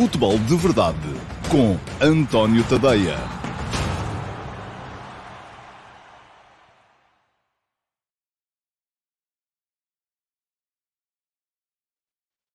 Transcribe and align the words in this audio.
Futebol 0.00 0.38
de 0.38 0.56
Verdade 0.56 0.96
com 1.50 1.76
António 2.02 2.66
Tadeia. 2.66 3.16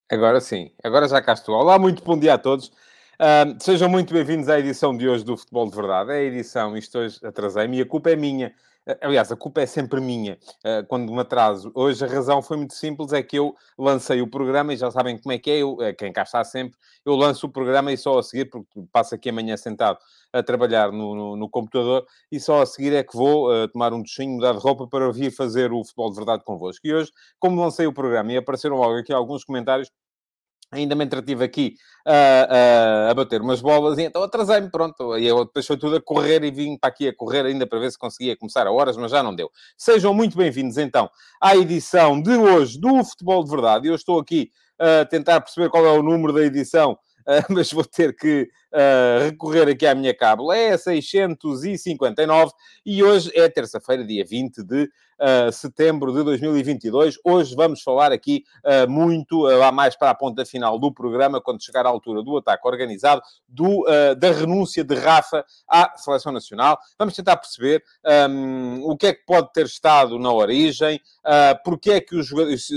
Agora 0.10 0.42
sim, 0.42 0.72
agora 0.84 1.08
já 1.08 1.22
cá 1.22 1.34
estou. 1.34 1.54
Olá, 1.54 1.78
muito 1.78 2.04
bom 2.04 2.18
dia 2.18 2.34
a 2.34 2.40
todos. 2.40 2.70
Uh, 2.70 3.56
sejam 3.60 3.88
muito 3.90 4.12
bem-vindos 4.12 4.50
à 4.50 4.58
edição 4.58 4.98
de 4.98 5.08
hoje 5.08 5.24
do 5.24 5.38
Futebol 5.38 5.70
de 5.70 5.76
Verdade. 5.76 6.14
É 6.14 6.16
a 6.16 6.24
edição, 6.24 6.76
isto 6.76 6.98
hoje 6.98 7.20
atrasei-me 7.24 7.78
e 7.78 7.82
a 7.84 7.86
culpa 7.86 8.10
é 8.10 8.16
minha. 8.16 8.56
Aliás, 9.02 9.32
a 9.32 9.36
culpa 9.36 9.62
é 9.62 9.66
sempre 9.66 10.00
minha 10.00 10.38
eh, 10.64 10.84
quando 10.84 11.12
me 11.12 11.20
atraso. 11.20 11.72
Hoje 11.74 12.06
a 12.06 12.08
razão 12.08 12.40
foi 12.44 12.56
muito 12.58 12.76
simples, 12.76 13.14
é 13.14 13.24
que 13.24 13.36
eu 13.38 13.56
lancei 13.80 14.22
o 14.22 14.28
programa 14.30 14.74
e 14.74 14.78
já 14.78 14.92
sabem 14.92 15.18
como 15.18 15.34
é 15.34 15.40
que 15.40 15.50
é, 15.50 15.58
eu, 15.58 15.82
eh, 15.82 15.92
quem 15.92 16.14
cá 16.14 16.22
está 16.22 16.44
sempre, 16.44 16.78
eu 17.04 17.16
lanço 17.16 17.48
o 17.48 17.50
programa 17.50 17.92
e 17.92 17.98
só 17.98 18.20
a 18.20 18.24
seguir, 18.24 18.46
porque 18.46 18.84
passo 18.92 19.16
aqui 19.16 19.30
amanhã 19.30 19.58
sentado 19.58 19.98
a 20.32 20.44
trabalhar 20.44 20.92
no, 20.92 21.16
no, 21.16 21.36
no 21.36 21.50
computador, 21.50 22.06
e 22.32 22.40
só 22.40 22.62
a 22.62 22.66
seguir 22.66 22.94
é 22.94 23.04
que 23.04 23.18
vou 23.18 23.52
uh, 23.52 23.68
tomar 23.70 23.92
um 23.92 24.04
duchinho, 24.04 24.36
mudar 24.36 24.54
de 24.54 24.60
roupa 24.60 24.88
para 24.88 25.12
vir 25.12 25.32
fazer 25.32 25.72
o 25.72 25.84
futebol 25.84 26.12
de 26.12 26.18
verdade 26.18 26.44
convosco. 26.44 26.86
E 26.86 26.94
hoje, 26.94 27.12
como 27.40 27.60
lancei 27.60 27.88
o 27.88 27.94
programa 27.94 28.34
e 28.34 28.38
apareceram 28.38 28.76
logo 28.76 29.00
aqui 29.00 29.12
alguns 29.12 29.44
comentários, 29.44 29.90
ainda 30.82 30.96
me 30.96 31.06
entretive 31.06 31.44
aqui 31.44 31.76
a, 32.06 33.14
bater 33.14 33.42
umas 33.42 33.62
bolas 33.62 33.98
e 33.98 34.04
então 34.04 34.22
atrasei-me, 34.24 34.70
pronto. 34.70 35.18
E 35.18 35.26
eu 35.26 35.46
depois 35.46 35.66
foi 35.66 35.78
tudo 35.78 35.96
a 35.96 36.02
correr 36.02 36.44
e 36.44 36.52
vim 36.52 36.78
para 36.78 36.90
aqui 36.90 37.08
a 37.08 37.16
correr 37.16 37.46
ainda 37.46 37.66
para 37.66 37.80
ver 37.80 37.92
se 37.92 37.98
conseguia 37.98 38.38
começar 38.38 38.68
a 38.68 38.72
horas, 38.72 38.96
mas 38.98 39.12
já 39.12 39.24
não 39.24 39.36
deu. 39.36 39.50
Sejam 39.78 40.14
muito 40.14 40.38
bem-vindos 40.38 40.78
então 40.78 41.10
à 41.42 41.56
edição 41.56 42.22
de 42.22 42.32
hoje 42.32 42.80
do 42.80 43.04
Futebol 43.04 43.44
de 43.44 43.50
Verdade. 43.50 43.88
Eu 43.88 43.96
estou 43.96 44.20
aqui 44.20 44.52
a 44.80 45.06
tentar 45.06 45.42
perceber 45.42 45.70
qual 45.70 45.86
é 45.86 45.92
o 45.92 46.04
número 46.04 46.34
da 46.34 46.42
edição 46.42 46.98
Uh, 47.26 47.42
mas 47.50 47.72
vou 47.72 47.84
ter 47.84 48.16
que 48.16 48.48
uh, 48.72 49.26
recorrer 49.26 49.68
aqui 49.68 49.86
à 49.88 49.96
minha 49.96 50.14
cábula. 50.14 50.56
É 50.56 50.78
659 50.78 52.52
e 52.86 53.04
hoje 53.04 53.32
é 53.34 53.50
terça-feira, 53.50 54.06
dia 54.06 54.24
20 54.24 54.64
de 54.64 54.88
setembro 55.52 56.12
de 56.14 56.24
2022. 56.24 57.18
Hoje 57.24 57.56
vamos 57.56 57.82
falar 57.82 58.12
aqui 58.12 58.44
uh, 58.64 58.90
muito, 58.90 59.48
uh, 59.48 59.58
lá 59.58 59.72
mais 59.72 59.96
para 59.96 60.10
a 60.10 60.16
ponta 60.16 60.46
final 60.46 60.78
do 60.78 60.94
programa, 60.94 61.42
quando 61.42 61.64
chegar 61.64 61.86
à 61.86 61.90
altura 61.90 62.22
do 62.22 62.38
ataque 62.38 62.68
organizado, 62.68 63.22
do, 63.48 63.86
da 64.18 64.32
renúncia 64.32 64.84
de 64.84 64.96
Rafa 64.96 65.46
à 65.68 65.94
Seleção 65.98 66.32
Nacional. 66.32 66.78
Vamos 66.98 67.16
tentar 67.16 67.38
perceber 67.38 67.84
um, 68.30 68.84
o 68.84 68.98
que 68.98 69.08
é 69.08 69.14
que 69.14 69.26
pode 69.26 69.52
ter 69.54 69.66
estado 69.66 70.20
na 70.20 70.32
origem, 70.32 71.00
uh, 71.26 71.64
porque 71.64 71.92
é 71.92 72.02
que 72.02 72.16
os 72.16 72.30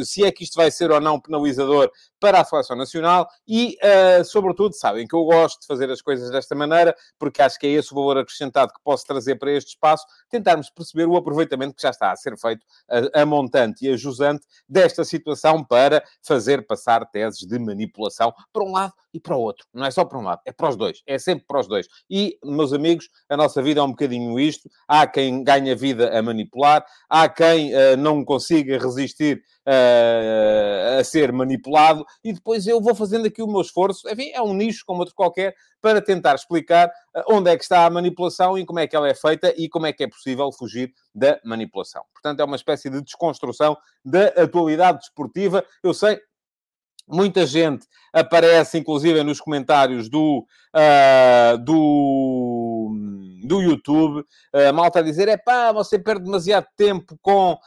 se 0.09 0.25
é 0.25 0.31
que 0.31 0.45
isto 0.45 0.55
vai 0.55 0.71
ser 0.71 0.91
ou 0.91 1.01
não 1.01 1.21
penalizador 1.21 1.91
para 2.21 2.41
a 2.41 2.45
Seleção 2.45 2.77
Nacional 2.77 3.29
e, 3.47 3.77
sobretudo, 4.25 4.75
sabem 4.75 5.07
que 5.07 5.15
eu 5.15 5.25
gosto 5.25 5.61
de 5.61 5.67
fazer 5.67 5.89
as 5.89 6.03
coisas 6.03 6.31
desta 6.31 6.55
maneira, 6.55 6.95
porque 7.17 7.41
acho 7.41 7.59
que 7.59 7.67
é 7.67 7.71
esse 7.71 7.93
o 7.93 7.95
valor 7.95 8.19
acrescentado 8.19 8.73
que 8.73 8.81
posso 8.83 9.07
trazer 9.07 9.37
para 9.37 9.53
este 9.53 9.71
espaço, 9.71 10.05
tentarmos 10.29 10.69
perceber 10.69 11.07
o 11.07 11.17
aproveitamento 11.17 11.77
que 11.77 11.83
já 11.83 11.91
está 11.91 12.11
a 12.11 12.17
ser 12.17 12.28
ser 12.29 12.39
feito 12.39 12.65
a, 12.89 13.23
a 13.23 13.27
montante 13.27 13.87
e 13.87 13.93
a 13.93 13.97
jusante 13.97 14.45
desta 14.69 15.05
situação 15.05 15.65
para 15.65 16.03
fazer 16.23 16.67
passar 16.67 17.05
teses 17.11 17.41
de 17.41 17.59
manipulação 17.59 18.33
para 18.53 18.65
um 18.65 18.73
lado 18.73 18.93
e 19.13 19.19
para 19.19 19.37
o 19.37 19.41
outro. 19.41 19.67
Não 19.73 19.87
é 19.87 19.91
só 19.91 20.05
para 20.05 20.19
um 20.19 20.23
lado, 20.23 20.41
é 20.45 20.53
para 20.53 20.69
os 20.69 20.77
dois. 20.77 21.03
É 21.07 21.19
sempre 21.19 21.45
para 21.47 21.61
os 21.61 21.67
dois. 21.67 21.87
E, 22.11 22.39
meus 22.45 22.73
amigos, 22.73 23.09
a 23.29 23.37
nossa 23.37 23.63
vida 23.63 23.81
é 23.81 23.83
um 23.83 23.91
bocadinho 23.91 24.39
isto. 24.39 24.69
Há 24.87 25.07
quem 25.07 25.43
ganha 25.43 25.75
vida 25.75 26.17
a 26.17 26.23
manipular, 26.23 26.85
há 27.09 27.29
quem 27.29 27.75
uh, 27.75 27.97
não 27.97 28.25
consiga 28.25 28.79
resistir 28.79 29.43
uh, 29.67 31.01
a 31.01 31.05
ser 31.05 31.33
manipulado, 31.33 32.05
e 32.23 32.33
depois 32.33 32.67
eu 32.67 32.81
vou 32.81 32.95
fazendo 32.95 33.27
aqui 33.27 33.43
o 33.43 33.47
meu 33.47 33.61
esforço. 33.61 34.09
Enfim, 34.09 34.31
é 34.33 34.43
um 34.43 34.55
nicho 34.55 34.85
como 34.87 35.01
outro 35.01 35.15
qualquer, 35.15 35.55
para 35.81 36.01
tentar 36.01 36.35
explicar 36.35 36.89
uh, 36.89 37.23
onde 37.35 37.51
é 37.51 37.57
que 37.57 37.63
está 37.63 37.87
a 37.87 37.91
manipulação 37.91 38.59
e 38.59 38.65
como 38.65 38.79
é 38.79 38.87
que 38.87 38.97
ela 38.97 39.09
é 39.09 39.15
feita 39.15 39.53
e 39.57 39.69
como 39.69 39.87
é 39.87 39.93
que 39.93 40.05
é 40.05 40.09
possível 40.09 40.51
fugir 40.53 40.93
da 41.15 41.39
manipulação. 41.45 42.03
Portanto, 42.13 42.41
é 42.41 42.45
uma 42.45 42.57
espécie 42.57 42.91
de 42.91 43.03
desconstrução 43.03 43.77
da 44.05 44.27
atualidade 44.29 44.99
desportiva. 44.99 45.65
Eu 45.83 45.95
sei, 45.95 46.21
Muita 47.11 47.47
gente 47.47 47.87
aparece, 48.13 48.77
inclusive, 48.77 49.23
nos 49.23 49.41
comentários 49.41 50.11
do, 50.11 50.47
uh, 50.77 51.59
do, 51.59 52.58
do 53.45 53.61
YouTube, 53.61 54.25
a 54.53 54.73
malta 54.73 54.99
a 54.99 55.03
dizer, 55.03 55.29
é 55.29 55.37
pá, 55.37 55.73
você 55.73 55.99
perde 55.99 56.25
demasiado 56.25 56.67
tempo 56.77 57.19
com, 57.23 57.59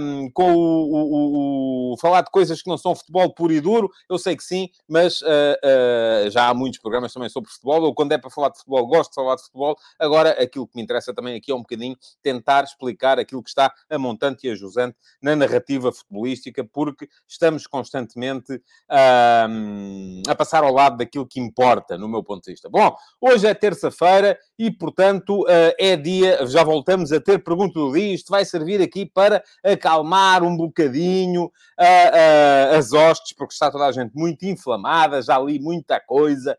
um, 0.00 0.30
com 0.30 0.54
o, 0.54 0.92
o, 0.92 1.92
o, 1.92 1.96
falar 1.98 2.22
de 2.22 2.30
coisas 2.30 2.62
que 2.62 2.68
não 2.68 2.78
são 2.78 2.94
futebol 2.94 3.32
puro 3.34 3.52
e 3.52 3.60
duro. 3.60 3.90
Eu 4.08 4.18
sei 4.18 4.36
que 4.36 4.44
sim, 4.44 4.68
mas 4.88 5.20
uh, 5.22 5.26
uh, 5.26 6.30
já 6.30 6.48
há 6.48 6.54
muitos 6.54 6.80
programas 6.80 7.12
também 7.12 7.28
sobre 7.28 7.50
futebol, 7.50 7.82
ou 7.82 7.94
quando 7.94 8.12
é 8.12 8.18
para 8.18 8.30
falar 8.30 8.50
de 8.50 8.58
futebol, 8.58 8.86
gosto 8.86 9.10
de 9.10 9.14
falar 9.14 9.36
de 9.36 9.42
futebol. 9.42 9.76
Agora, 9.98 10.30
aquilo 10.30 10.66
que 10.66 10.76
me 10.76 10.82
interessa 10.82 11.14
também 11.14 11.36
aqui 11.36 11.50
é 11.50 11.54
um 11.54 11.60
bocadinho 11.60 11.96
tentar 12.22 12.64
explicar 12.64 13.18
aquilo 13.18 13.42
que 13.42 13.50
está 13.50 13.72
a 13.90 13.98
montante 13.98 14.46
e 14.46 14.50
a 14.50 14.54
jusante 14.54 14.96
na 15.20 15.36
narrativa 15.36 15.92
futebolística, 15.92 16.64
porque 16.64 17.08
estamos 17.28 17.66
constantemente 17.66 18.62
a 18.88 20.34
passar 20.36 20.64
ao 20.64 20.72
lado 20.72 20.96
daquilo 20.96 21.26
que 21.26 21.40
importa, 21.40 21.98
no 21.98 22.08
meu 22.08 22.22
ponto 22.22 22.44
de 22.44 22.52
vista. 22.52 22.68
Bom, 22.68 22.94
hoje 23.20 23.46
é 23.46 23.54
terça-feira 23.54 24.38
e, 24.58 24.70
portanto, 24.70 25.42
uh, 25.42 25.74
é 25.78 25.96
dia, 25.96 26.46
já 26.46 26.62
voltamos 26.62 27.12
a 27.12 27.20
ter 27.20 27.42
pergunta 27.42 27.78
do 27.78 27.92
dia. 27.92 28.14
Isto 28.14 28.30
vai 28.30 28.44
servir 28.44 28.80
aqui 28.80 29.06
para 29.06 29.42
acalmar 29.64 30.42
um 30.42 30.56
bocadinho 30.56 31.44
uh, 31.44 32.76
as 32.76 32.92
hostes, 32.92 33.34
porque 33.34 33.52
está 33.52 33.70
toda 33.70 33.86
a 33.86 33.92
gente 33.92 34.12
muito 34.14 34.44
inflamada, 34.44 35.22
já 35.22 35.38
li 35.38 35.58
muita 35.58 36.00
coisa 36.00 36.56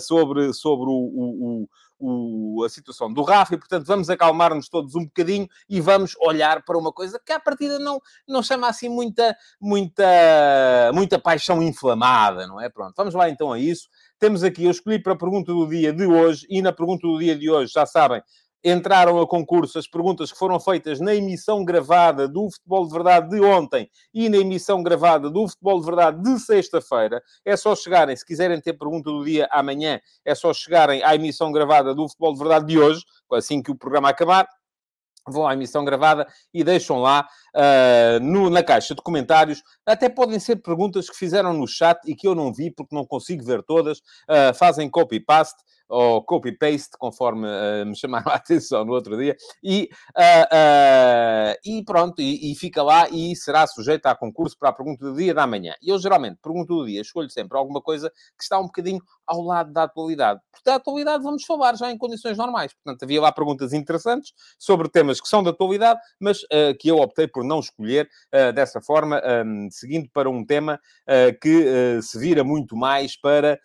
sobre, 0.00 0.52
sobre 0.52 0.84
o, 0.84 0.92
o, 0.92 1.62
o 1.62 1.68
o, 2.02 2.64
a 2.64 2.68
situação 2.68 3.12
do 3.12 3.22
Rafa 3.22 3.54
e, 3.54 3.58
portanto, 3.58 3.86
vamos 3.86 4.10
acalmar-nos 4.10 4.68
todos 4.68 4.96
um 4.96 5.04
bocadinho 5.04 5.48
e 5.68 5.80
vamos 5.80 6.16
olhar 6.20 6.64
para 6.64 6.76
uma 6.76 6.92
coisa 6.92 7.20
que, 7.24 7.32
à 7.32 7.38
partida, 7.38 7.78
não, 7.78 8.00
não 8.26 8.42
chama 8.42 8.68
assim 8.68 8.88
muita, 8.88 9.36
muita, 9.60 10.04
muita 10.92 11.18
paixão 11.18 11.62
inflamada, 11.62 12.46
não 12.46 12.60
é? 12.60 12.68
Pronto, 12.68 12.94
vamos 12.96 13.14
lá 13.14 13.30
então 13.30 13.52
a 13.52 13.58
isso. 13.58 13.88
Temos 14.22 14.44
aqui, 14.44 14.66
eu 14.66 14.70
escolhi 14.70 15.00
para 15.00 15.14
a 15.14 15.18
pergunta 15.18 15.52
do 15.52 15.66
dia 15.66 15.92
de 15.92 16.06
hoje 16.06 16.46
e 16.48 16.62
na 16.62 16.72
pergunta 16.72 17.04
do 17.08 17.18
dia 17.18 17.34
de 17.34 17.50
hoje, 17.50 17.72
já 17.74 17.84
sabem, 17.84 18.22
entraram 18.62 19.20
a 19.20 19.26
concurso 19.26 19.80
as 19.80 19.88
perguntas 19.88 20.30
que 20.30 20.38
foram 20.38 20.60
feitas 20.60 21.00
na 21.00 21.12
emissão 21.12 21.64
gravada 21.64 22.28
do 22.28 22.48
Futebol 22.48 22.86
de 22.86 22.92
Verdade 22.92 23.30
de 23.30 23.40
ontem 23.40 23.90
e 24.14 24.28
na 24.28 24.36
emissão 24.36 24.80
gravada 24.80 25.28
do 25.28 25.48
Futebol 25.48 25.80
de 25.80 25.86
Verdade 25.86 26.22
de 26.22 26.38
sexta-feira. 26.38 27.20
É 27.44 27.56
só 27.56 27.74
chegarem, 27.74 28.14
se 28.14 28.24
quiserem 28.24 28.60
ter 28.60 28.74
pergunta 28.74 29.10
do 29.10 29.24
dia 29.24 29.48
amanhã, 29.50 30.00
é 30.24 30.36
só 30.36 30.54
chegarem 30.54 31.02
à 31.02 31.16
emissão 31.16 31.50
gravada 31.50 31.92
do 31.92 32.08
Futebol 32.08 32.32
de 32.34 32.38
Verdade 32.38 32.66
de 32.66 32.78
hoje, 32.78 33.02
assim 33.32 33.60
que 33.60 33.72
o 33.72 33.76
programa 33.76 34.10
acabar 34.10 34.46
vão 35.28 35.46
à 35.46 35.52
emissão 35.52 35.84
gravada 35.84 36.26
e 36.52 36.64
deixam 36.64 36.98
lá 36.98 37.26
uh, 37.54 38.20
no, 38.20 38.50
na 38.50 38.62
caixa 38.62 38.94
de 38.94 39.02
comentários. 39.02 39.62
Até 39.86 40.08
podem 40.08 40.38
ser 40.38 40.56
perguntas 40.56 41.08
que 41.08 41.16
fizeram 41.16 41.52
no 41.52 41.66
chat 41.66 41.98
e 42.06 42.14
que 42.14 42.26
eu 42.26 42.34
não 42.34 42.52
vi 42.52 42.70
porque 42.70 42.94
não 42.94 43.06
consigo 43.06 43.44
ver 43.44 43.62
todas. 43.62 43.98
Uh, 43.98 44.54
fazem 44.54 44.90
copy-paste 44.90 45.62
ou 45.92 46.22
copy-paste, 46.22 46.96
conforme 46.98 47.46
uh, 47.46 47.84
me 47.84 47.94
chamaram 47.94 48.32
a 48.32 48.36
atenção 48.36 48.82
no 48.82 48.94
outro 48.94 49.16
dia, 49.16 49.36
e, 49.62 49.90
uh, 50.16 51.52
uh, 51.52 51.54
e 51.64 51.84
pronto, 51.84 52.22
e, 52.22 52.50
e, 52.50 52.54
fica 52.54 52.82
lá 52.82 53.08
e 53.10 53.36
será 53.36 53.66
sujeito 53.66 54.06
a 54.06 54.14
concurso 54.14 54.56
para 54.58 54.70
a 54.70 54.72
pergunta 54.72 55.04
do 55.04 55.14
dia 55.14 55.34
da 55.34 55.46
manhã. 55.46 55.74
Eu 55.82 55.98
geralmente, 55.98 56.38
pergunto 56.42 56.78
do 56.78 56.86
dia, 56.86 57.02
escolho 57.02 57.28
sempre 57.28 57.58
alguma 57.58 57.82
coisa 57.82 58.10
que 58.10 58.42
está 58.42 58.58
um 58.58 58.64
bocadinho 58.64 59.00
ao 59.26 59.42
lado 59.42 59.70
da 59.70 59.82
atualidade. 59.82 60.40
Porque 60.50 60.64
da 60.64 60.76
atualidade 60.76 61.22
vamos 61.22 61.44
falar 61.44 61.76
já 61.76 61.90
em 61.90 61.98
condições 61.98 62.38
normais. 62.38 62.72
Portanto, 62.72 63.02
havia 63.02 63.20
lá 63.20 63.30
perguntas 63.30 63.74
interessantes 63.74 64.32
sobre 64.58 64.88
temas 64.88 65.20
que 65.20 65.28
são 65.28 65.42
da 65.42 65.50
atualidade, 65.50 66.00
mas 66.18 66.40
que 66.78 66.88
eu 66.88 66.98
optei 66.98 67.26
por 67.26 67.44
não 67.44 67.60
escolher 67.60 68.08
dessa 68.54 68.80
forma, 68.80 69.22
um, 69.44 69.68
seguindo 69.70 70.08
para 70.12 70.28
um 70.28 70.44
tema 70.44 70.80
que 71.40 72.00
se 72.02 72.18
vira 72.18 72.44
muito 72.44 72.76
mais 72.76 73.16
para 73.16 73.58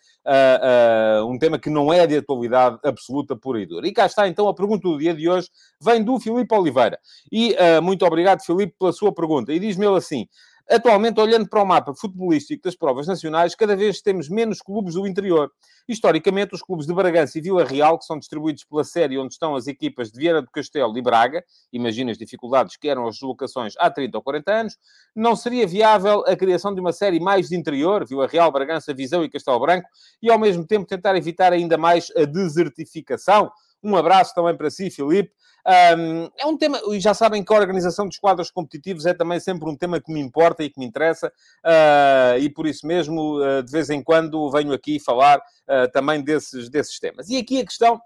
um 1.26 1.38
tema 1.38 1.58
que 1.58 1.70
não 1.70 1.92
é 1.92 2.06
de 2.06 2.16
atualidade 2.16 2.78
absoluta, 2.84 3.36
pura 3.36 3.60
e 3.60 3.66
dura. 3.66 3.86
E 3.86 3.92
cá 3.92 4.06
está, 4.06 4.28
então, 4.28 4.48
a 4.48 4.54
pergunta 4.54 4.88
do 4.88 4.98
dia 4.98 5.14
de 5.14 5.28
hoje 5.28 5.48
vem 5.80 6.02
do 6.02 6.18
Filipe 6.20 6.54
Oliveira. 6.54 6.98
E 7.30 7.54
uh, 7.54 7.82
muito 7.82 8.04
obrigado, 8.04 8.44
Filipe, 8.44 8.74
pela 8.78 8.92
sua 8.92 9.12
pergunta. 9.12 9.52
E 9.52 9.58
diz-me 9.58 9.86
ele 9.86 9.96
assim... 9.96 10.26
Atualmente, 10.70 11.18
olhando 11.18 11.48
para 11.48 11.62
o 11.62 11.66
mapa 11.66 11.94
futebolístico 11.94 12.64
das 12.64 12.76
provas 12.76 13.06
nacionais, 13.06 13.54
cada 13.54 13.74
vez 13.74 14.02
temos 14.02 14.28
menos 14.28 14.60
clubes 14.60 14.94
do 14.94 15.06
interior. 15.06 15.50
Historicamente, 15.88 16.54
os 16.54 16.62
clubes 16.62 16.86
de 16.86 16.92
Bragança 16.92 17.38
e 17.38 17.40
Vila 17.40 17.64
Real, 17.64 17.98
que 17.98 18.04
são 18.04 18.18
distribuídos 18.18 18.64
pela 18.64 18.84
série 18.84 19.18
onde 19.18 19.32
estão 19.32 19.56
as 19.56 19.66
equipas 19.66 20.12
de 20.12 20.18
Vieira 20.18 20.42
do 20.42 20.50
Castelo 20.50 20.96
e 20.98 21.00
Braga, 21.00 21.42
imagina 21.72 22.10
as 22.10 22.18
dificuldades 22.18 22.76
que 22.76 22.86
eram 22.86 23.06
as 23.06 23.14
deslocações 23.14 23.72
há 23.78 23.90
30 23.90 24.18
ou 24.18 24.22
40 24.22 24.52
anos, 24.52 24.76
não 25.16 25.34
seria 25.34 25.66
viável 25.66 26.22
a 26.26 26.36
criação 26.36 26.74
de 26.74 26.82
uma 26.82 26.92
série 26.92 27.18
mais 27.18 27.48
de 27.48 27.56
interior, 27.56 28.06
Vila 28.06 28.26
Real, 28.26 28.52
Bragança, 28.52 28.92
Viseu 28.92 29.24
e 29.24 29.30
Castelo 29.30 29.58
Branco, 29.60 29.88
e 30.20 30.30
ao 30.30 30.38
mesmo 30.38 30.66
tempo 30.66 30.84
tentar 30.84 31.16
evitar 31.16 31.50
ainda 31.50 31.78
mais 31.78 32.12
a 32.14 32.26
desertificação 32.26 33.50
Um 33.82 33.96
abraço 33.96 34.34
também 34.34 34.56
para 34.56 34.70
si, 34.70 34.90
Filipe. 34.90 35.32
Um, 35.68 36.30
é 36.38 36.46
um 36.46 36.56
tema, 36.56 36.80
e 36.90 36.98
já 36.98 37.12
sabem 37.12 37.44
que 37.44 37.52
a 37.52 37.56
organização 37.56 38.06
dos 38.06 38.18
quadros 38.18 38.50
competitivos 38.50 39.04
é 39.04 39.12
também 39.12 39.38
sempre 39.38 39.68
um 39.68 39.76
tema 39.76 40.00
que 40.00 40.10
me 40.10 40.18
importa 40.18 40.64
e 40.64 40.70
que 40.70 40.78
me 40.78 40.86
interessa, 40.86 41.28
uh, 41.28 42.38
e 42.38 42.48
por 42.48 42.66
isso 42.66 42.86
mesmo, 42.86 43.38
uh, 43.38 43.62
de 43.62 43.70
vez 43.70 43.90
em 43.90 44.02
quando, 44.02 44.50
venho 44.50 44.72
aqui 44.72 44.98
falar 44.98 45.38
uh, 45.38 45.90
também 45.92 46.22
desses, 46.22 46.70
desses 46.70 46.98
temas. 46.98 47.28
E 47.28 47.36
aqui 47.36 47.60
a 47.60 47.66
questão 47.66 48.00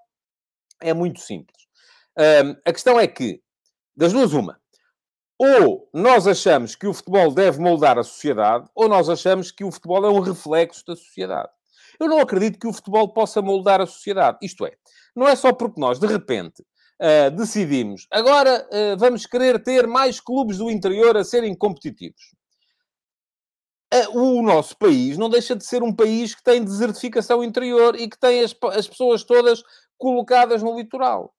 é 0.81 0.93
muito 0.93 1.21
simples. 1.21 1.57
a 2.65 2.73
questão 2.73 2.99
é 2.99 3.07
que, 3.07 3.41
das 3.97 4.13
duas, 4.13 4.33
uma. 4.33 4.61
Ou 5.39 5.89
nós 5.93 6.27
achamos 6.27 6.75
que 6.75 6.87
o 6.87 6.95
futebol 6.95 7.33
deve 7.33 7.61
moldar 7.61 7.97
a 7.99 8.03
sociedade, 8.03 8.69
ou 8.75 8.89
nós 8.89 9.09
achamos 9.09 9.53
que 9.53 9.65
o 9.65 9.71
futebol 9.71 10.05
é 10.05 10.11
um 10.11 10.21
reflexo 10.21 10.85
da 10.85 10.97
sociedade. 10.97 11.51
Eu 12.01 12.09
não 12.09 12.19
acredito 12.19 12.59
que 12.59 12.67
o 12.67 12.73
futebol 12.73 13.13
possa 13.13 13.41
moldar 13.41 13.81
a 13.81 13.87
sociedade. 13.87 14.39
Isto 14.43 14.67
é, 14.67 14.73
não 15.15 15.29
é 15.29 15.37
só 15.37 15.53
porque 15.53 15.81
nós, 15.81 15.99
de 15.99 16.07
repente, 16.07 16.63
uh, 17.01 17.31
decidimos 17.37 18.07
agora 18.11 18.67
uh, 18.71 18.97
vamos 18.99 19.27
querer 19.27 19.63
ter 19.63 19.87
mais 19.87 20.21
clubes 20.21 20.59
do 20.59 20.71
interior 20.71 21.17
a 21.17 21.25
serem 21.25 21.55
competitivos. 21.55 22.23
Uh, 23.93 24.19
o 24.19 24.43
nosso 24.43 24.77
país 24.79 25.19
não 25.19 25.29
deixa 25.29 25.55
de 25.55 25.65
ser 25.65 25.83
um 25.83 25.95
país 25.95 26.35
que 26.35 26.43
tem 26.43 26.65
desertificação 26.65 27.45
interior 27.45 27.95
e 27.95 28.09
que 28.09 28.19
tem 28.19 28.41
as, 28.41 28.55
as 28.75 28.89
pessoas 28.89 29.23
todas 29.23 29.63
colocadas 29.99 30.63
no 30.63 30.77
litoral. 30.77 31.35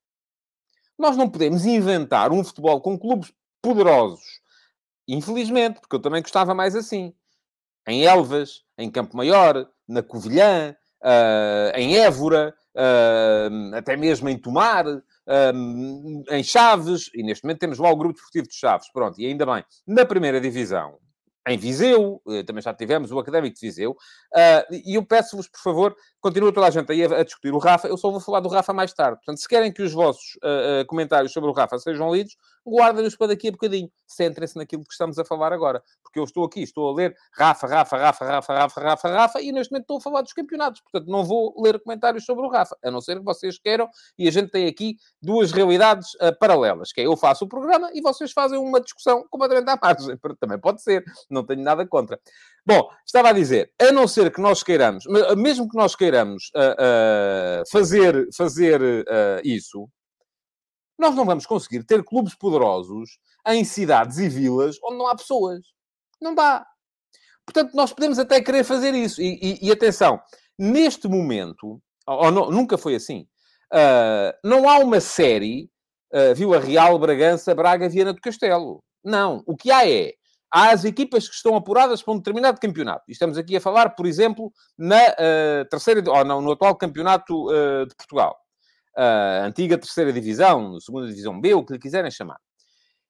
Nós 0.97 1.17
não 1.17 1.29
podemos 1.29 1.65
inventar 1.65 2.31
um 2.31 2.43
futebol 2.43 2.79
com 2.79 2.97
clubes 2.97 3.33
poderosos. 3.61 4.23
Infelizmente, 5.07 5.79
porque 5.81 5.95
eu 5.95 6.01
também 6.01 6.21
gostava 6.21 6.53
mais 6.53 6.75
assim. 6.75 7.13
Em 7.87 8.05
Elvas, 8.05 8.63
em 8.77 8.89
Campo 8.89 9.17
Maior, 9.17 9.67
na 9.87 10.01
Covilhã, 10.01 10.75
uh, 11.01 11.77
em 11.77 11.97
Évora, 11.97 12.55
uh, 12.75 13.75
até 13.75 13.95
mesmo 13.95 14.29
em 14.29 14.37
Tomar, 14.37 14.87
uh, 14.87 16.23
em 16.29 16.43
Chaves, 16.43 17.09
e 17.13 17.23
neste 17.23 17.43
momento 17.43 17.59
temos 17.59 17.79
lá 17.79 17.89
o 17.89 17.95
Grupo 17.95 18.13
Desportivo 18.13 18.47
de 18.47 18.55
Chaves, 18.55 18.91
pronto, 18.91 19.19
e 19.19 19.25
ainda 19.25 19.45
bem. 19.45 19.63
Na 19.87 20.05
primeira 20.05 20.39
divisão, 20.39 20.97
em 21.45 21.57
Viseu, 21.57 22.21
eh, 22.29 22.41
também 22.43 22.61
já 22.61 22.73
tivemos 22.73 23.11
o 23.11 23.19
Académico 23.19 23.55
de 23.55 23.59
Viseu, 23.67 23.97
e 24.71 24.95
eu 24.95 25.05
peço-vos, 25.05 25.45
por 25.49 25.59
favor, 25.59 25.95
continua 26.21 26.53
toda 26.53 26.67
a 26.67 26.69
gente 26.69 26.89
aí 26.89 27.03
a, 27.03 27.19
a, 27.19 27.23
discutir 27.23 27.53
o 27.53 27.57
Rafa, 27.57 27.89
eu 27.89 27.97
só 27.97 28.09
vou 28.09 28.21
falar 28.21 28.39
do 28.39 28.47
Rafa 28.47 28.71
mais 28.71 28.93
tarde. 28.93 29.17
Portanto, 29.17 29.41
se 29.41 29.47
querem 29.49 29.69
que 29.69 29.81
os 29.81 29.91
vossos 29.91 30.39
comentários 30.87 31.33
sobre 31.33 31.49
o 31.49 31.53
Rafa 31.53 31.77
sejam 31.79 32.15
lidos, 32.15 32.37
guardem-nos 32.65 33.15
para 33.15 33.27
daqui 33.27 33.49
a 33.49 33.51
bocadinho. 33.51 33.89
Centrem-se 34.07 34.55
naquilo 34.55 34.83
que 34.83 34.91
estamos 34.91 35.17
a 35.17 35.25
falar 35.25 35.51
agora. 35.53 35.81
Porque 36.01 36.19
eu 36.19 36.23
estou 36.23 36.43
aqui, 36.45 36.61
estou 36.61 36.89
a 36.89 36.93
ler 36.93 37.15
Rafa, 37.33 37.67
Rafa, 37.67 37.97
Rafa, 37.97 38.25
Rafa, 38.25 38.53
Rafa, 38.53 38.81
Rafa, 38.81 39.09
Rafa, 39.09 39.41
e 39.41 39.51
neste 39.51 39.71
momento 39.71 39.83
estou 39.83 39.97
a 39.97 40.01
falar 40.01 40.21
dos 40.21 40.33
campeonatos. 40.33 40.81
Portanto, 40.81 41.09
não 41.09 41.23
vou 41.23 41.53
ler 41.61 41.79
comentários 41.81 42.25
sobre 42.25 42.45
o 42.45 42.49
Rafa, 42.49 42.77
a 42.83 42.91
não 42.91 43.01
ser 43.01 43.17
que 43.17 43.23
vocês 43.23 43.57
queiram. 43.57 43.89
E 44.17 44.27
a 44.27 44.31
gente 44.31 44.49
tem 44.49 44.67
aqui 44.67 44.97
duas 45.21 45.51
realidades 45.51 46.13
uh, 46.15 46.37
paralelas, 46.39 46.91
que 46.91 47.01
é 47.01 47.05
eu 47.05 47.17
faço 47.17 47.45
o 47.45 47.47
programa 47.47 47.89
e 47.93 48.01
vocês 48.01 48.31
fazem 48.31 48.59
uma 48.59 48.79
discussão 48.79 49.25
completamente 49.29 49.69
à 49.69 49.79
margem. 49.81 50.17
Também 50.39 50.59
pode 50.59 50.81
ser, 50.81 51.03
não 51.29 51.45
tenho 51.45 51.61
nada 51.61 51.85
contra. 51.87 52.19
Bom, 52.65 52.89
estava 53.05 53.29
a 53.29 53.33
dizer, 53.33 53.71
a 53.81 53.91
não 53.91 54.07
ser 54.07 54.31
que 54.31 54.41
nós 54.41 54.63
queiramos, 54.63 55.05
mesmo 55.37 55.67
que 55.67 55.77
nós 55.77 55.95
queiramos 55.95 56.51
uh, 56.55 57.61
uh, 57.61 57.71
fazer, 57.71 58.27
fazer 58.35 58.81
isso, 59.43 59.89
nós 60.97 61.15
não 61.15 61.25
vamos 61.25 61.45
conseguir 61.45 61.83
ter 61.83 62.03
clubes 62.03 62.35
poderosos 62.35 63.17
em 63.47 63.63
cidades 63.63 64.17
e 64.17 64.29
vilas 64.29 64.77
onde 64.83 64.97
não 64.97 65.07
há 65.07 65.15
pessoas. 65.15 65.65
Não 66.21 66.33
dá. 66.33 66.65
Portanto, 67.45 67.73
nós 67.73 67.91
podemos 67.91 68.19
até 68.19 68.41
querer 68.41 68.63
fazer 68.63 68.93
isso. 68.93 69.21
E, 69.21 69.39
e, 69.41 69.67
e 69.67 69.71
atenção, 69.71 70.19
neste 70.57 71.07
momento, 71.07 71.81
ou, 72.07 72.25
ou 72.25 72.31
não, 72.31 72.51
nunca 72.51 72.77
foi 72.77 72.95
assim, 72.95 73.27
uh, 73.73 74.33
não 74.43 74.69
há 74.69 74.77
uma 74.79 75.01
série, 75.01 75.69
uh, 76.13 76.33
viu 76.35 76.53
a 76.53 76.59
Real, 76.59 76.97
Bragança, 76.97 77.53
Braga, 77.53 77.89
Viana 77.89 78.13
do 78.13 78.21
Castelo. 78.21 78.81
Não. 79.03 79.43
O 79.45 79.57
que 79.57 79.71
há 79.71 79.87
é, 79.89 80.13
há 80.49 80.69
as 80.69 80.85
equipas 80.85 81.27
que 81.27 81.35
estão 81.35 81.55
apuradas 81.55 82.01
para 82.01 82.13
um 82.13 82.17
determinado 82.17 82.59
campeonato. 82.61 83.03
E 83.09 83.11
estamos 83.11 83.37
aqui 83.37 83.57
a 83.57 83.61
falar, 83.61 83.89
por 83.89 84.05
exemplo, 84.05 84.53
na 84.77 85.01
uh, 85.09 85.65
terceira, 85.69 86.01
ou 86.09 86.23
não, 86.23 86.41
no 86.41 86.51
atual 86.53 86.77
campeonato 86.77 87.47
uh, 87.49 87.85
de 87.85 87.95
Portugal 87.95 88.37
a 88.95 89.45
antiga 89.45 89.77
terceira 89.77 90.11
divisão, 90.13 90.79
segunda 90.79 91.07
divisão 91.07 91.39
B, 91.39 91.53
o 91.53 91.65
que 91.65 91.73
lhe 91.73 91.79
quiserem 91.79 92.11
chamar. 92.11 92.39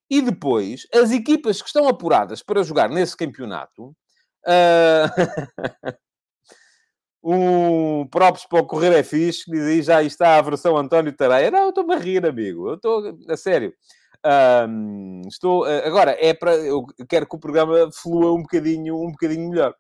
E 0.10 0.22
depois, 0.22 0.88
as 0.94 1.12
equipas 1.12 1.62
que 1.62 1.68
estão 1.68 1.88
apuradas 1.88 2.44
para 2.44 2.64
jogar 2.64 2.90
nesse 2.90 3.18
campeonato, 3.18 3.96
uh... 4.46 5.94
um 7.24 8.06
próprio 8.08 8.48
para 8.50 8.60
o 8.60 8.68
Correr 8.68 8.94
é 8.94 9.02
fixe, 9.02 9.50
diz 9.50 9.64
aí, 9.64 9.82
já 9.82 10.04
está 10.04 10.38
a 10.38 10.42
versão 10.42 10.78
António 10.78 11.16
Tareia. 11.16 11.50
Não, 11.50 11.64
eu 11.64 11.70
estou-me 11.70 11.96
a 11.96 11.98
rir, 11.98 12.26
amigo. 12.26 12.70
Eu 12.70 12.76
estou, 12.76 13.18
a 13.30 13.38
sério. 13.38 13.74
Um, 14.70 15.22
estou, 15.28 15.64
agora, 15.66 16.18
é 16.20 16.34
para, 16.34 16.56
eu 16.56 16.86
quero 17.10 17.28
que 17.28 17.36
o 17.36 17.40
programa 17.40 17.90
flua 17.94 18.34
um 18.34 18.42
bocadinho, 18.42 18.96
um 18.96 19.12
bocadinho 19.12 19.50
melhor. 19.50 19.74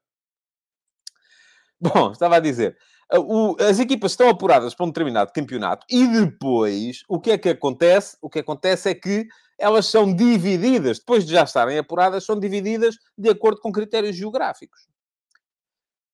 Bom, 1.79 2.11
estava 2.11 2.37
a 2.37 2.39
dizer, 2.39 2.77
o, 3.11 3.55
as 3.59 3.79
equipas 3.79 4.11
estão 4.11 4.29
apuradas 4.29 4.73
para 4.73 4.85
um 4.85 4.89
determinado 4.89 5.31
campeonato 5.33 5.85
e 5.89 6.07
depois 6.07 7.03
o 7.07 7.19
que 7.19 7.31
é 7.31 7.37
que 7.37 7.49
acontece? 7.49 8.17
O 8.21 8.29
que 8.29 8.39
acontece 8.39 8.89
é 8.89 8.95
que 8.95 9.27
elas 9.57 9.85
são 9.85 10.13
divididas, 10.13 10.99
depois 10.99 11.25
de 11.25 11.31
já 11.31 11.43
estarem 11.43 11.77
apuradas, 11.77 12.25
são 12.25 12.39
divididas 12.39 12.95
de 13.17 13.29
acordo 13.29 13.61
com 13.61 13.71
critérios 13.71 14.15
geográficos. 14.15 14.87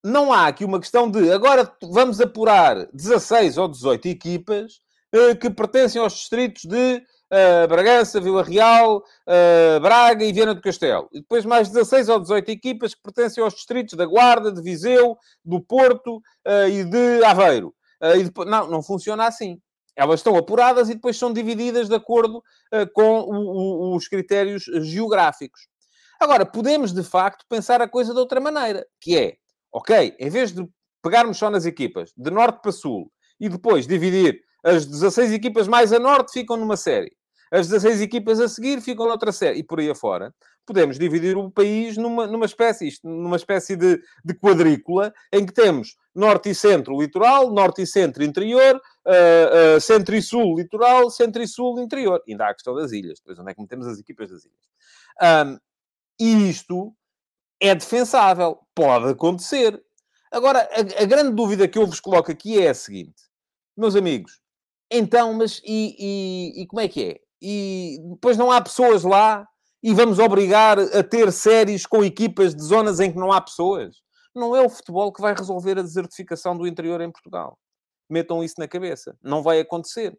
Não 0.04 0.32
há 0.32 0.48
aqui 0.48 0.64
uma 0.64 0.80
questão 0.80 1.10
de 1.10 1.32
agora 1.32 1.72
vamos 1.82 2.22
apurar 2.22 2.88
16 2.94 3.58
ou 3.58 3.68
18 3.68 4.08
equipas 4.08 4.80
eh, 5.12 5.36
que 5.36 5.50
pertencem 5.50 6.02
aos 6.02 6.14
distritos 6.14 6.64
de 6.64 7.04
uh, 7.32 7.68
Bragança, 7.68 8.20
Vila 8.20 8.44
Real, 8.44 8.98
uh, 8.98 9.80
Braga 9.82 10.24
e 10.24 10.34
Viana 10.34 10.54
do 10.54 10.62
Castelo. 10.62 11.10
E 11.12 11.20
depois 11.22 11.46
mais 11.46 11.70
16 11.70 12.10
ou 12.10 12.20
18 12.20 12.50
equipas 12.50 12.94
que 12.94 13.02
pertencem 13.02 13.44
aos 13.44 13.54
distritos 13.54 13.98
da 13.98 14.06
Guarda, 14.06 14.52
de 14.52 14.62
Viseu, 14.62 15.18
do 15.44 15.62
Porto 15.62 16.18
uh, 16.18 16.68
e 16.70 16.84
de 16.84 17.24
Aveiro. 17.24 17.74
e 18.16 18.24
depois... 18.24 18.50
Não, 18.50 18.68
não 18.68 18.84
funciona 18.84 19.26
assim. 19.26 19.60
Elas 19.96 20.20
estão 20.20 20.36
apuradas 20.38 20.90
e 20.90 20.96
depois 20.96 21.18
são 21.18 21.34
divididas 21.34 21.90
de 21.90 21.96
acordo 21.96 22.42
com 22.94 23.20
o, 23.20 23.92
o, 23.92 23.96
os 23.98 24.08
critérios 24.08 24.64
geográficos. 24.64 25.68
Agora, 26.18 26.46
podemos, 26.46 26.94
de 26.94 27.04
facto, 27.04 27.46
pensar 27.50 27.82
a 27.82 27.88
coisa 27.88 28.14
de 28.14 28.20
outra 28.20 28.40
maneira, 28.40 28.88
que 29.02 29.18
é, 29.18 29.36
ok, 29.74 30.16
em 30.18 30.30
vez 30.30 30.54
de 30.54 30.66
pegarmos 31.02 31.38
só 31.38 31.50
nas 31.50 31.66
equipas, 31.66 32.14
de 32.16 32.32
norte 32.32 32.62
para 32.62 32.72
sul, 32.72 33.12
e 33.40 33.50
depois 33.50 33.88
dividir 33.88 34.42
as 34.64 34.86
16 34.86 35.32
equipas 35.32 35.68
mais 35.68 35.94
a 35.94 36.00
norte 36.00 36.34
ficam 36.34 36.58
numa 36.58 36.76
série. 36.76 37.12
As 37.52 37.68
16 37.68 38.02
equipas 38.02 38.40
a 38.40 38.48
seguir 38.48 38.82
ficam 38.82 39.08
noutra 39.08 39.32
série. 39.32 39.60
E 39.60 39.64
por 39.64 39.80
aí 39.80 39.90
afora, 39.90 40.34
podemos 40.66 41.00
dividir 41.00 41.36
o 41.36 41.50
país 41.50 41.98
numa, 41.98 42.28
numa 42.28 42.46
espécie, 42.46 42.88
isto, 42.88 43.08
numa 43.08 43.36
espécie 43.36 43.76
de, 43.76 44.00
de 44.24 44.34
quadrícula, 44.36 45.14
em 45.34 45.46
que 45.46 45.54
temos 45.54 45.96
norte 46.14 46.50
e 46.50 46.56
centro 46.56 47.00
litoral, 47.00 47.52
norte 47.52 47.82
e 47.82 47.88
centro 47.88 48.24
interior, 48.24 48.76
uh, 49.06 49.78
uh, 49.78 49.82
centro 49.82 50.16
e 50.16 50.22
sul 50.22 50.58
litoral, 50.58 51.10
centro 51.10 51.42
e 51.42 51.48
sul 51.48 51.80
interior. 51.80 52.22
E 52.28 52.34
ainda 52.34 52.46
há 52.46 52.50
a 52.50 52.54
questão 52.54 52.76
das 52.76 52.92
ilhas. 52.92 53.20
Depois, 53.20 53.40
onde 53.40 53.52
é 53.52 53.54
que 53.56 53.62
metemos 53.62 53.88
as 53.88 54.00
equipas 54.00 54.30
das 54.30 54.46
ilhas? 54.46 55.48
Um, 55.48 55.58
e 56.20 56.50
isto 56.50 56.94
é 57.60 57.74
defensável. 57.74 58.60
Pode 58.76 59.10
acontecer. 59.10 59.82
Agora, 60.32 60.70
a, 60.72 61.02
a 61.02 61.06
grande 61.06 61.34
dúvida 61.34 61.68
que 61.68 61.80
eu 61.80 61.88
vos 61.88 62.00
coloco 62.00 62.32
aqui 62.32 62.62
é 62.62 62.70
a 62.70 62.74
seguinte. 62.74 63.24
Meus 63.76 63.96
amigos, 63.96 64.42
então, 64.92 65.34
mas 65.34 65.62
e, 65.64 65.96
e, 65.98 66.62
e 66.62 66.68
como 66.68 66.82
é 66.82 66.88
que 66.88 67.04
é? 67.04 67.20
E 67.42 67.98
depois 68.12 68.38
não 68.38 68.52
há 68.52 68.62
pessoas 68.62 69.04
lá 69.04 69.48
e 69.82 69.94
vamos 69.94 70.20
obrigar 70.20 70.78
a 70.78 71.04
ter 71.04 71.32
séries 71.32 71.86
com 71.86 72.04
equipas 72.04 72.54
de 72.54 72.64
zonas 72.64 73.00
em 73.00 73.12
que 73.12 73.18
não 73.18 73.32
há 73.32 73.40
pessoas? 73.40 73.98
Não 74.36 74.56
é 74.56 74.62
o 74.62 74.70
futebol 74.70 75.12
que 75.12 75.22
vai 75.22 75.34
resolver 75.34 75.80
a 75.80 75.82
desertificação 75.82 76.58
do 76.58 76.68
interior 76.68 77.02
em 77.02 77.12
Portugal. 77.12 77.58
Metam 78.10 78.44
isso 78.44 78.56
na 78.58 78.68
cabeça. 78.68 79.18
Não 79.24 79.42
vai 79.42 79.60
acontecer. 79.60 80.18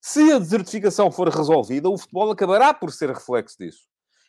Se 0.00 0.32
a 0.32 0.38
desertificação 0.38 1.12
for 1.12 1.28
resolvida, 1.28 1.88
o 1.88 1.96
futebol 1.96 2.30
acabará 2.30 2.74
por 2.74 2.90
ser 2.92 3.10
reflexo 3.10 3.56
disso. 3.58 3.82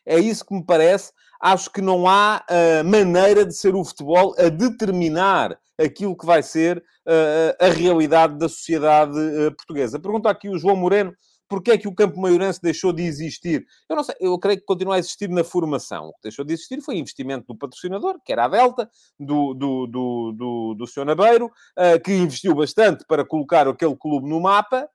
É 0.06 0.20
isso 0.20 0.46
que 0.46 0.54
me 0.54 0.64
parece. 0.64 1.12
Acho 1.42 1.72
que 1.72 1.82
não 1.82 2.08
há 2.08 2.46
uh, 2.50 2.88
maneira 2.88 3.46
de 3.46 3.56
ser 3.56 3.74
o 3.74 3.84
futebol 3.84 4.36
a 4.38 4.50
determinar 4.50 5.58
aquilo 5.78 6.16
que 6.16 6.26
vai 6.26 6.44
ser 6.44 6.78
uh, 6.78 7.66
a 7.66 7.70
realidade 7.70 8.38
da 8.38 8.48
sociedade 8.48 9.18
uh, 9.18 9.56
portuguesa. 9.56 10.00
Pergunta 10.00 10.30
aqui 10.30 10.50
o 10.50 10.58
João 10.60 10.76
Moreno 10.76 11.14
porque 11.54 11.70
é 11.70 11.78
que 11.78 11.88
o 11.88 11.94
campo 11.94 12.20
maiorense 12.20 12.60
deixou 12.60 12.92
de 12.92 13.04
existir? 13.04 13.64
Eu 13.88 13.96
não 13.96 14.04
sei, 14.04 14.16
eu 14.20 14.40
creio 14.40 14.58
que 14.58 14.66
continua 14.66 14.96
a 14.96 14.98
existir 14.98 15.30
na 15.30 15.44
formação. 15.44 16.08
O 16.08 16.14
que 16.14 16.24
deixou 16.24 16.44
de 16.44 16.52
existir 16.52 16.82
foi 16.82 16.98
investimento 16.98 17.46
do 17.46 17.56
patrocinador, 17.56 18.20
que 18.26 18.34
era 18.34 18.46
a 18.46 18.48
Delta, 18.48 18.90
do, 19.20 19.54
do, 19.54 19.86
do, 19.86 20.32
do, 20.32 20.74
do 20.74 20.88
Sr. 20.88 21.06
Nabeiro, 21.06 21.46
uh, 21.46 22.02
que 22.04 22.12
investiu 22.12 22.56
bastante 22.56 23.06
para 23.08 23.24
colocar 23.24 23.68
aquele 23.68 23.96
clube 23.96 24.28
no 24.28 24.42
mapa, 24.42 24.90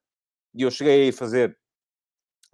e 0.53 0.62
eu 0.62 0.71
cheguei 0.73 1.11
a 1.11 1.12
fazer 1.12 1.57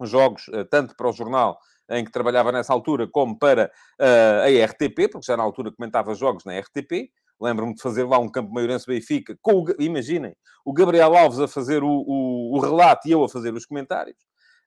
jogos, 0.03 0.47
uh, 0.49 0.63
tanto 0.69 0.95
para 0.95 1.09
o 1.09 1.11
jornal 1.11 1.57
em 1.89 2.05
que 2.05 2.11
trabalhava 2.11 2.51
nessa 2.51 2.73
altura, 2.73 3.07
como 3.07 3.35
para 3.39 3.71
uh, 3.99 4.43
a 4.43 4.65
RTP, 4.65 5.09
porque 5.11 5.25
já 5.25 5.35
na 5.35 5.41
altura 5.41 5.71
comentava 5.71 6.13
jogos 6.13 6.45
na 6.45 6.59
RTP, 6.59 7.09
Lembro-me 7.39 7.75
de 7.75 7.81
fazer 7.81 8.03
lá 8.03 8.17
um 8.17 8.29
campo 8.29 8.53
maiorense-Benfica, 8.53 9.37
com 9.41 9.63
o, 9.63 9.65
imaginem, 9.79 10.35
o 10.65 10.73
Gabriel 10.73 11.15
Alves 11.15 11.39
a 11.39 11.47
fazer 11.47 11.83
o, 11.83 11.89
o, 11.89 12.57
o 12.57 12.59
relato 12.59 13.07
e 13.07 13.11
eu 13.11 13.23
a 13.23 13.29
fazer 13.29 13.53
os 13.53 13.65
comentários. 13.65 14.17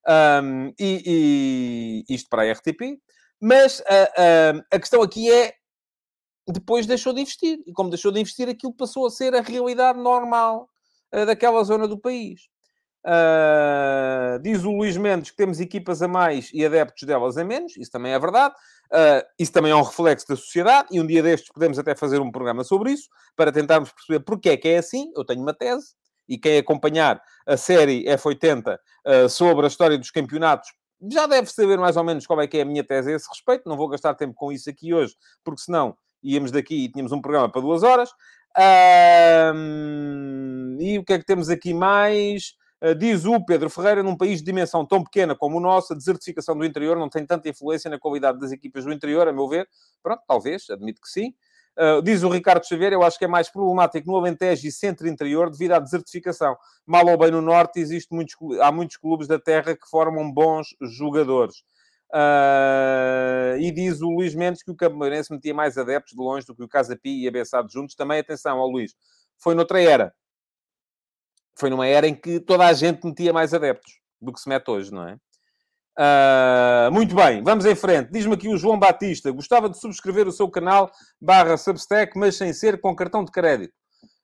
Um, 0.07 0.73
e, 0.79 2.05
e, 2.09 2.15
isto 2.15 2.29
para 2.29 2.43
a 2.43 2.53
RTP. 2.53 2.99
Mas 3.41 3.81
uh, 3.81 4.57
uh, 4.59 4.65
a 4.71 4.79
questão 4.79 5.03
aqui 5.03 5.31
é, 5.31 5.55
depois 6.47 6.87
deixou 6.87 7.13
de 7.13 7.21
investir. 7.21 7.59
E 7.67 7.73
como 7.73 7.91
deixou 7.91 8.13
de 8.13 8.21
investir, 8.21 8.49
aquilo 8.49 8.73
passou 8.73 9.07
a 9.07 9.11
ser 9.11 9.35
a 9.35 9.41
realidade 9.41 9.99
normal 9.99 10.69
uh, 11.15 11.27
daquela 11.27 11.63
zona 11.65 11.87
do 11.87 11.99
país. 11.99 12.49
Uh, 13.07 14.39
diz 14.43 14.65
o 14.65 14.71
Luís 14.71 14.97
Mendes 14.97 15.31
que 15.31 15.37
temos 15.37 15.61
equipas 15.61 16.03
a 16.03 16.09
mais 16.09 16.51
e 16.53 16.65
adeptos 16.65 17.07
delas 17.07 17.37
a 17.37 17.45
menos. 17.45 17.77
Isso 17.77 17.91
também 17.91 18.13
é 18.13 18.19
verdade. 18.19 18.55
Uh, 18.93 19.23
isso 19.39 19.53
também 19.53 19.71
é 19.71 19.77
um 19.77 19.83
reflexo 19.83 20.27
da 20.29 20.37
sociedade. 20.37 20.89
E 20.91 21.01
um 21.01 21.07
dia 21.07 21.23
destes 21.23 21.51
podemos 21.53 21.79
até 21.79 21.95
fazer 21.95 22.21
um 22.21 22.31
programa 22.31 22.65
sobre 22.65 22.93
isso, 22.93 23.09
para 23.37 23.53
tentarmos 23.53 23.93
perceber 23.93 24.21
porque 24.21 24.51
é 24.51 24.57
que 24.57 24.69
é 24.69 24.79
assim. 24.79 25.11
Eu 25.17 25.25
tenho 25.25 25.41
uma 25.41 25.55
tese. 25.55 25.95
E 26.29 26.37
quem 26.37 26.59
acompanhar 26.59 27.23
a 27.47 27.57
série 27.57 28.05
F80 28.05 28.77
uh, 28.77 29.29
sobre 29.29 29.65
a 29.65 29.69
história 29.69 29.97
dos 29.97 30.11
campeonatos 30.11 30.71
já 31.11 31.27
deve 31.27 31.51
saber 31.51 31.79
mais 31.79 31.97
ou 31.97 32.05
menos 32.05 32.27
qual 32.27 32.41
é 32.41 32.47
que 32.47 32.59
é 32.59 32.63
a 32.63 32.65
minha 32.65 32.83
tese 32.85 33.13
a 33.13 33.17
esse 33.17 33.29
respeito. 33.29 33.69
Não 33.69 33.77
vou 33.77 33.89
gastar 33.89 34.15
tempo 34.15 34.35
com 34.35 34.51
isso 34.51 34.69
aqui 34.69 34.93
hoje, 34.93 35.15
porque 35.45 35.63
senão 35.63 35.97
íamos 36.23 36.51
daqui 36.51 36.85
e 36.85 36.89
tínhamos 36.91 37.13
um 37.13 37.21
programa 37.21 37.51
para 37.51 37.61
duas 37.61 37.83
horas. 37.83 38.11
e 40.81 40.99
o 40.99 41.05
que 41.05 41.13
é 41.13 41.19
que 41.19 41.25
temos 41.25 41.49
aqui 41.49 41.73
mais? 41.73 42.55
Uh, 42.81 42.95
diz 42.95 43.25
o 43.25 43.45
Pedro 43.45 43.69
Ferreira, 43.69 44.03
num 44.05 44.17
país 44.17 44.39
de 44.39 44.45
dimensão 44.45 44.87
tão 44.87 45.03
pequena 45.03 45.35
como 45.35 45.57
o 45.57 45.61
nosso, 45.61 45.93
a 45.93 45.97
desertificação 45.97 46.57
do 46.57 46.65
interior 46.65 46.97
não 46.97 47.09
tem 47.09 47.27
tanta 47.27 47.49
influência 47.49 47.91
na 47.91 47.99
qualidade 47.99 48.39
das 48.39 48.53
equipas 48.53 48.85
do 48.85 48.93
interior, 48.93 49.27
a 49.27 49.33
meu 49.33 49.49
ver. 49.49 49.69
Pronto, 50.03 50.23
talvez, 50.27 50.71
admito 50.71 51.01
que 51.01 51.09
sim. 51.09 51.35
Uh, 51.77 52.03
diz 52.03 52.23
o 52.23 52.29
Ricardo 52.29 52.67
Xavier, 52.67 52.93
eu 52.93 53.03
acho 53.03 53.19
que 53.19 53.25
é 53.25 53.29
mais 53.29 53.49
problemático 53.49 54.09
no 54.09 54.17
Alentejo 54.17 54.67
e 54.67 54.73
centro-interior 54.73 55.51
devido 55.51 55.73
à 55.73 55.79
desertificação. 55.81 56.57
Mal 56.87 57.07
ou 57.07 57.19
bem 57.19 57.31
no 57.31 57.41
norte, 57.41 57.81
existe 57.81 58.13
muitos, 58.13 58.35
há 58.61 58.71
muitos 58.71 58.97
clubes 58.97 59.27
da 59.27 59.39
terra 59.41 59.77
que 59.77 59.89
formam 59.89 60.31
bons 60.31 60.69
jogadores. 60.81 61.57
Uh, 62.11 63.59
e 63.59 63.71
diz 63.73 64.01
o 64.01 64.09
Luís 64.09 64.35
Mendes 64.35 64.63
que 64.63 64.71
o 64.71 64.97
Meirense 64.97 65.33
metia 65.33 65.53
mais 65.53 65.77
adeptos 65.77 66.15
de 66.15 66.23
longe 66.23 66.47
do 66.47 66.55
que 66.55 66.63
o 66.63 66.69
Casa 66.69 66.97
Pi 66.97 67.25
e 67.25 67.29
a 67.29 67.31
Bessado 67.31 67.71
juntos. 67.71 67.95
Também, 67.95 68.21
atenção, 68.21 68.59
ao 68.59 68.69
Luís, 68.69 68.95
foi 69.37 69.55
noutra 69.55 69.81
era 69.81 70.15
foi 71.59 71.71
numa 71.71 71.87
era 71.87 72.07
em 72.07 72.15
que 72.15 72.39
toda 72.41 72.67
a 72.67 72.73
gente 72.73 73.05
metia 73.05 73.33
mais 73.33 73.53
adeptos 73.53 73.93
do 74.21 74.33
que 74.33 74.41
se 74.41 74.49
mete 74.49 74.71
hoje, 74.71 74.93
não 74.93 75.09
é? 75.09 75.17
Uh, 75.99 76.93
muito 76.93 77.13
bem, 77.13 77.43
vamos 77.43 77.67
em 77.67 77.75
frente. 77.75 78.13
Diz-me 78.13 78.35
aqui 78.35 78.49
o 78.49 78.57
João 78.57 78.79
Batista. 78.79 79.33
Gostava 79.33 79.69
de 79.69 79.79
subscrever 79.79 80.29
o 80.29 80.33
seu 80.33 80.49
canal 80.49 80.89
barra 81.21 81.57
Substack, 81.57 82.17
mas 82.17 82.37
sem 82.37 82.53
ser 82.53 82.81
com 82.81 82.95
cartão 82.95 83.25
de 83.25 83.33
crédito. 83.33 83.75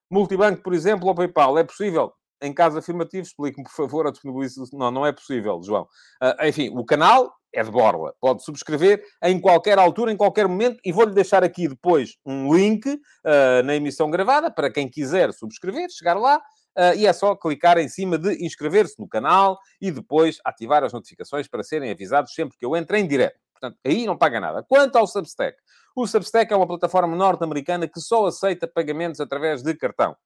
Multibanco, 0.09 0.63
por 0.63 0.73
exemplo, 0.73 1.09
ou 1.09 1.15
PayPal. 1.15 1.59
É 1.59 1.65
possível? 1.65 2.13
Em 2.41 2.53
caso 2.53 2.79
afirmativo, 2.79 3.27
explique-me, 3.27 3.65
por 3.65 3.73
favor, 3.73 4.07
a 4.07 4.13
disponibilização. 4.13 4.79
Não, 4.79 4.91
não 4.93 5.07
é 5.07 5.11
possível, 5.11 5.61
João. 5.65 5.83
Uh, 6.23 6.47
enfim, 6.47 6.71
o 6.73 6.85
canal 6.85 7.33
é 7.53 7.65
de 7.65 7.71
borla. 7.71 8.15
Pode 8.21 8.45
subscrever 8.45 9.03
em 9.25 9.41
qualquer 9.41 9.77
altura, 9.77 10.13
em 10.13 10.17
qualquer 10.17 10.47
momento, 10.47 10.79
e 10.85 10.93
vou-lhe 10.93 11.13
deixar 11.13 11.43
aqui 11.43 11.67
depois 11.67 12.17
um 12.25 12.55
link 12.55 12.87
uh, 12.89 13.63
na 13.65 13.75
emissão 13.75 14.09
gravada 14.11 14.49
para 14.49 14.71
quem 14.71 14.89
quiser 14.89 15.33
subscrever, 15.33 15.89
chegar 15.91 16.15
lá 16.15 16.41
Uh, 16.77 16.97
e 16.97 17.07
é 17.07 17.13
só 17.13 17.37
clicar 17.37 17.79
em 17.79 17.89
cima 17.89 18.19
de 18.19 18.45
inscrever-se 18.45 18.99
no 18.99 19.09
canal 19.09 19.59
e 19.81 19.91
depois 19.91 20.39
ativar 20.45 20.83
as 20.83 20.93
notificações 20.93 21.47
para 21.47 21.63
serem 21.63 21.91
avisados 21.91 22.35
sempre 22.35 22.59
que 22.59 22.67
eu 22.67 22.77
entre 22.77 22.99
em 22.99 23.07
direto. 23.07 23.39
Portanto, 23.53 23.79
aí 23.85 24.07
não 24.07 24.19
paga 24.19 24.41
nada. 24.41 24.63
Quanto 24.63 24.97
ao 24.97 25.07
Substack, 25.07 25.57
o 25.95 26.07
Substack 26.07 26.53
é 26.53 26.57
uma 26.57 26.67
plataforma 26.67 27.15
norte-americana 27.17 27.87
que 27.87 28.01
só 28.01 28.27
aceita 28.27 28.67
pagamentos 28.67 29.21
através 29.21 29.63
de 29.63 29.75
cartão. 29.75 30.17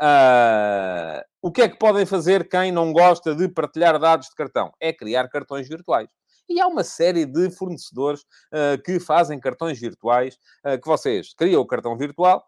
Uh, 0.00 1.20
o 1.42 1.50
que 1.50 1.62
é 1.62 1.68
que 1.68 1.76
podem 1.76 2.06
fazer 2.06 2.48
quem 2.48 2.70
não 2.70 2.92
gosta 2.92 3.34
de 3.34 3.48
partilhar 3.48 3.98
dados 3.98 4.28
de 4.28 4.34
cartão? 4.36 4.72
É 4.80 4.92
criar 4.92 5.28
cartões 5.28 5.68
virtuais. 5.68 6.08
E 6.48 6.60
há 6.60 6.66
uma 6.66 6.84
série 6.84 7.26
de 7.26 7.50
fornecedores 7.50 8.20
uh, 8.22 8.80
que 8.84 9.00
fazem 9.00 9.38
cartões 9.40 9.78
virtuais, 9.78 10.38
uh, 10.64 10.80
que 10.80 10.86
vocês 10.86 11.34
criam 11.34 11.60
o 11.60 11.66
cartão 11.66 11.96
virtual, 11.96 12.44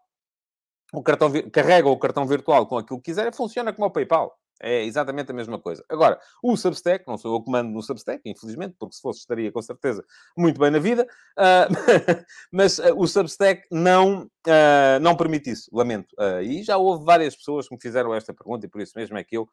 o 0.91 1.01
cartão, 1.01 1.31
carregam 1.51 1.91
o 1.91 1.99
cartão 1.99 2.25
virtual 2.25 2.67
com 2.67 2.77
aquilo 2.77 2.99
que 2.99 3.11
quiserem, 3.11 3.31
funciona 3.31 3.73
como 3.73 3.87
o 3.87 3.91
PayPal. 3.91 4.35
É 4.63 4.83
exatamente 4.83 5.31
a 5.31 5.33
mesma 5.33 5.57
coisa. 5.57 5.83
Agora, 5.89 6.19
o 6.43 6.55
Substack, 6.55 7.03
não 7.07 7.17
sou 7.17 7.33
eu 7.33 7.41
que 7.41 7.49
mando 7.49 7.71
no 7.71 7.81
Substack, 7.81 8.21
infelizmente, 8.25 8.75
porque 8.77 8.95
se 8.95 9.01
fosse 9.01 9.19
estaria 9.19 9.51
com 9.51 9.61
certeza 9.61 10.05
muito 10.37 10.59
bem 10.59 10.69
na 10.69 10.77
vida, 10.77 11.07
uh, 11.39 11.73
mas 12.53 12.77
uh, 12.77 12.93
o 12.95 13.07
Substack 13.07 13.63
não, 13.71 14.21
uh, 14.21 14.99
não 15.01 15.15
permite 15.15 15.49
isso, 15.49 15.67
lamento. 15.73 16.15
e 16.43 16.61
já 16.61 16.77
houve 16.77 17.03
várias 17.03 17.35
pessoas 17.35 17.67
que 17.67 17.73
me 17.73 17.81
fizeram 17.81 18.13
esta 18.13 18.33
pergunta 18.35 18.67
e 18.67 18.69
por 18.69 18.81
isso 18.81 18.93
mesmo 18.95 19.17
é 19.17 19.23
que 19.23 19.35
eu 19.35 19.49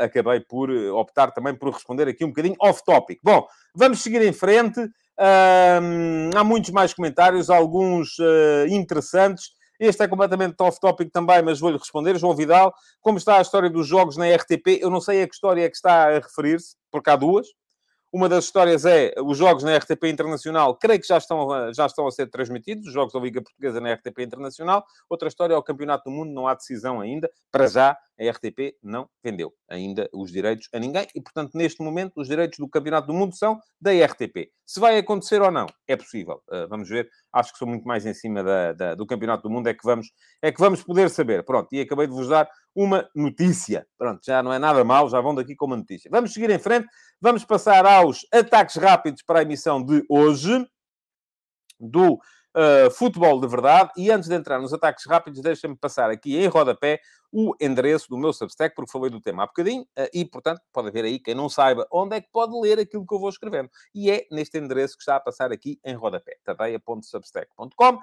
acabei 0.00 0.40
por 0.40 0.70
optar 0.70 1.30
também 1.30 1.54
por 1.54 1.72
responder 1.72 2.08
aqui 2.08 2.24
um 2.24 2.28
bocadinho 2.28 2.56
off-topic. 2.60 3.20
Bom, 3.22 3.46
vamos 3.72 4.02
seguir 4.02 4.22
em 4.22 4.32
frente. 4.32 4.80
há 6.34 6.42
muitos 6.42 6.70
mais 6.70 6.92
comentários, 6.92 7.48
alguns 7.48 8.16
interessantes. 8.68 9.50
Este 9.82 10.04
é 10.04 10.06
completamente 10.06 10.54
off-topic 10.60 11.10
também, 11.10 11.42
mas 11.42 11.58
vou-lhe 11.58 11.76
responder. 11.76 12.16
João 12.16 12.36
Vidal, 12.36 12.72
como 13.00 13.18
está 13.18 13.38
a 13.38 13.42
história 13.42 13.68
dos 13.68 13.84
jogos 13.84 14.16
na 14.16 14.32
RTP? 14.32 14.78
Eu 14.80 14.88
não 14.88 15.00
sei 15.00 15.22
a 15.24 15.26
que 15.26 15.34
história 15.34 15.64
é 15.64 15.68
que 15.68 15.74
está 15.74 16.06
a 16.06 16.20
referir-se, 16.20 16.76
porque 16.88 17.10
há 17.10 17.16
duas. 17.16 17.48
Uma 18.12 18.28
das 18.28 18.44
histórias 18.44 18.84
é 18.84 19.12
os 19.18 19.36
jogos 19.36 19.64
na 19.64 19.76
RTP 19.76 20.04
Internacional, 20.04 20.76
creio 20.76 21.00
que 21.00 21.08
já 21.08 21.18
estão, 21.18 21.72
já 21.72 21.86
estão 21.86 22.06
a 22.06 22.12
ser 22.12 22.30
transmitidos, 22.30 22.86
os 22.86 22.92
jogos 22.92 23.12
da 23.12 23.18
Liga 23.18 23.42
Portuguesa 23.42 23.80
na 23.80 23.92
RTP 23.94 24.20
Internacional. 24.20 24.84
Outra 25.10 25.26
história 25.26 25.54
é 25.54 25.56
o 25.56 25.62
Campeonato 25.64 26.04
do 26.04 26.10
Mundo, 26.12 26.32
não 26.32 26.46
há 26.46 26.54
decisão 26.54 27.00
ainda. 27.00 27.28
Para 27.50 27.66
já, 27.66 27.98
a 28.22 28.30
RTP 28.30 28.76
não 28.82 29.08
vendeu 29.22 29.52
ainda 29.68 30.08
os 30.12 30.30
direitos 30.30 30.68
a 30.72 30.78
ninguém 30.78 31.06
e, 31.14 31.20
portanto, 31.20 31.52
neste 31.54 31.82
momento, 31.82 32.12
os 32.16 32.28
direitos 32.28 32.58
do 32.58 32.68
Campeonato 32.68 33.08
do 33.08 33.14
Mundo 33.14 33.34
são 33.34 33.60
da 33.80 33.90
RTP. 33.90 34.50
Se 34.64 34.78
vai 34.78 34.96
acontecer 34.96 35.42
ou 35.42 35.50
não, 35.50 35.66
é 35.88 35.96
possível. 35.96 36.42
Uh, 36.48 36.68
vamos 36.68 36.88
ver. 36.88 37.08
Acho 37.32 37.52
que 37.52 37.58
sou 37.58 37.66
muito 37.66 37.86
mais 37.86 38.06
em 38.06 38.14
cima 38.14 38.42
da, 38.42 38.72
da, 38.72 38.94
do 38.94 39.06
Campeonato 39.06 39.42
do 39.42 39.50
Mundo, 39.50 39.66
é 39.66 39.74
que, 39.74 39.84
vamos, 39.84 40.12
é 40.40 40.52
que 40.52 40.60
vamos 40.60 40.82
poder 40.82 41.10
saber. 41.10 41.42
Pronto, 41.44 41.68
e 41.72 41.80
acabei 41.80 42.06
de 42.06 42.12
vos 42.12 42.28
dar 42.28 42.48
uma 42.74 43.08
notícia. 43.14 43.86
Pronto, 43.98 44.20
já 44.24 44.42
não 44.42 44.52
é 44.52 44.58
nada 44.58 44.84
mal, 44.84 45.08
já 45.08 45.20
vão 45.20 45.34
daqui 45.34 45.54
com 45.56 45.66
uma 45.66 45.76
notícia. 45.76 46.10
Vamos 46.10 46.32
seguir 46.32 46.50
em 46.50 46.58
frente, 46.58 46.86
vamos 47.20 47.44
passar 47.44 47.84
aos 47.84 48.26
ataques 48.32 48.76
rápidos 48.76 49.22
para 49.22 49.40
a 49.40 49.42
emissão 49.42 49.84
de 49.84 50.04
hoje 50.08 50.66
do 51.78 52.18
uh, 52.56 52.90
futebol 52.90 53.40
de 53.40 53.46
verdade. 53.46 53.90
E 53.96 54.10
antes 54.10 54.28
de 54.28 54.34
entrar 54.34 54.60
nos 54.60 54.72
ataques 54.72 55.06
rápidos, 55.06 55.40
deixem-me 55.40 55.76
passar 55.76 56.10
aqui 56.10 56.36
em 56.36 56.46
rodapé 56.46 57.00
o 57.34 57.54
endereço 57.58 58.10
do 58.10 58.18
meu 58.18 58.30
Substack, 58.30 58.74
porque 58.74 58.92
falei 58.92 59.10
do 59.10 59.18
tema 59.18 59.44
há 59.44 59.46
bocadinho, 59.46 59.82
uh, 59.82 60.08
e, 60.12 60.24
portanto, 60.24 60.60
pode 60.70 60.88
haver 60.88 61.04
aí 61.04 61.18
quem 61.18 61.34
não 61.34 61.48
saiba 61.48 61.86
onde 61.90 62.16
é 62.16 62.20
que 62.20 62.30
pode 62.30 62.52
ler 62.60 62.78
aquilo 62.78 63.06
que 63.06 63.14
eu 63.14 63.18
vou 63.18 63.30
escrevendo. 63.30 63.70
E 63.94 64.10
é 64.10 64.26
neste 64.30 64.58
endereço 64.58 64.96
que 64.96 65.02
está 65.02 65.16
a 65.16 65.20
passar 65.20 65.50
aqui 65.50 65.80
em 65.84 65.94
rodapé, 65.94 66.36
tadeia.substack.com. 66.44 67.98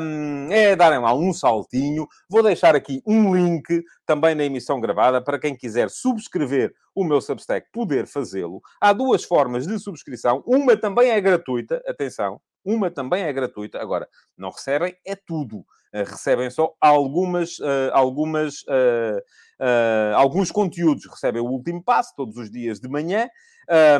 Um, 0.00 0.50
é 0.50 0.74
darem 0.74 0.98
lá 0.98 1.14
um 1.14 1.32
saltinho. 1.32 2.06
Vou 2.28 2.42
deixar 2.42 2.74
aqui 2.74 3.00
um 3.06 3.34
link 3.34 3.84
também 4.04 4.34
na 4.34 4.44
emissão 4.44 4.80
gravada 4.80 5.22
para 5.22 5.38
quem 5.38 5.56
quiser 5.56 5.88
subscrever 5.88 6.74
o 6.94 7.04
meu 7.04 7.20
Substack 7.20 7.68
poder 7.72 8.08
fazê-lo. 8.08 8.60
Há 8.80 8.92
duas 8.92 9.22
formas 9.22 9.66
de 9.68 9.78
subscrição. 9.78 10.42
Uma 10.44 10.76
também 10.76 11.10
é 11.10 11.20
gratuita, 11.20 11.80
atenção, 11.86 12.40
uma 12.64 12.90
também 12.90 13.24
é 13.24 13.32
gratuita. 13.32 13.80
Agora, 13.80 14.08
não 14.36 14.50
recebem 14.50 14.96
é 15.04 15.14
tudo. 15.16 15.64
Uh, 15.92 16.04
recebem 16.04 16.50
só 16.50 16.74
algumas, 16.80 17.58
uh, 17.58 17.90
algumas, 17.92 18.62
uh, 18.62 20.14
alguns 20.14 20.50
conteúdos. 20.50 21.06
Recebem 21.06 21.42
o 21.42 21.46
último 21.46 21.82
passo 21.82 22.14
todos 22.16 22.36
os 22.36 22.50
dias 22.50 22.80
de 22.80 22.88
manhã 22.88 23.28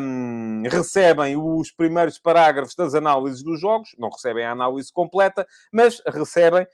um, 0.01 0.63
recebem 0.67 1.37
os 1.37 1.71
primeiros 1.71 2.19
parágrafos 2.19 2.75
das 2.75 2.95
análises 2.95 3.43
dos 3.43 3.61
jogos, 3.61 3.91
não 3.99 4.09
recebem 4.09 4.45
a 4.45 4.53
análise 4.53 4.91
completa, 4.91 5.47
mas 5.71 6.01
recebem 6.07 6.67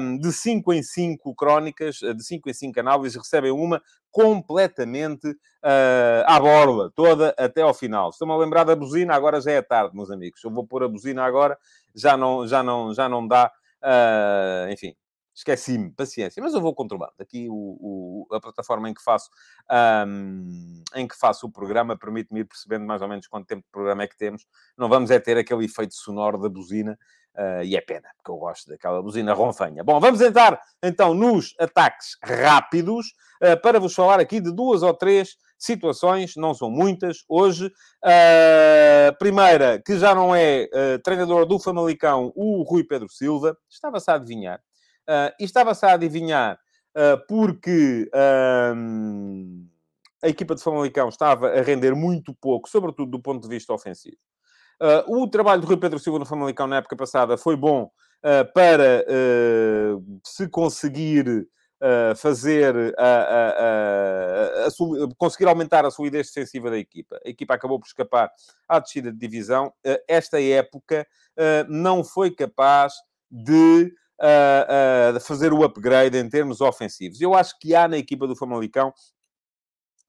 um, 0.00 0.18
de 0.18 0.32
5 0.32 0.72
em 0.72 0.82
5 0.82 1.34
crónicas, 1.34 1.96
de 1.96 2.24
5 2.24 2.48
em 2.48 2.54
5 2.54 2.80
análises, 2.80 3.18
recebem 3.18 3.50
uma 3.50 3.82
completamente 4.10 5.28
uh, 5.28 6.24
à 6.26 6.40
borla, 6.40 6.90
toda 6.94 7.34
até 7.38 7.60
ao 7.62 7.74
final. 7.74 8.08
Estou-me 8.08 8.32
a 8.32 8.36
lembrar 8.38 8.64
da 8.64 8.74
buzina, 8.74 9.14
agora 9.14 9.40
já 9.40 9.52
é 9.52 9.62
tarde, 9.62 9.94
meus 9.94 10.10
amigos. 10.10 10.42
Eu 10.42 10.50
vou 10.50 10.66
pôr 10.66 10.82
a 10.82 10.88
buzina 10.88 11.22
agora, 11.22 11.58
já 11.94 12.16
não, 12.16 12.46
já 12.46 12.62
não, 12.62 12.94
já 12.94 13.08
não 13.08 13.26
dá. 13.26 13.52
Uh, 13.82 14.70
enfim, 14.70 14.94
esqueci-me, 15.34 15.90
paciência, 15.92 16.42
mas 16.42 16.54
eu 16.54 16.60
vou 16.60 16.74
controlando. 16.74 17.14
Aqui 17.18 17.48
o, 17.48 18.26
o, 18.30 18.34
a 18.34 18.40
plataforma 18.40 18.88
em 18.88 18.94
que 18.94 19.02
faço 19.02 19.30
um, 20.06 20.82
em 20.94 21.08
que 21.08 21.16
faço 21.16 21.46
o 21.46 21.50
programa 21.50 21.96
permite-me 21.96 22.40
ir 22.40 22.44
percebendo 22.44 22.84
mais 22.84 23.00
ou 23.02 23.08
menos 23.08 23.26
quanto 23.26 23.46
tempo 23.46 23.62
de 23.62 23.70
programa 23.70 24.02
é 24.02 24.06
que 24.06 24.16
temos. 24.16 24.46
Não 24.76 24.88
vamos 24.88 25.10
é 25.10 25.18
ter 25.18 25.36
aquele 25.36 25.64
efeito 25.64 25.94
sonoro 25.94 26.38
da 26.38 26.48
buzina, 26.48 26.98
uh, 27.34 27.62
e 27.64 27.76
é 27.76 27.80
pena, 27.80 28.08
porque 28.16 28.30
eu 28.30 28.36
gosto 28.36 28.68
daquela 28.68 29.02
buzina 29.02 29.32
ronfanha. 29.32 29.82
Bom, 29.82 29.98
vamos 30.00 30.20
entrar 30.20 30.60
então 30.82 31.14
nos 31.14 31.54
ataques 31.58 32.16
rápidos, 32.22 33.14
uh, 33.42 33.60
para 33.62 33.80
vos 33.80 33.94
falar 33.94 34.20
aqui 34.20 34.40
de 34.40 34.52
duas 34.52 34.82
ou 34.82 34.94
três 34.94 35.36
situações, 35.62 36.32
não 36.36 36.54
são 36.54 36.70
muitas, 36.70 37.18
hoje. 37.28 37.66
Uh, 38.04 39.16
primeira, 39.18 39.80
que 39.80 39.98
já 39.98 40.14
não 40.14 40.34
é 40.34 40.68
treinador 41.04 41.46
do 41.46 41.58
Famalicão, 41.58 42.32
o 42.34 42.62
Rui 42.62 42.82
Pedro 42.82 43.08
Silva, 43.08 43.56
estava-se 43.68 44.10
a 44.10 44.14
adivinhar 44.14 44.60
Uh, 45.10 45.34
e 45.40 45.44
estava-se 45.44 45.84
a 45.84 45.94
adivinhar 45.94 46.56
uh, 46.96 47.26
porque 47.26 48.08
um, 48.76 49.66
a 50.22 50.28
equipa 50.28 50.54
de 50.54 50.62
Famalicão 50.62 51.08
estava 51.08 51.48
a 51.48 51.62
render 51.62 51.96
muito 51.96 52.32
pouco, 52.32 52.68
sobretudo 52.68 53.10
do 53.10 53.20
ponto 53.20 53.42
de 53.42 53.48
vista 53.48 53.72
ofensivo. 53.72 54.18
Uh, 54.80 55.22
o 55.22 55.28
trabalho 55.28 55.62
do 55.62 55.66
Rui 55.66 55.76
Pedro 55.78 55.98
Silva 55.98 56.20
no 56.20 56.26
Famalicão 56.26 56.68
na 56.68 56.76
época 56.76 56.94
passada 56.94 57.36
foi 57.36 57.56
bom 57.56 57.84
uh, 57.84 58.52
para 58.54 59.04
uh, 59.04 60.20
se 60.24 60.48
conseguir 60.48 61.48
fazer 62.16 62.94
a, 62.98 63.04
a, 63.04 64.66
a, 64.66 64.70
conseguir 65.16 65.48
aumentar 65.48 65.84
a 65.84 65.90
solidez 65.90 66.26
defensiva 66.28 66.70
da 66.70 66.78
equipa. 66.78 67.20
A 67.24 67.28
equipa 67.28 67.54
acabou 67.54 67.78
por 67.80 67.86
escapar 67.86 68.30
à 68.68 68.78
descida 68.78 69.10
de 69.10 69.18
divisão. 69.18 69.72
esta 70.06 70.40
época 70.40 71.06
não 71.68 72.04
foi 72.04 72.30
capaz 72.30 72.94
de 73.30 73.92
fazer 75.22 75.52
o 75.52 75.64
upgrade 75.64 76.18
em 76.18 76.28
termos 76.28 76.60
ofensivos. 76.60 77.20
Eu 77.20 77.34
acho 77.34 77.58
que 77.58 77.74
há 77.74 77.88
na 77.88 77.96
equipa 77.96 78.26
do 78.26 78.36
Famalicão 78.36 78.92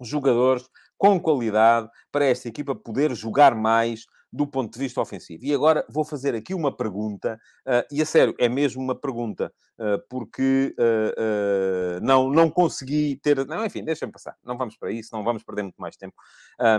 jogadores 0.01 0.67
com 0.97 1.19
qualidade 1.19 1.89
para 2.11 2.25
esta 2.25 2.47
equipa 2.47 2.75
poder 2.75 3.15
jogar 3.15 3.55
mais 3.55 4.05
do 4.31 4.47
ponto 4.47 4.71
de 4.71 4.79
vista 4.79 5.01
ofensivo. 5.01 5.43
E 5.43 5.53
agora 5.53 5.85
vou 5.89 6.05
fazer 6.05 6.33
aqui 6.33 6.53
uma 6.53 6.75
pergunta, 6.75 7.39
uh, 7.67 7.85
e 7.91 8.01
a 8.01 8.05
sério, 8.05 8.33
é 8.39 8.47
mesmo 8.47 8.81
uma 8.81 8.95
pergunta, 8.95 9.51
uh, 9.77 10.01
porque 10.09 10.73
uh, 10.79 11.99
não, 12.01 12.29
não 12.29 12.49
consegui 12.49 13.17
ter. 13.17 13.45
Não, 13.45 13.65
enfim, 13.65 13.83
deixem-me 13.83 14.11
passar, 14.11 14.37
não 14.43 14.57
vamos 14.57 14.77
para 14.77 14.91
isso, 14.91 15.09
não 15.11 15.23
vamos 15.23 15.43
perder 15.43 15.63
muito 15.63 15.81
mais 15.81 15.97
tempo, 15.97 16.15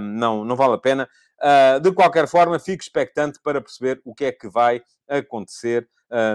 não, 0.01 0.45
não 0.45 0.57
vale 0.57 0.75
a 0.75 0.79
pena. 0.79 1.09
de 1.83 1.93
qualquer 1.93 2.27
forma, 2.27 2.59
fico 2.59 2.83
expectante 2.83 3.39
para 3.43 3.61
perceber 3.61 4.01
o 4.05 4.15
que 4.15 4.25
é 4.25 4.33
que 4.33 4.49
vai 4.49 4.83
acontecer 5.09 5.89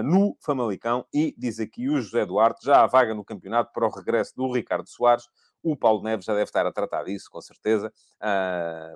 no 0.04 0.36
Famalicão. 0.40 1.04
E 1.12 1.34
diz 1.36 1.58
aqui 1.58 1.88
o 1.88 2.00
José 2.00 2.24
Duarte: 2.26 2.64
já 2.64 2.82
há 2.82 2.86
vaga 2.86 3.14
no 3.14 3.24
campeonato 3.24 3.72
para 3.72 3.86
o 3.86 3.90
regresso 3.90 4.34
do 4.36 4.52
Ricardo 4.52 4.88
Soares. 4.88 5.24
O 5.62 5.76
Paulo 5.76 6.02
Neves 6.02 6.24
já 6.24 6.32
deve 6.32 6.44
estar 6.44 6.66
a 6.66 6.72
tratar 6.72 7.04
disso, 7.04 7.28
com 7.30 7.40
certeza, 7.40 7.92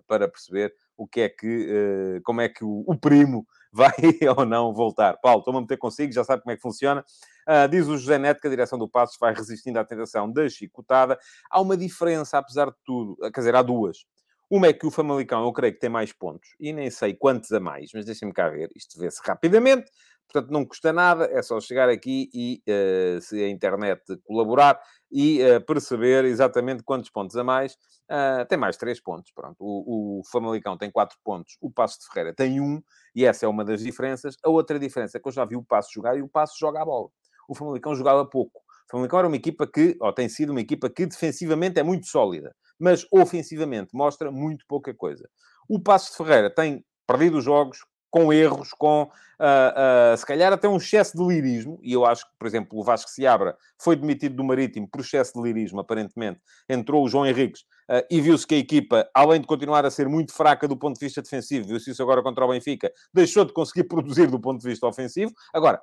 para 0.06 0.28
perceber 0.28 0.72
o 1.02 1.06
que 1.06 1.22
é 1.22 1.28
que, 1.28 2.16
uh, 2.18 2.22
como 2.22 2.40
é 2.40 2.48
que 2.48 2.64
o, 2.64 2.84
o, 2.86 2.96
primo 2.96 3.46
vai 3.72 3.92
ou 4.36 4.44
não 4.44 4.72
voltar. 4.72 5.16
Paulo, 5.18 5.40
estou-me 5.40 5.58
a 5.58 5.62
meter 5.62 5.76
consigo, 5.76 6.12
já 6.12 6.22
sabe 6.22 6.42
como 6.42 6.52
é 6.52 6.56
que 6.56 6.62
funciona. 6.62 7.04
Uh, 7.48 7.68
diz 7.68 7.88
o 7.88 7.98
José 7.98 8.18
Neto 8.18 8.40
que 8.40 8.46
a 8.46 8.50
direção 8.50 8.78
do 8.78 8.88
Passos 8.88 9.16
vai 9.18 9.34
resistindo 9.34 9.78
à 9.78 9.84
tentação 9.84 10.30
da 10.30 10.48
chicotada. 10.48 11.18
Há 11.50 11.60
uma 11.60 11.76
diferença, 11.76 12.38
apesar 12.38 12.66
de 12.66 12.76
tudo, 12.84 13.16
quer 13.32 13.40
dizer, 13.40 13.54
há 13.54 13.62
duas. 13.62 14.06
Uma 14.48 14.66
é 14.66 14.72
que 14.72 14.86
o 14.86 14.90
Famalicão, 14.90 15.42
eu 15.44 15.52
creio 15.52 15.72
que 15.72 15.80
tem 15.80 15.88
mais 15.88 16.12
pontos, 16.12 16.50
e 16.60 16.74
nem 16.74 16.90
sei 16.90 17.14
quantos 17.14 17.50
a 17.52 17.58
mais, 17.58 17.90
mas 17.94 18.04
deixem-me 18.04 18.34
cá 18.34 18.50
ver, 18.50 18.70
isto 18.76 18.98
vê-se 19.00 19.20
rapidamente. 19.24 19.90
Portanto, 20.32 20.50
não 20.50 20.64
custa 20.64 20.92
nada, 20.92 21.28
é 21.30 21.42
só 21.42 21.60
chegar 21.60 21.88
aqui 21.90 22.30
e, 22.32 22.62
uh, 22.68 23.20
se 23.20 23.42
a 23.42 23.48
internet 23.48 24.02
colaborar, 24.24 24.80
e 25.10 25.42
uh, 25.42 25.60
perceber 25.60 26.24
exatamente 26.24 26.82
quantos 26.82 27.10
pontos 27.10 27.36
a 27.36 27.44
mais. 27.44 27.74
Uh, 28.10 28.46
tem 28.48 28.58
mais 28.58 28.76
três 28.78 29.00
pontos, 29.00 29.30
pronto. 29.34 29.56
O, 29.60 30.20
o 30.20 30.22
Famalicão 30.30 30.76
tem 30.78 30.90
quatro 30.90 31.18
pontos, 31.22 31.56
o 31.60 31.70
Passo 31.70 31.98
de 32.00 32.06
Ferreira 32.06 32.34
tem 32.34 32.60
um, 32.60 32.82
e 33.14 33.26
essa 33.26 33.44
é 33.44 33.48
uma 33.48 33.64
das 33.64 33.82
diferenças. 33.82 34.36
A 34.42 34.48
outra 34.48 34.78
diferença 34.78 35.18
é 35.18 35.20
que 35.20 35.28
eu 35.28 35.32
já 35.32 35.44
vi 35.44 35.54
o 35.54 35.62
Passo 35.62 35.90
jogar 35.92 36.16
e 36.16 36.22
o 36.22 36.28
Passo 36.28 36.54
joga 36.58 36.80
a 36.80 36.84
bola. 36.84 37.08
O 37.46 37.54
Famalicão 37.54 37.94
jogava 37.94 38.24
pouco. 38.24 38.60
O 38.88 38.90
Famalicão 38.90 39.18
era 39.18 39.28
uma 39.28 39.36
equipa 39.36 39.66
que, 39.66 39.96
ou 40.00 40.12
tem 40.12 40.28
sido 40.28 40.50
uma 40.50 40.60
equipa 40.60 40.88
que 40.88 41.04
defensivamente 41.04 41.78
é 41.78 41.82
muito 41.82 42.06
sólida, 42.06 42.54
mas 42.78 43.06
ofensivamente 43.12 43.90
mostra 43.94 44.30
muito 44.30 44.64
pouca 44.66 44.94
coisa. 44.94 45.28
O 45.68 45.78
Passo 45.80 46.10
de 46.10 46.16
Ferreira 46.16 46.50
tem 46.52 46.84
perdido 47.06 47.38
os 47.38 47.44
jogos, 47.44 47.78
com 48.12 48.30
erros, 48.30 48.74
com 48.74 49.04
uh, 49.04 50.12
uh, 50.12 50.16
se 50.16 50.26
calhar 50.26 50.52
até 50.52 50.68
um 50.68 50.76
excesso 50.76 51.16
de 51.16 51.24
lirismo, 51.24 51.80
e 51.82 51.94
eu 51.94 52.04
acho 52.04 52.26
que, 52.26 52.36
por 52.38 52.46
exemplo, 52.46 52.78
o 52.78 52.84
Vasco 52.84 53.10
Seabra 53.10 53.56
foi 53.80 53.96
demitido 53.96 54.36
do 54.36 54.44
Marítimo 54.44 54.86
por 54.86 55.00
excesso 55.00 55.32
de 55.32 55.42
lirismo, 55.42 55.80
aparentemente. 55.80 56.38
Entrou 56.68 57.02
o 57.02 57.08
João 57.08 57.26
Henriques 57.26 57.62
uh, 57.90 58.04
e 58.10 58.20
viu-se 58.20 58.46
que 58.46 58.54
a 58.54 58.58
equipa, 58.58 59.08
além 59.14 59.40
de 59.40 59.46
continuar 59.46 59.86
a 59.86 59.90
ser 59.90 60.10
muito 60.10 60.34
fraca 60.34 60.68
do 60.68 60.76
ponto 60.76 60.98
de 60.98 61.06
vista 61.06 61.22
defensivo, 61.22 61.66
viu-se 61.66 61.90
isso 61.90 62.02
agora 62.02 62.22
contra 62.22 62.44
o 62.44 62.48
Benfica, 62.48 62.92
deixou 63.14 63.46
de 63.46 63.54
conseguir 63.54 63.84
produzir 63.88 64.30
do 64.30 64.38
ponto 64.38 64.60
de 64.60 64.68
vista 64.68 64.86
ofensivo. 64.86 65.32
Agora, 65.54 65.80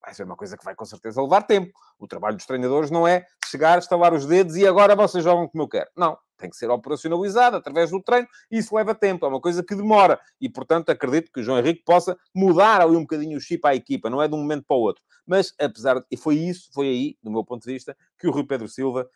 vai 0.00 0.14
ser 0.14 0.22
uma 0.22 0.36
coisa 0.36 0.56
que 0.56 0.64
vai 0.64 0.76
com 0.76 0.84
certeza 0.84 1.20
levar 1.20 1.42
tempo. 1.42 1.72
O 1.98 2.06
trabalho 2.06 2.36
dos 2.36 2.46
treinadores 2.46 2.92
não 2.92 3.08
é 3.08 3.26
chegar, 3.44 3.80
estalar 3.80 4.14
os 4.14 4.24
dedos 4.24 4.54
e 4.54 4.64
agora 4.64 4.94
vocês 4.94 5.24
jogam 5.24 5.48
como 5.48 5.64
eu 5.64 5.68
quero. 5.68 5.90
Não 5.96 6.16
tem 6.42 6.50
que 6.50 6.56
ser 6.56 6.70
operacionalizado 6.70 7.56
através 7.56 7.90
do 7.90 8.02
treino 8.02 8.28
e 8.50 8.58
isso 8.58 8.74
leva 8.74 8.94
tempo, 8.94 9.24
é 9.24 9.28
uma 9.28 9.40
coisa 9.40 9.62
que 9.62 9.74
demora. 9.74 10.20
E, 10.40 10.48
portanto, 10.48 10.90
acredito 10.90 11.30
que 11.32 11.40
o 11.40 11.42
João 11.42 11.58
Henrique 11.58 11.82
possa 11.84 12.16
mudar 12.34 12.80
ali 12.80 12.96
um 12.96 13.02
bocadinho 13.02 13.38
o 13.38 13.40
chip 13.40 13.66
à 13.66 13.74
equipa, 13.74 14.10
não 14.10 14.20
é 14.20 14.28
de 14.28 14.34
um 14.34 14.38
momento 14.38 14.64
para 14.66 14.76
o 14.76 14.80
outro. 14.80 15.02
Mas, 15.26 15.54
apesar 15.58 16.00
de... 16.00 16.06
E 16.10 16.16
foi 16.16 16.34
isso, 16.36 16.68
foi 16.74 16.88
aí, 16.88 17.16
do 17.22 17.30
meu 17.30 17.44
ponto 17.44 17.64
de 17.64 17.72
vista, 17.72 17.96
que 18.18 18.26
o 18.26 18.30
Rui 18.32 18.44
Pedro 18.44 18.68
Silva 18.68 19.08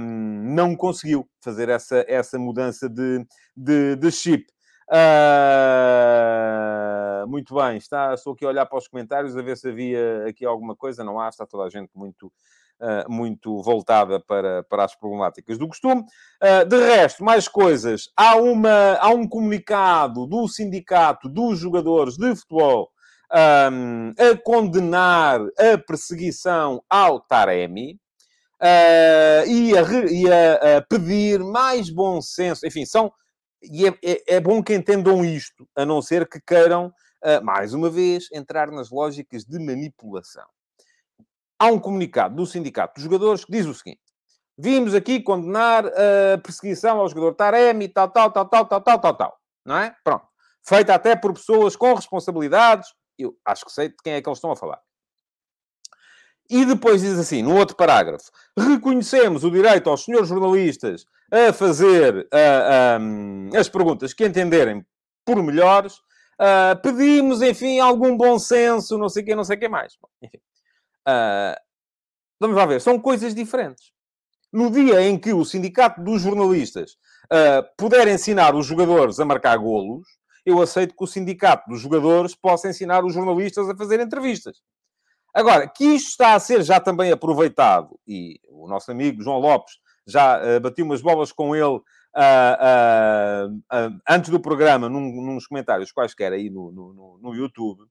hum, 0.00 0.54
não 0.54 0.74
conseguiu 0.74 1.28
fazer 1.40 1.68
essa, 1.68 2.04
essa 2.08 2.38
mudança 2.38 2.88
de, 2.88 3.26
de, 3.56 3.96
de 3.96 4.10
chip. 4.10 4.46
Uh, 4.88 5.70
muito 7.28 7.54
bem, 7.54 7.76
está, 7.76 8.12
estou 8.14 8.32
aqui 8.32 8.44
a 8.44 8.48
olhar 8.48 8.66
para 8.66 8.76
os 8.78 8.88
comentários 8.88 9.36
a 9.36 9.42
ver 9.42 9.56
se 9.56 9.68
havia 9.68 10.24
aqui 10.26 10.44
alguma 10.44 10.74
coisa. 10.74 11.04
Não 11.04 11.20
há, 11.20 11.28
está 11.28 11.46
toda 11.46 11.64
a 11.64 11.70
gente 11.70 11.90
muito 11.94 12.32
muito 13.08 13.62
voltada 13.62 14.18
para, 14.20 14.62
para 14.64 14.84
as 14.84 14.94
problemáticas 14.94 15.58
do 15.58 15.68
costume. 15.68 16.02
Uh, 16.42 16.64
de 16.66 16.76
resto, 16.78 17.22
mais 17.22 17.46
coisas. 17.46 18.08
Há, 18.16 18.36
uma, 18.36 18.94
há 18.94 19.08
um 19.10 19.28
comunicado 19.28 20.26
do 20.26 20.48
Sindicato 20.48 21.28
dos 21.28 21.58
Jogadores 21.58 22.16
de 22.16 22.34
Futebol 22.34 22.90
um, 23.32 24.12
a 24.18 24.36
condenar 24.42 25.40
a 25.58 25.78
perseguição 25.78 26.82
ao 26.88 27.20
Taremi. 27.20 27.98
Uh, 28.60 29.46
e, 29.46 29.72
a, 29.76 29.82
e 30.10 30.30
a, 30.30 30.76
a, 30.76 30.82
pedir 30.82 31.40
mais 31.40 31.88
bom 31.88 32.20
senso. 32.20 32.66
Enfim, 32.66 32.84
são. 32.84 33.10
E 33.62 33.86
é, 33.86 33.94
é, 34.02 34.36
é, 34.36 34.40
bom 34.40 34.62
que 34.62 34.74
entendam 34.74 35.24
isto, 35.24 35.68
a 35.76 35.84
não 35.84 36.00
ser 36.00 36.26
que 36.26 36.40
queiram, 36.40 36.86
uh, 37.24 37.44
mais 37.44 37.74
uma 37.74 37.90
vez, 37.90 38.26
entrar 38.32 38.70
nas 38.70 38.90
lógicas 38.90 39.44
de 39.44 39.58
manipulação 39.58 40.46
há 41.60 41.66
um 41.66 41.78
comunicado 41.78 42.34
do 42.34 42.46
Sindicato 42.46 42.94
dos 42.94 43.04
Jogadores 43.04 43.44
que 43.44 43.52
diz 43.52 43.66
o 43.66 43.74
seguinte: 43.74 44.00
vimos 44.58 44.94
aqui 44.94 45.20
condenar 45.20 45.86
a 45.86 46.38
perseguição 46.42 46.98
ao 46.98 47.08
jogador 47.08 47.34
Taremi, 47.34 47.86
tal, 47.88 48.08
tal, 48.08 48.32
tal, 48.32 48.48
tal, 48.48 48.66
tal, 48.66 48.80
tal, 48.80 48.98
tal, 48.98 49.14
tal. 49.14 49.38
Não 49.64 49.76
é? 49.76 49.94
Pronto. 50.02 50.26
Feita 50.66 50.94
até 50.94 51.14
por 51.14 51.34
pessoas 51.34 51.76
com 51.76 51.94
responsabilidades. 51.94 52.88
Eu 53.18 53.36
acho 53.44 53.66
que 53.66 53.72
sei 53.72 53.90
de 53.90 53.96
quem 54.02 54.14
é 54.14 54.22
que 54.22 54.28
eles 54.28 54.38
estão 54.38 54.50
a 54.50 54.56
falar. 54.56 54.80
E 56.48 56.64
depois 56.64 57.02
diz 57.02 57.18
assim, 57.18 57.42
no 57.42 57.54
outro 57.56 57.76
parágrafo: 57.76 58.30
reconhecemos 58.58 59.44
o 59.44 59.50
direito 59.50 59.90
aos 59.90 60.04
senhores 60.04 60.28
jornalistas 60.28 61.04
a 61.30 61.52
fazer 61.52 62.26
uh, 62.26 63.00
um, 63.00 63.50
as 63.54 63.68
perguntas 63.68 64.12
que 64.14 64.26
entenderem 64.26 64.84
por 65.24 65.42
melhores. 65.42 65.98
Uh, 66.40 66.74
pedimos, 66.82 67.42
enfim, 67.42 67.78
algum 67.78 68.16
bom 68.16 68.38
senso, 68.38 68.96
não 68.96 69.10
sei 69.10 69.22
o 69.22 69.26
que, 69.26 69.34
não 69.34 69.44
sei 69.44 69.56
o 69.56 69.60
que 69.60 69.68
mais. 69.68 69.96
Bom, 70.00 70.08
enfim. 70.22 70.40
Uh, 71.10 71.56
vamos 72.38 72.56
lá 72.56 72.66
ver, 72.66 72.80
são 72.80 72.98
coisas 72.98 73.34
diferentes. 73.34 73.92
No 74.52 74.70
dia 74.70 75.02
em 75.02 75.18
que 75.18 75.32
o 75.32 75.44
sindicato 75.44 76.02
dos 76.02 76.22
jornalistas 76.22 76.92
uh, 77.32 77.64
puder 77.76 78.08
ensinar 78.08 78.54
os 78.54 78.66
jogadores 78.66 79.20
a 79.20 79.24
marcar 79.24 79.56
golos, 79.56 80.06
eu 80.44 80.60
aceito 80.60 80.94
que 80.96 81.04
o 81.04 81.06
sindicato 81.06 81.68
dos 81.68 81.80
jogadores 81.80 82.34
possa 82.34 82.68
ensinar 82.68 83.04
os 83.04 83.14
jornalistas 83.14 83.68
a 83.68 83.76
fazer 83.76 84.00
entrevistas. 84.00 84.58
Agora, 85.32 85.68
que 85.68 85.84
isto 85.84 86.08
está 86.08 86.34
a 86.34 86.40
ser 86.40 86.62
já 86.62 86.80
também 86.80 87.12
aproveitado, 87.12 87.98
e 88.06 88.40
o 88.48 88.66
nosso 88.66 88.90
amigo 88.90 89.22
João 89.22 89.38
Lopes 89.38 89.74
já 90.06 90.40
uh, 90.40 90.60
bati 90.60 90.82
umas 90.82 91.00
bolas 91.00 91.30
com 91.30 91.54
ele 91.54 91.64
uh, 91.64 91.82
uh, 93.46 94.00
antes 94.08 94.30
do 94.30 94.40
programa, 94.40 94.88
num, 94.88 95.34
nos 95.34 95.46
comentários 95.46 95.92
quaisquer 95.92 96.32
aí 96.32 96.50
no, 96.50 96.72
no, 96.72 97.18
no 97.22 97.34
YouTube, 97.34 97.84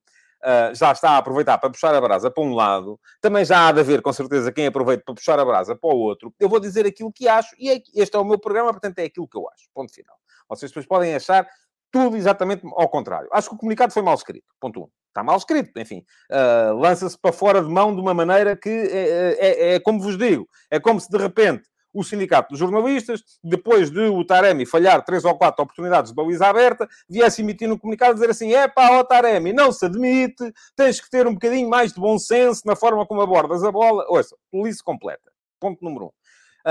uh, 0.43 0.73
já 0.73 0.91
está 0.91 1.11
a 1.11 1.17
aproveitar 1.17 1.57
para 1.57 1.69
puxar 1.69 1.93
a 1.93 2.01
brasa 2.01 2.29
para 2.31 2.43
um 2.43 2.53
lado, 2.53 2.99
também 3.21 3.45
já 3.45 3.67
há 3.67 3.71
de 3.71 3.79
haver, 3.79 4.01
com 4.01 4.13
certeza, 4.13 4.51
quem 4.51 4.67
aproveita 4.67 5.03
para 5.03 5.15
puxar 5.15 5.39
a 5.39 5.45
brasa 5.45 5.75
para 5.75 5.89
o 5.89 5.97
outro. 5.97 6.33
Eu 6.39 6.49
vou 6.49 6.59
dizer 6.59 6.85
aquilo 6.85 7.11
que 7.11 7.27
acho 7.27 7.55
e 7.57 7.69
é, 7.69 7.81
este 7.95 8.15
é 8.15 8.19
o 8.19 8.25
meu 8.25 8.39
programa, 8.39 8.71
portanto 8.71 8.99
é 8.99 9.03
aquilo 9.03 9.27
que 9.27 9.37
eu 9.37 9.47
acho. 9.49 9.69
Ponto 9.73 9.93
final. 9.93 10.15
Vocês 10.47 10.71
depois 10.71 10.85
podem 10.85 11.15
achar 11.15 11.47
tudo 11.91 12.17
exatamente 12.17 12.65
ao 12.65 12.89
contrário. 12.89 13.29
Acho 13.31 13.49
que 13.49 13.55
o 13.55 13.57
comunicado 13.57 13.93
foi 13.93 14.01
mal 14.01 14.15
escrito. 14.15 14.45
Ponto 14.59 14.79
1. 14.79 14.83
Um. 14.83 14.89
Está 15.07 15.23
mal 15.23 15.37
escrito, 15.37 15.71
enfim. 15.79 16.05
Uh, 16.31 16.75
Lança-se 16.77 17.17
para 17.17 17.33
fora 17.33 17.63
de 17.63 17.69
mão 17.69 17.93
de 17.93 17.99
uma 17.99 18.13
maneira 18.13 18.55
que 18.55 18.69
é, 18.69 19.37
é, 19.39 19.73
é, 19.73 19.79
como 19.79 19.99
vos 19.99 20.17
digo, 20.17 20.47
é 20.69 20.79
como 20.79 20.99
se 20.99 21.09
de 21.09 21.17
repente 21.17 21.67
o 21.93 22.03
Sindicato 22.03 22.49
dos 22.49 22.59
Jornalistas, 22.59 23.23
depois 23.43 23.89
de 23.89 24.01
o 24.01 24.23
Taremi 24.23 24.65
falhar 24.65 25.03
três 25.03 25.25
ou 25.25 25.37
quatro 25.37 25.63
oportunidades 25.63 26.11
de 26.11 26.15
baliza 26.15 26.47
aberta, 26.47 26.87
viesse 27.09 27.41
emitir 27.41 27.71
um 27.71 27.77
comunicado 27.77 28.11
a 28.11 28.13
dizer 28.13 28.29
assim: 28.29 28.53
é 28.53 28.67
pá, 28.67 29.03
Taremi, 29.03 29.53
não 29.53 29.71
se 29.71 29.85
admite, 29.85 30.53
tens 30.75 31.01
que 31.01 31.09
ter 31.09 31.27
um 31.27 31.33
bocadinho 31.33 31.69
mais 31.69 31.93
de 31.93 31.99
bom 31.99 32.17
senso 32.17 32.61
na 32.65 32.75
forma 32.75 33.05
como 33.05 33.21
abordas 33.21 33.63
a 33.63 33.71
bola. 33.71 34.05
Ouça, 34.09 34.35
polícia 34.51 34.83
completa. 34.83 35.31
Ponto 35.59 35.83
número 35.83 36.05
um. 36.05 36.09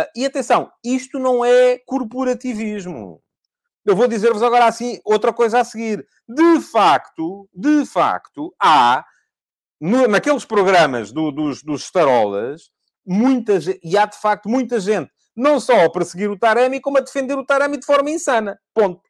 Uh, 0.01 0.07
e 0.15 0.27
atenção, 0.27 0.71
isto 0.85 1.19
não 1.19 1.45
é 1.45 1.79
corporativismo. 1.79 3.21
Eu 3.85 3.97
vou 3.97 4.07
dizer-vos 4.07 4.43
agora 4.43 4.67
assim 4.67 5.01
outra 5.05 5.33
coisa 5.33 5.61
a 5.61 5.65
seguir. 5.65 6.07
De 6.29 6.61
facto, 6.61 7.49
de 7.55 7.87
facto, 7.87 8.55
há 8.61 9.05
no, 9.81 10.07
naqueles 10.07 10.45
programas 10.45 11.11
do, 11.11 11.31
dos, 11.31 11.63
dos 11.63 11.85
starolas, 11.85 12.71
muita 13.09 13.59
gente, 13.59 13.81
e 13.83 13.97
há 13.97 14.05
de 14.05 14.19
facto 14.19 14.49
muita 14.49 14.79
gente, 14.79 15.11
não 15.35 15.59
só 15.59 15.85
a 15.85 15.91
perseguir 15.91 16.31
o 16.31 16.39
Taremi, 16.39 16.81
como 16.81 16.99
a 16.99 17.01
defender 17.01 17.39
o 17.39 17.45
Taremi 17.45 17.79
de 17.79 17.87
forma 17.87 18.11
insana. 18.11 18.59
Ponto. 18.75 19.01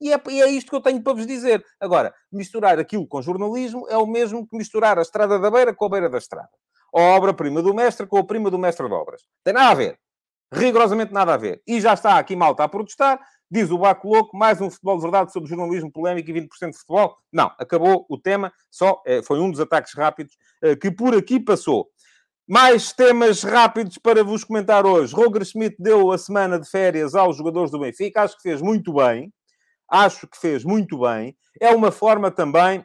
E 0.00 0.12
é, 0.12 0.20
e 0.28 0.42
é 0.42 0.50
isto 0.50 0.68
que 0.68 0.76
eu 0.76 0.80
tenho 0.80 1.02
para 1.02 1.14
vos 1.14 1.26
dizer. 1.26 1.64
Agora, 1.80 2.14
misturar 2.30 2.78
aquilo 2.78 3.06
com 3.06 3.22
jornalismo 3.22 3.86
é 3.88 3.96
o 3.96 4.06
mesmo 4.06 4.46
que 4.46 4.56
misturar 4.56 4.98
a 4.98 5.02
estrada 5.02 5.38
da 5.38 5.50
beira 5.50 5.74
com 5.74 5.86
a 5.86 5.88
beira 5.88 6.10
da 6.10 6.18
estrada. 6.18 6.50
A 6.94 7.00
obra-prima 7.00 7.62
do 7.62 7.72
mestre 7.72 8.06
com 8.06 8.18
a 8.18 8.24
prima 8.24 8.50
do 8.50 8.58
mestre 8.58 8.86
de 8.86 8.92
obras. 8.92 9.22
Tem 9.42 9.54
nada 9.54 9.70
a 9.70 9.74
ver. 9.74 9.98
Rigorosamente 10.52 11.12
nada 11.12 11.34
a 11.34 11.36
ver. 11.36 11.62
E 11.66 11.80
já 11.80 11.94
está 11.94 12.18
aqui 12.18 12.36
malta 12.36 12.64
a 12.64 12.68
protestar. 12.68 13.20
Diz 13.50 13.70
o 13.70 13.78
Baco 13.78 14.08
Louco, 14.08 14.36
mais 14.36 14.60
um 14.60 14.68
futebol 14.68 14.96
de 14.96 15.02
verdade 15.02 15.32
sobre 15.32 15.48
jornalismo 15.48 15.90
polémico 15.90 16.30
e 16.30 16.34
20% 16.34 16.70
de 16.72 16.78
futebol. 16.78 17.16
Não, 17.32 17.52
acabou 17.58 18.04
o 18.08 18.18
tema. 18.18 18.52
Só 18.70 19.00
é, 19.06 19.22
foi 19.22 19.38
um 19.38 19.50
dos 19.50 19.60
ataques 19.60 19.94
rápidos 19.94 20.36
é, 20.62 20.74
que 20.74 20.90
por 20.90 21.16
aqui 21.16 21.38
passou. 21.38 21.88
Mais 22.48 22.92
temas 22.92 23.42
rápidos 23.42 23.98
para 23.98 24.22
vos 24.22 24.44
comentar 24.44 24.86
hoje. 24.86 25.14
Roger 25.14 25.44
Schmidt 25.44 25.76
deu 25.80 26.12
a 26.12 26.18
semana 26.18 26.60
de 26.60 26.68
férias 26.68 27.14
aos 27.14 27.36
jogadores 27.36 27.72
do 27.72 27.80
Benfica. 27.80 28.22
Acho 28.22 28.36
que 28.36 28.42
fez 28.42 28.62
muito 28.62 28.94
bem. 28.94 29.32
Acho 29.90 30.28
que 30.28 30.38
fez 30.38 30.64
muito 30.64 31.00
bem. 31.00 31.36
É 31.60 31.70
uma 31.74 31.90
forma 31.90 32.30
também... 32.30 32.80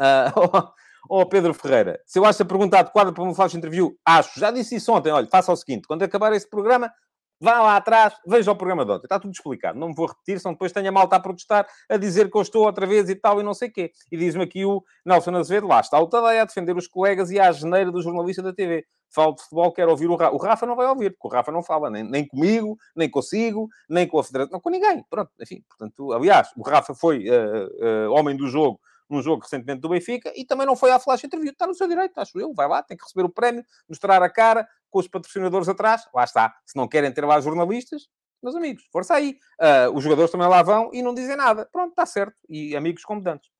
Uh, 0.00 0.72
oh, 1.10 1.26
Pedro 1.26 1.52
Ferreira, 1.52 2.00
se 2.06 2.18
eu 2.18 2.24
acho 2.24 2.42
a 2.42 2.46
pergunta 2.46 2.78
adequada 2.78 3.12
para 3.12 3.22
uma 3.22 3.34
flash 3.34 3.54
interview, 3.54 3.94
acho. 4.06 4.40
Já 4.40 4.50
disse 4.50 4.76
isso 4.76 4.92
ontem. 4.92 5.12
Olha, 5.12 5.26
faça 5.26 5.52
o 5.52 5.56
seguinte. 5.56 5.86
Quando 5.86 6.02
acabar 6.02 6.32
este 6.32 6.48
programa, 6.48 6.90
Vá 7.40 7.62
lá 7.62 7.76
atrás, 7.76 8.14
veja 8.26 8.50
o 8.50 8.56
programa 8.56 8.84
de 8.84 8.90
ontem. 8.90 9.04
Está 9.04 9.18
tudo 9.18 9.32
explicado. 9.32 9.78
Não 9.78 9.88
me 9.88 9.94
vou 9.94 10.06
repetir, 10.06 10.40
senão 10.40 10.54
depois 10.54 10.72
tenho 10.72 10.88
a 10.88 10.92
malta 10.92 11.16
a 11.16 11.20
protestar, 11.20 11.66
a 11.88 11.96
dizer 11.96 12.30
que 12.30 12.36
eu 12.36 12.42
estou 12.42 12.64
outra 12.64 12.86
vez 12.86 13.08
e 13.08 13.14
tal, 13.14 13.40
e 13.40 13.44
não 13.44 13.54
sei 13.54 13.68
o 13.68 13.72
quê. 13.72 13.92
E 14.10 14.16
diz-me 14.16 14.42
aqui 14.42 14.64
o 14.64 14.82
Nelson 15.06 15.36
Azevedo, 15.36 15.68
lá 15.68 15.80
está 15.80 15.98
o 16.00 16.08
Tadei 16.08 16.40
a 16.40 16.44
defender 16.44 16.76
os 16.76 16.88
colegas 16.88 17.30
e 17.30 17.38
a 17.38 17.52
geneira 17.52 17.92
do 17.92 18.02
jornalista 18.02 18.42
da 18.42 18.52
TV. 18.52 18.84
Falo 19.10 19.34
de 19.34 19.42
futebol, 19.42 19.72
quero 19.72 19.90
ouvir 19.90 20.08
o 20.10 20.16
Rafa. 20.16 20.34
O 20.34 20.38
Rafa 20.38 20.66
não 20.66 20.74
vai 20.74 20.86
ouvir, 20.88 21.10
porque 21.10 21.28
o 21.28 21.30
Rafa 21.30 21.52
não 21.52 21.62
fala, 21.62 21.88
nem, 21.88 22.02
nem 22.02 22.26
comigo, 22.26 22.76
nem 22.94 23.08
consigo, 23.08 23.68
nem 23.88 24.06
com 24.06 24.18
a 24.18 24.24
Federação, 24.24 24.52
não 24.52 24.60
com 24.60 24.70
ninguém. 24.70 25.04
Pronto, 25.08 25.30
enfim, 25.40 25.62
portanto, 25.68 26.12
aliás, 26.12 26.50
o 26.56 26.62
Rafa 26.62 26.94
foi 26.94 27.24
uh, 27.28 28.08
uh, 28.08 28.12
homem 28.12 28.36
do 28.36 28.48
jogo 28.48 28.80
num 29.08 29.22
jogo 29.22 29.42
recentemente 29.42 29.80
do 29.80 29.88
Benfica 29.88 30.32
e 30.36 30.44
também 30.44 30.66
não 30.66 30.76
foi 30.76 30.90
à 30.90 30.98
flash 30.98 31.24
interview. 31.24 31.52
Está 31.52 31.66
no 31.66 31.74
seu 31.74 31.88
direito, 31.88 32.18
acho 32.18 32.38
eu. 32.38 32.52
Vai 32.54 32.68
lá, 32.68 32.82
tem 32.82 32.96
que 32.96 33.04
receber 33.04 33.24
o 33.24 33.28
prémio, 33.28 33.64
mostrar 33.88 34.22
a 34.22 34.28
cara 34.28 34.68
com 34.90 34.98
os 34.98 35.08
patrocinadores 35.08 35.68
atrás. 35.68 36.02
Lá 36.14 36.24
está. 36.24 36.54
Se 36.66 36.76
não 36.76 36.88
querem 36.88 37.12
ter 37.12 37.24
lá 37.24 37.40
jornalistas, 37.40 38.08
meus 38.42 38.54
amigos, 38.54 38.84
força 38.92 39.14
aí. 39.14 39.38
Uh, 39.60 39.96
os 39.96 40.04
jogadores 40.04 40.30
também 40.30 40.48
lá 40.48 40.62
vão 40.62 40.90
e 40.92 41.02
não 41.02 41.14
dizem 41.14 41.36
nada. 41.36 41.68
Pronto, 41.72 41.90
está 41.90 42.06
certo. 42.06 42.36
E 42.48 42.76
amigos 42.76 43.04
competantes. 43.04 43.50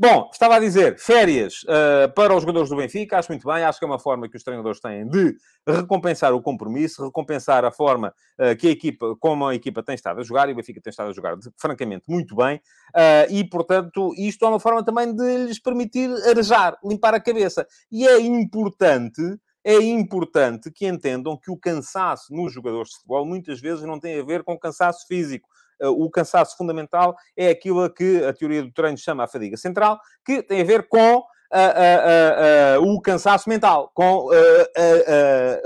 Bom, 0.00 0.30
estava 0.32 0.54
a 0.54 0.60
dizer, 0.60 0.96
férias 0.96 1.64
uh, 1.64 2.08
para 2.14 2.32
os 2.32 2.42
jogadores 2.42 2.70
do 2.70 2.76
Benfica, 2.76 3.18
acho 3.18 3.32
muito 3.32 3.44
bem, 3.44 3.64
acho 3.64 3.80
que 3.80 3.84
é 3.84 3.88
uma 3.88 3.98
forma 3.98 4.28
que 4.28 4.36
os 4.36 4.44
treinadores 4.44 4.78
têm 4.78 5.08
de 5.08 5.36
recompensar 5.66 6.32
o 6.32 6.40
compromisso, 6.40 7.04
recompensar 7.04 7.64
a 7.64 7.72
forma 7.72 8.14
uh, 8.38 8.56
que 8.56 8.68
a 8.68 8.70
equipa, 8.70 9.16
como 9.18 9.48
a 9.48 9.56
equipa 9.56 9.82
tem 9.82 9.96
estado 9.96 10.20
a 10.20 10.22
jogar, 10.22 10.48
e 10.48 10.52
o 10.52 10.54
Benfica 10.54 10.80
tem 10.80 10.92
estado 10.92 11.10
a 11.10 11.12
jogar, 11.12 11.36
francamente, 11.56 12.04
muito 12.06 12.36
bem, 12.36 12.58
uh, 12.94 13.28
e, 13.28 13.42
portanto, 13.42 14.14
isto 14.16 14.44
é 14.44 14.48
uma 14.48 14.60
forma 14.60 14.84
também 14.84 15.12
de 15.12 15.46
lhes 15.46 15.58
permitir 15.58 16.08
arejar, 16.28 16.78
limpar 16.84 17.14
a 17.14 17.20
cabeça. 17.20 17.66
E 17.90 18.06
é 18.06 18.20
importante 18.20 19.20
é 19.64 19.74
importante 19.82 20.70
que 20.70 20.86
entendam 20.86 21.36
que 21.36 21.50
o 21.50 21.56
cansaço 21.56 22.32
nos 22.32 22.52
jogadores 22.52 22.90
de 22.90 22.94
futebol 22.96 23.26
muitas 23.26 23.60
vezes 23.60 23.84
não 23.84 23.98
tem 23.98 24.18
a 24.18 24.24
ver 24.24 24.42
com 24.42 24.56
cansaço 24.56 25.06
físico. 25.06 25.48
Eh, 25.80 25.88
o 25.88 26.10
cansaço 26.10 26.56
fundamental 26.56 27.16
é 27.36 27.50
aquilo 27.50 27.82
a 27.82 27.90
que 27.92 28.24
a 28.24 28.32
teoria 28.32 28.62
do 28.62 28.72
treino 28.72 28.98
chama 28.98 29.24
a 29.24 29.28
fadiga 29.28 29.56
central, 29.56 29.98
que 30.24 30.42
tem 30.42 30.60
a 30.60 30.64
ver 30.64 30.88
com 30.88 31.24
Uh, 31.50 32.82
uh, 32.82 32.84
uh, 32.84 32.94
o 32.94 33.00
cansaço 33.00 33.48
mental, 33.48 33.90
com 33.94 34.28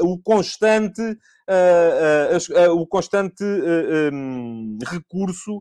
o 0.01 0.23
constante, 0.23 1.03
o 2.73 2.87
constante 2.87 3.43
um, 3.43 4.79
recurso 4.87 5.61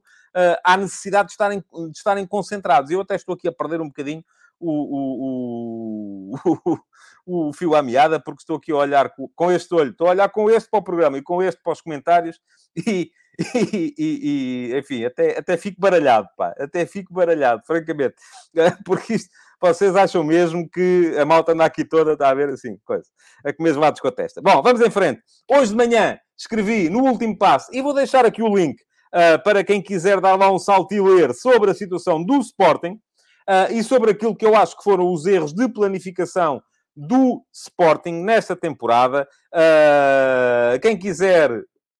à 0.64 0.78
necessidade 0.78 1.30
de 1.30 1.32
estarem, 1.32 1.60
de 1.60 1.98
estarem 1.98 2.28
concentrados. 2.28 2.92
Eu 2.92 3.02
até 3.02 3.16
estou 3.16 3.34
aqui 3.34 3.48
a 3.48 3.52
perder 3.52 3.82
um 3.82 3.88
bocadinho 3.88 4.24
o, 4.62 6.36
o, 6.36 6.36
o, 7.26 7.50
o, 7.50 7.54
fio 7.54 7.76
à 7.76 7.82
meada, 7.82 8.20
porque 8.20 8.42
estou 8.42 8.58
aqui 8.58 8.72
a 8.72 8.76
olhar 8.76 9.10
com, 9.10 9.28
com, 9.30 9.52
este 9.52 9.74
olho, 9.74 9.90
estou 9.90 10.08
a 10.08 10.12
olhar 10.12 10.30
com 10.30 10.50
este 10.50 10.70
para 10.70 10.80
o 10.80 10.84
programa 10.84 11.18
e 11.18 11.24
com 11.24 11.42
este 11.42 11.62
para 11.64 11.74
os 11.74 11.82
comentários 11.82 12.40
e, 12.78 13.12
e, 13.56 13.94
e, 13.98 14.78
enfim, 14.78 15.06
até, 15.06 15.38
até 15.38 15.58
fico 15.58 15.80
baralhado, 15.80 16.28
pá, 16.38 16.54
até 16.60 16.86
fico 16.86 17.13
baralhado, 17.13 17.62
francamente, 17.65 18.15
porque 18.86 19.15
isto, 19.15 19.30
vocês 19.60 19.96
acham 19.96 20.24
mesmo 20.24 20.67
que 20.70 21.15
a 21.20 21.26
malta 21.26 21.52
anda 21.52 21.63
aqui 21.63 21.86
toda, 21.86 22.13
está 22.13 22.30
a 22.30 22.34
ver 22.34 22.50
assim, 22.50 22.78
coisa, 22.84 23.06
a 23.46 23.54
comer 23.54 23.78
lados 23.78 24.02
com 24.02 24.08
a 24.08 24.12
testa. 24.12 24.41
Bom, 24.41 24.62
vamos 24.62 24.82
em 24.82 24.89
frente. 24.89 25.22
Hoje 25.50 25.72
de 25.72 25.78
manhã 25.78 26.17
escrevi 26.38 26.89
no 26.89 27.04
último 27.04 27.38
passo, 27.38 27.67
e 27.72 27.82
vou 27.82 27.94
deixar 27.94 28.26
aqui 28.26 28.41
o 28.41 28.56
link 28.56 28.82
uh, 29.13 29.41
para 29.44 29.63
quem 29.63 29.82
quiser 29.82 30.20
dar 30.20 30.36
lá 30.36 30.52
um 30.52 30.58
salto 30.58 30.94
e 30.94 31.02
ler 31.02 31.34
sobre 31.34 31.70
a 31.70 31.76
situação 31.76 32.24
do 32.24 32.39
Sporting 32.39 32.94
uh, 32.94 33.72
e 33.72 33.84
sobre 33.84 34.12
aquilo 34.12 34.36
que 34.36 34.46
eu 34.46 34.56
acho 34.56 34.76
que 34.76 34.84
foram 34.84 35.12
os 35.12 35.26
erros 35.26 35.54
de 35.54 35.70
planificação 35.70 36.62
do 36.96 37.44
Sporting 37.54 38.24
nesta 38.24 38.56
temporada. 38.56 39.28
Uh, 39.54 40.80
quem 40.82 40.98
quiser 40.98 41.52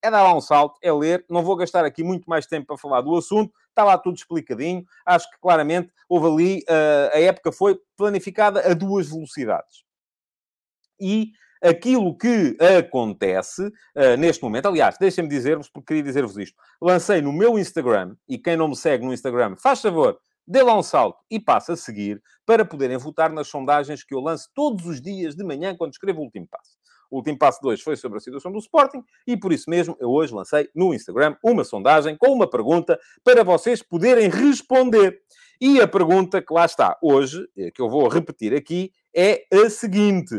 é 0.02 0.10
dar 0.10 0.24
lá 0.24 0.36
um 0.36 0.42
salto, 0.42 0.78
é 0.82 0.92
ler. 0.92 1.26
Não 1.30 1.44
vou 1.44 1.56
gastar 1.56 1.86
aqui 1.86 2.04
muito 2.04 2.30
mais 2.30 2.46
tempo 2.46 2.68
para 2.68 2.78
falar 2.78 3.02
do 3.02 3.16
assunto. 3.16 3.54
Está 3.70 3.84
lá 3.84 3.98
tudo 3.98 4.16
explicadinho. 4.16 4.86
Acho 5.06 5.30
que 5.30 5.38
claramente 5.40 5.92
houve 6.10 6.28
ali, 6.28 6.60
uh, 6.64 7.16
a 7.16 7.20
época 7.20 7.52
foi 7.52 7.80
planificada 7.96 8.70
a 8.70 8.74
duas 8.74 9.10
velocidades. 9.10 9.84
E 11.00 11.32
aquilo 11.62 12.18
que 12.18 12.58
acontece 12.80 13.68
uh, 13.68 14.18
neste 14.18 14.44
momento, 14.44 14.68
aliás, 14.68 14.98
deixem-me 14.98 15.30
dizer-vos, 15.30 15.70
porque 15.70 15.88
queria 15.88 16.04
dizer-vos 16.04 16.38
isto. 16.38 16.58
Lancei 16.82 17.22
no 17.22 17.32
meu 17.32 17.58
Instagram, 17.60 18.16
e 18.28 18.38
quem 18.38 18.58
não 18.58 18.68
me 18.68 18.76
segue 18.76 19.06
no 19.06 19.14
Instagram, 19.14 19.56
faz 19.56 19.82
favor, 19.82 20.20
dê 20.48 20.64
lá 20.64 20.78
um 20.78 20.84
salto 20.84 21.20
e 21.30 21.40
passe 21.40 21.72
a 21.72 21.76
seguir 21.76 22.22
para 22.46 22.66
poderem 22.66 22.98
votar 22.98 23.32
nas 23.32 23.48
sondagens 23.48 24.04
que 24.04 24.14
eu 24.14 24.20
lanço 24.20 24.50
todos 24.54 24.86
os 24.86 25.00
dias 25.00 25.36
de 25.36 25.44
manhã 25.44 25.76
quando 25.76 25.94
escrevo 25.94 26.22
o 26.22 26.24
último 26.24 26.48
passo. 26.48 26.81
O 27.12 27.18
último 27.18 27.38
passo 27.38 27.62
2 27.62 27.82
foi 27.82 27.98
sobre 27.98 28.18
a 28.18 28.22
situação 28.22 28.52
do 28.54 28.60
Sporting 28.60 29.04
e 29.28 29.36
por 29.36 29.52
isso 29.52 29.70
mesmo 29.70 29.98
eu 30.00 30.10
hoje 30.10 30.34
lancei 30.34 30.70
no 30.74 30.94
Instagram 30.94 31.36
uma 31.44 31.66
sondagem 31.66 32.16
com 32.18 32.32
uma 32.32 32.50
pergunta 32.50 32.98
para 33.22 33.44
vocês 33.44 33.84
poderem 33.84 34.30
responder. 34.30 35.20
E 35.60 35.82
a 35.82 35.88
pergunta 35.88 36.42
que 36.42 36.54
lá 36.54 36.66
está 36.66 36.98
hoje, 37.04 37.46
eh, 37.58 37.70
que 37.70 37.82
eu 37.82 37.90
vou 37.90 38.08
repetir 38.08 38.56
aqui, 38.56 38.92
é 39.14 39.46
a 39.54 39.70
seguinte. 39.70 40.34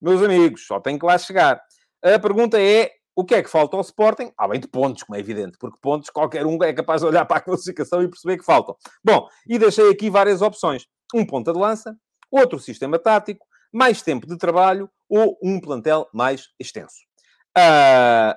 Meus 0.00 0.22
amigos, 0.22 0.66
só 0.66 0.78
tem 0.78 0.98
que 0.98 1.06
lá 1.06 1.16
chegar. 1.16 1.60
A 2.02 2.18
pergunta 2.18 2.60
é: 2.60 2.92
o 3.16 3.24
que 3.24 3.34
é 3.34 3.42
que 3.42 3.50
falta 3.50 3.76
ao 3.76 3.80
Sporting? 3.80 4.30
Além 4.36 4.60
de 4.60 4.68
pontos, 4.68 5.02
como 5.02 5.16
é 5.16 5.20
evidente, 5.20 5.56
porque 5.58 5.78
pontos 5.80 6.10
qualquer 6.10 6.46
um 6.46 6.62
é 6.62 6.72
capaz 6.72 7.00
de 7.00 7.08
olhar 7.08 7.24
para 7.24 7.38
a 7.38 7.40
classificação 7.40 8.02
e 8.02 8.08
perceber 8.08 8.36
que 8.36 8.44
faltam. 8.44 8.76
Bom, 9.02 9.26
e 9.48 9.58
deixei 9.58 9.90
aqui 9.90 10.10
várias 10.10 10.42
opções. 10.42 10.86
Um 11.12 11.26
ponta 11.26 11.52
de 11.52 11.58
lança, 11.58 11.96
outro 12.30 12.60
sistema 12.60 12.98
tático, 12.98 13.44
mais 13.72 14.02
tempo 14.02 14.26
de 14.26 14.36
trabalho 14.36 14.88
ou 15.08 15.38
um 15.42 15.60
plantel 15.60 16.08
mais 16.12 16.48
extenso. 16.58 16.96
Uh, 17.56 18.34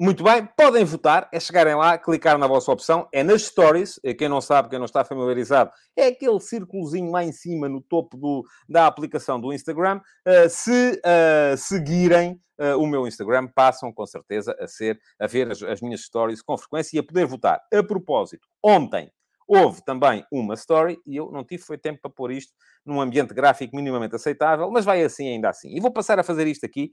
muito 0.00 0.24
bem, 0.24 0.48
podem 0.56 0.84
votar, 0.84 1.28
é 1.32 1.38
chegarem 1.38 1.76
lá, 1.76 1.96
clicar 1.96 2.36
na 2.36 2.48
vossa 2.48 2.72
opção, 2.72 3.06
é 3.12 3.22
nas 3.22 3.42
stories, 3.42 4.00
quem 4.18 4.28
não 4.28 4.40
sabe, 4.40 4.68
quem 4.68 4.78
não 4.78 4.86
está 4.86 5.04
familiarizado, 5.04 5.70
é 5.96 6.08
aquele 6.08 6.40
círculozinho 6.40 7.12
lá 7.12 7.22
em 7.22 7.30
cima, 7.30 7.68
no 7.68 7.80
topo 7.80 8.16
do, 8.16 8.44
da 8.68 8.88
aplicação 8.88 9.40
do 9.40 9.52
Instagram. 9.52 10.00
Uh, 10.26 10.48
se 10.48 11.00
uh, 11.04 11.56
seguirem 11.56 12.40
uh, 12.58 12.76
o 12.78 12.86
meu 12.86 13.06
Instagram, 13.06 13.46
passam 13.54 13.92
com 13.92 14.04
certeza 14.04 14.56
a 14.58 14.66
ser, 14.66 14.98
a 15.20 15.28
ver 15.28 15.52
as, 15.52 15.62
as 15.62 15.80
minhas 15.80 16.00
stories 16.00 16.42
com 16.42 16.58
frequência 16.58 16.96
e 16.96 16.98
a 16.98 17.04
poder 17.04 17.26
votar. 17.26 17.60
A 17.72 17.82
propósito, 17.84 18.48
ontem 18.60 19.08
Houve 19.54 19.84
também 19.84 20.24
uma 20.32 20.54
story 20.54 20.98
e 21.06 21.14
eu 21.14 21.30
não 21.30 21.44
tive 21.44 21.62
foi 21.62 21.76
tempo 21.76 22.00
para 22.00 22.10
pôr 22.10 22.32
isto 22.32 22.54
num 22.86 23.02
ambiente 23.02 23.34
gráfico 23.34 23.76
minimamente 23.76 24.16
aceitável, 24.16 24.70
mas 24.70 24.82
vai 24.82 25.02
assim 25.02 25.28
ainda 25.28 25.50
assim. 25.50 25.76
E 25.76 25.78
vou 25.78 25.92
passar 25.92 26.18
a 26.18 26.22
fazer 26.22 26.46
isto 26.46 26.64
aqui, 26.64 26.90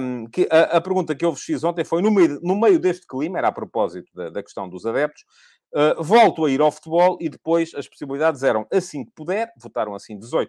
um, 0.00 0.24
que 0.26 0.48
a, 0.50 0.78
a, 0.78 0.80
pergunta 0.80 1.14
que 1.14 1.22
eu 1.22 1.30
vos 1.30 1.42
fiz 1.42 1.62
ontem 1.62 1.84
foi 1.84 2.00
no 2.00 2.10
meio, 2.10 2.40
no 2.42 2.58
meio 2.58 2.78
deste 2.78 3.06
clima, 3.06 3.36
era 3.36 3.48
a 3.48 3.52
propósito 3.52 4.10
da, 4.14 4.30
da 4.30 4.42
questão 4.42 4.66
dos 4.66 4.86
adeptos, 4.86 5.24
uh, 5.74 6.02
volto 6.02 6.46
a 6.46 6.50
ir 6.50 6.62
ao 6.62 6.72
futebol 6.72 7.18
e 7.20 7.28
depois 7.28 7.74
as 7.74 7.86
possibilidades 7.86 8.42
eram 8.42 8.66
assim 8.72 9.04
que 9.04 9.12
puder, 9.14 9.52
votaram 9.60 9.94
assim 9.94 10.18
18%, 10.18 10.46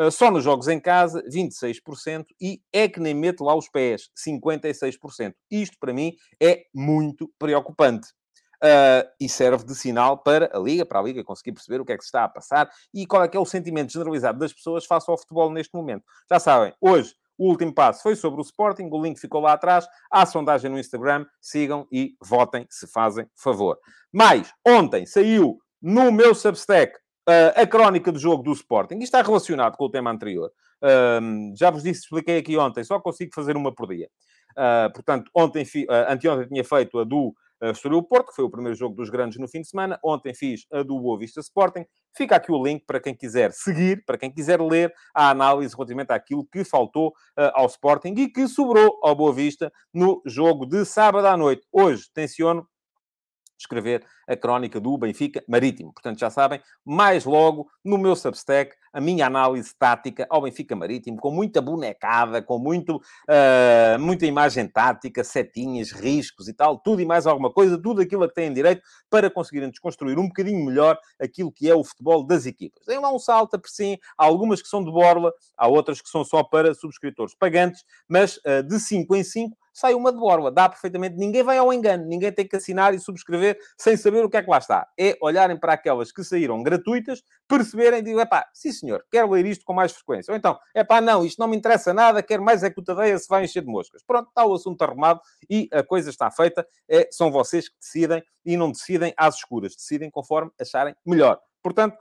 uh, 0.00 0.10
só 0.10 0.32
nos 0.32 0.42
jogos 0.42 0.66
em 0.66 0.80
casa, 0.80 1.22
26%, 1.32 2.24
e 2.40 2.60
é 2.72 2.88
que 2.88 2.98
nem 2.98 3.14
meto 3.14 3.44
lá 3.44 3.54
os 3.54 3.68
pés, 3.68 4.10
56%. 4.18 5.32
Isto, 5.48 5.76
para 5.78 5.92
mim, 5.92 6.12
é 6.42 6.64
muito 6.74 7.32
preocupante. 7.38 8.08
Uh, 8.62 9.08
e 9.18 9.26
serve 9.26 9.64
de 9.64 9.74
sinal 9.74 10.18
para 10.18 10.50
a 10.54 10.58
Liga, 10.58 10.84
para 10.84 10.98
a 10.98 11.02
Liga 11.02 11.24
conseguir 11.24 11.52
perceber 11.52 11.80
o 11.80 11.84
que 11.84 11.92
é 11.92 11.96
que 11.96 12.02
se 12.02 12.08
está 12.08 12.24
a 12.24 12.28
passar 12.28 12.70
e 12.92 13.06
qual 13.06 13.24
é 13.24 13.28
que 13.28 13.34
é 13.34 13.40
o 13.40 13.46
sentimento 13.46 13.90
generalizado 13.90 14.38
das 14.38 14.52
pessoas 14.52 14.84
face 14.84 15.10
ao 15.10 15.16
futebol 15.16 15.50
neste 15.50 15.74
momento. 15.74 16.04
Já 16.30 16.38
sabem, 16.38 16.74
hoje 16.78 17.14
o 17.38 17.48
último 17.48 17.74
passo 17.74 18.02
foi 18.02 18.14
sobre 18.14 18.38
o 18.38 18.42
Sporting, 18.42 18.90
o 18.92 19.02
link 19.02 19.18
ficou 19.18 19.40
lá 19.40 19.54
atrás, 19.54 19.88
há 20.10 20.26
sondagem 20.26 20.70
no 20.70 20.78
Instagram, 20.78 21.24
sigam 21.40 21.88
e 21.90 22.14
votem 22.22 22.66
se 22.68 22.86
fazem 22.86 23.26
favor. 23.34 23.78
Mas, 24.12 24.52
ontem 24.62 25.06
saiu 25.06 25.58
no 25.80 26.12
meu 26.12 26.34
Substack 26.34 26.98
uh, 27.26 27.62
a 27.62 27.66
crónica 27.66 28.12
do 28.12 28.18
jogo 28.18 28.42
do 28.42 28.52
Sporting. 28.52 28.96
Isto 28.96 29.04
está 29.04 29.22
relacionado 29.22 29.78
com 29.78 29.86
o 29.86 29.90
tema 29.90 30.10
anterior. 30.10 30.52
Já 31.54 31.70
vos 31.70 31.82
disse, 31.82 32.02
expliquei 32.02 32.38
aqui 32.38 32.58
ontem, 32.58 32.84
só 32.84 33.00
consigo 33.00 33.30
fazer 33.34 33.56
uma 33.56 33.74
por 33.74 33.88
dia. 33.88 34.10
Uh, 34.50 34.92
portanto, 34.92 35.30
ontem, 35.34 35.64
anteontem 36.08 36.48
tinha 36.48 36.64
feito 36.64 36.98
a 36.98 37.04
do 37.04 37.34
uh, 37.62 37.70
Estoril 37.70 38.02
Porto, 38.02 38.28
que 38.28 38.36
foi 38.36 38.44
o 38.44 38.50
primeiro 38.50 38.76
jogo 38.76 38.94
dos 38.94 39.10
grandes 39.10 39.38
no 39.38 39.48
fim 39.48 39.60
de 39.60 39.68
semana. 39.68 39.98
Ontem 40.04 40.34
fiz 40.34 40.66
a 40.72 40.82
do 40.82 40.98
Boa 41.00 41.18
Vista 41.18 41.40
Sporting. 41.40 41.84
Fica 42.16 42.36
aqui 42.36 42.50
o 42.50 42.62
link 42.62 42.84
para 42.86 43.00
quem 43.00 43.14
quiser 43.14 43.52
seguir, 43.52 44.04
para 44.04 44.18
quem 44.18 44.32
quiser 44.32 44.60
ler 44.60 44.92
a 45.14 45.30
análise 45.30 45.74
relativamente 45.74 46.12
àquilo 46.12 46.46
que 46.46 46.64
faltou 46.64 47.08
uh, 47.08 47.52
ao 47.54 47.66
Sporting 47.66 48.14
e 48.16 48.28
que 48.28 48.48
sobrou 48.48 48.98
ao 49.02 49.14
Boa 49.14 49.32
Vista 49.32 49.72
no 49.92 50.20
jogo 50.26 50.66
de 50.66 50.84
sábado 50.84 51.26
à 51.26 51.36
noite. 51.36 51.66
Hoje, 51.72 52.10
tenciono 52.12 52.66
escrever 53.60 54.04
a 54.26 54.36
crónica 54.36 54.80
do 54.80 54.96
Benfica 54.96 55.42
Marítimo. 55.46 55.92
Portanto, 55.92 56.18
já 56.18 56.30
sabem, 56.30 56.60
mais 56.84 57.24
logo 57.24 57.68
no 57.84 57.98
meu 57.98 58.16
Substack, 58.16 58.74
a 58.92 59.00
minha 59.00 59.26
análise 59.26 59.74
tática 59.78 60.26
ao 60.28 60.42
Benfica 60.42 60.74
Marítimo, 60.74 61.18
com 61.18 61.30
muita 61.30 61.60
bonecada, 61.60 62.42
com 62.42 62.58
muito, 62.58 62.96
uh, 62.96 63.98
muita 63.98 64.26
imagem 64.26 64.66
tática, 64.66 65.22
setinhas, 65.22 65.92
riscos 65.92 66.48
e 66.48 66.52
tal, 66.52 66.78
tudo 66.78 67.00
e 67.00 67.04
mais 67.04 67.26
alguma 67.26 67.52
coisa, 67.52 67.80
tudo 67.80 68.00
aquilo 68.00 68.24
a 68.24 68.28
que 68.28 68.34
têm 68.34 68.52
direito 68.52 68.82
para 69.08 69.30
conseguirem 69.30 69.70
desconstruir 69.70 70.18
um 70.18 70.26
bocadinho 70.26 70.64
melhor 70.64 70.98
aquilo 71.20 71.52
que 71.52 71.68
é 71.68 71.74
o 71.74 71.84
futebol 71.84 72.24
das 72.26 72.46
equipas. 72.46 72.84
Tem 72.84 72.98
lá 72.98 73.12
um 73.12 73.18
salto, 73.18 73.58
por 73.58 73.68
sim, 73.68 73.96
há 74.18 74.24
algumas 74.24 74.60
que 74.60 74.68
são 74.68 74.84
de 74.84 74.90
borla, 74.90 75.32
há 75.56 75.68
outras 75.68 76.00
que 76.00 76.08
são 76.08 76.24
só 76.24 76.42
para 76.42 76.74
subscritores 76.74 77.34
pagantes, 77.34 77.84
mas 78.08 78.38
uh, 78.38 78.62
de 78.66 78.80
5 78.80 79.14
em 79.16 79.24
5 79.24 79.56
sai 79.80 79.94
uma 79.94 80.12
de 80.12 80.18
borla. 80.18 80.50
Dá 80.50 80.68
perfeitamente. 80.68 81.16
Ninguém 81.16 81.42
vai 81.42 81.56
ao 81.56 81.72
engano. 81.72 82.04
Ninguém 82.04 82.30
tem 82.30 82.46
que 82.46 82.56
assinar 82.56 82.92
e 82.94 82.98
subscrever 82.98 83.58
sem 83.78 83.96
saber 83.96 84.24
o 84.24 84.28
que 84.28 84.36
é 84.36 84.42
que 84.42 84.50
lá 84.50 84.58
está. 84.58 84.86
É 84.98 85.16
olharem 85.22 85.58
para 85.58 85.72
aquelas 85.72 86.12
que 86.12 86.22
saíram 86.22 86.62
gratuitas, 86.62 87.22
perceberem 87.48 88.00
e 88.00 88.02
dizer, 88.02 88.26
pá, 88.26 88.46
sim 88.52 88.72
senhor, 88.72 89.04
quero 89.10 89.30
ler 89.30 89.46
isto 89.46 89.64
com 89.64 89.72
mais 89.72 89.92
frequência. 89.92 90.30
Ou 90.30 90.36
então, 90.36 90.58
é 90.74 90.84
pá, 90.84 91.00
não, 91.00 91.24
isto 91.24 91.38
não 91.38 91.48
me 91.48 91.56
interessa 91.56 91.94
nada, 91.94 92.22
quero 92.22 92.42
mais 92.42 92.62
é 92.62 92.70
que 92.70 92.78
o 92.78 92.84
Tadeia 92.84 93.18
se 93.18 93.28
vai 93.28 93.44
encher 93.44 93.62
de 93.62 93.68
moscas. 93.68 94.02
Pronto, 94.06 94.28
está 94.28 94.44
o 94.44 94.54
assunto 94.54 94.82
arrumado 94.82 95.20
e 95.48 95.68
a 95.72 95.82
coisa 95.82 96.10
está 96.10 96.30
feita. 96.30 96.66
É, 96.88 97.08
são 97.10 97.30
vocês 97.30 97.68
que 97.68 97.76
decidem 97.80 98.22
e 98.44 98.56
não 98.56 98.70
decidem 98.70 99.14
às 99.16 99.36
escuras. 99.36 99.74
Decidem 99.74 100.10
conforme 100.10 100.50
acharem 100.60 100.94
melhor. 101.06 101.40
Portanto, 101.62 101.96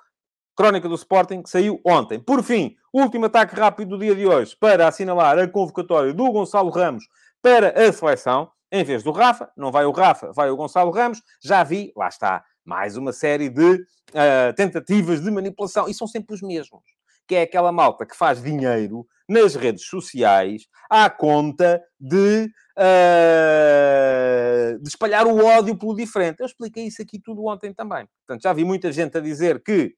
Crónica 0.59 0.89
do 0.89 0.95
Sporting, 0.95 1.43
saiu 1.45 1.79
ontem. 1.85 2.19
Por 2.19 2.43
fim, 2.43 2.75
último 2.93 3.27
ataque 3.27 3.55
rápido 3.55 3.91
do 3.91 3.99
dia 3.99 4.13
de 4.13 4.27
hoje 4.27 4.57
para 4.59 4.89
assinalar 4.89 5.39
a 5.39 5.47
convocatória 5.47 6.13
do 6.13 6.29
Gonçalo 6.33 6.69
Ramos 6.69 7.05
para 7.41 7.87
a 7.87 7.91
seleção. 7.91 8.51
Em 8.71 8.83
vez 8.83 9.01
do 9.01 9.11
Rafa, 9.11 9.51
não 9.57 9.71
vai 9.71 9.85
o 9.85 9.91
Rafa, 9.91 10.31
vai 10.31 10.51
o 10.51 10.55
Gonçalo 10.55 10.91
Ramos. 10.91 11.21
Já 11.41 11.63
vi, 11.63 11.91
lá 11.95 12.07
está, 12.07 12.43
mais 12.63 12.97
uma 12.97 13.11
série 13.11 13.49
de 13.49 13.73
uh, 13.73 14.53
tentativas 14.55 15.21
de 15.21 15.31
manipulação. 15.31 15.89
E 15.89 15.93
são 15.93 16.07
sempre 16.07 16.35
os 16.35 16.41
mesmos. 16.41 16.83
Que 17.27 17.35
é 17.35 17.41
aquela 17.43 17.71
malta 17.71 18.05
que 18.05 18.15
faz 18.15 18.41
dinheiro 18.41 19.07
nas 19.27 19.55
redes 19.55 19.85
sociais 19.85 20.67
à 20.89 21.09
conta 21.09 21.81
de, 21.99 22.49
uh, 22.77 24.79
de 24.81 24.89
espalhar 24.89 25.25
o 25.25 25.43
ódio 25.43 25.77
pelo 25.77 25.95
diferente. 25.95 26.39
Eu 26.39 26.45
expliquei 26.45 26.85
isso 26.85 27.01
aqui 27.01 27.19
tudo 27.19 27.45
ontem 27.45 27.73
também. 27.73 28.07
Portanto, 28.25 28.43
já 28.43 28.53
vi 28.53 28.63
muita 28.63 28.91
gente 28.91 29.17
a 29.17 29.21
dizer 29.21 29.63
que 29.63 29.95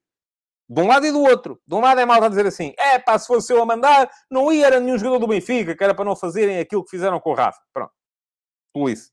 de 0.70 0.82
um 0.82 0.88
lado 0.88 1.06
e 1.06 1.12
do 1.12 1.22
outro. 1.22 1.60
De 1.68 1.76
um 1.76 1.82
lado 1.82 2.00
é 2.00 2.06
malta 2.06 2.26
a 2.28 2.30
dizer 2.30 2.46
assim: 2.46 2.74
é 2.78 3.00
pá, 3.00 3.18
se 3.18 3.28
fosse 3.28 3.52
eu 3.52 3.62
a 3.62 3.66
mandar, 3.66 4.10
não 4.30 4.52
ia 4.52 4.68
era 4.68 4.80
nenhum 4.80 4.98
jogador 4.98 5.20
do 5.20 5.28
Benfica, 5.28 5.76
que 5.76 5.84
era 5.84 5.94
para 5.94 6.06
não 6.06 6.16
fazerem 6.16 6.60
aquilo 6.60 6.84
que 6.84 6.92
fizeram 6.92 7.20
com 7.20 7.32
o 7.32 7.34
Rafa. 7.34 7.60
Pronto. 7.74 7.92
Polícia. 8.74 9.12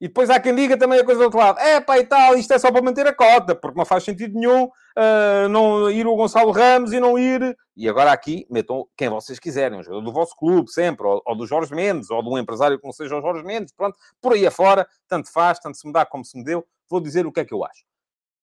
E 0.00 0.08
depois 0.08 0.30
há 0.30 0.40
quem 0.40 0.54
diga 0.54 0.78
também 0.78 0.98
a 0.98 1.04
coisa 1.04 1.18
do 1.20 1.24
outro 1.24 1.38
lado. 1.38 1.58
É 1.58 1.78
pá 1.78 1.98
e 1.98 2.06
tal, 2.06 2.34
isto 2.34 2.50
é 2.54 2.58
só 2.58 2.72
para 2.72 2.80
manter 2.80 3.06
a 3.06 3.14
cota, 3.14 3.54
porque 3.54 3.76
não 3.76 3.84
faz 3.84 4.02
sentido 4.02 4.38
nenhum 4.38 4.64
uh, 4.64 5.48
não 5.50 5.90
ir 5.90 6.06
o 6.06 6.16
Gonçalo 6.16 6.50
Ramos 6.52 6.92
e 6.92 6.98
não 6.98 7.18
ir... 7.18 7.54
E 7.76 7.86
agora 7.86 8.10
aqui, 8.10 8.46
metam 8.50 8.86
quem 8.96 9.10
vocês 9.10 9.38
quiserem, 9.38 9.78
um 9.78 9.82
jogador 9.82 10.02
do 10.02 10.12
vosso 10.12 10.34
clube, 10.36 10.70
sempre, 10.70 11.06
ou, 11.06 11.20
ou 11.26 11.36
do 11.36 11.46
Jorge 11.46 11.74
Mendes, 11.74 12.10
ou 12.10 12.22
de 12.22 12.30
um 12.30 12.38
empresário 12.38 12.78
que 12.78 12.84
não 12.86 12.92
seja 12.92 13.16
o 13.16 13.20
Jorge 13.20 13.42
Mendes, 13.42 13.74
pronto, 13.74 13.98
por 14.22 14.32
aí 14.32 14.46
afora, 14.46 14.88
tanto 15.06 15.30
faz, 15.30 15.58
tanto 15.58 15.76
se 15.76 15.86
me 15.86 15.92
dá 15.92 16.06
como 16.06 16.24
se 16.24 16.36
me 16.36 16.44
deu, 16.44 16.66
vou 16.88 17.00
dizer 17.00 17.26
o 17.26 17.32
que 17.32 17.40
é 17.40 17.44
que 17.44 17.52
eu 17.52 17.62
acho. 17.62 17.84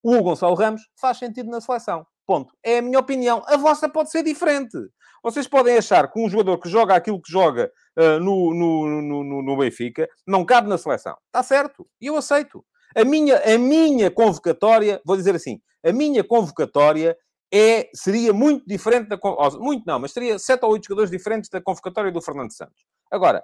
O 0.03 0.21
Gonçalo 0.21 0.55
Ramos 0.55 0.87
faz 0.95 1.17
sentido 1.17 1.49
na 1.49 1.59
seleção. 1.59 2.05
Ponto. 2.27 2.53
É 2.61 2.79
a 2.79 2.81
minha 2.81 2.99
opinião. 2.99 3.41
A 3.47 3.55
vossa 3.55 3.87
pode 3.87 4.11
ser 4.11 4.21
diferente. 4.21 4.77
Vocês 5.23 5.47
podem 5.47 5.77
achar 5.77 6.11
que 6.11 6.19
um 6.19 6.29
jogador 6.29 6.57
que 6.57 6.67
joga 6.69 6.93
aquilo 6.93 7.21
que 7.21 7.31
joga 7.31 7.71
uh, 7.97 8.19
no, 8.19 8.53
no, 8.53 9.01
no, 9.23 9.43
no, 9.43 9.57
Benfica 9.57 10.07
não 10.27 10.45
cabe 10.45 10.67
na 10.67 10.77
seleção. 10.77 11.15
Está 11.27 11.41
certo. 11.41 11.87
E 12.01 12.07
eu 12.07 12.17
aceito. 12.17 12.63
A 12.95 13.05
minha, 13.05 13.37
a 13.37 13.57
minha 13.57 14.11
convocatória, 14.11 15.01
vou 15.05 15.15
dizer 15.15 15.35
assim, 15.35 15.59
a 15.85 15.93
minha 15.93 16.23
convocatória 16.23 17.17
é, 17.53 17.89
seria 17.93 18.33
muito 18.33 18.65
diferente 18.67 19.07
da... 19.07 19.17
Muito 19.57 19.85
não, 19.87 19.97
mas 19.97 20.11
seria 20.11 20.37
sete 20.37 20.65
ou 20.65 20.71
oito 20.73 20.85
jogadores 20.85 21.09
diferentes 21.09 21.49
da 21.49 21.61
convocatória 21.61 22.11
do 22.11 22.21
Fernando 22.21 22.53
Santos. 22.53 22.85
Agora, 23.09 23.41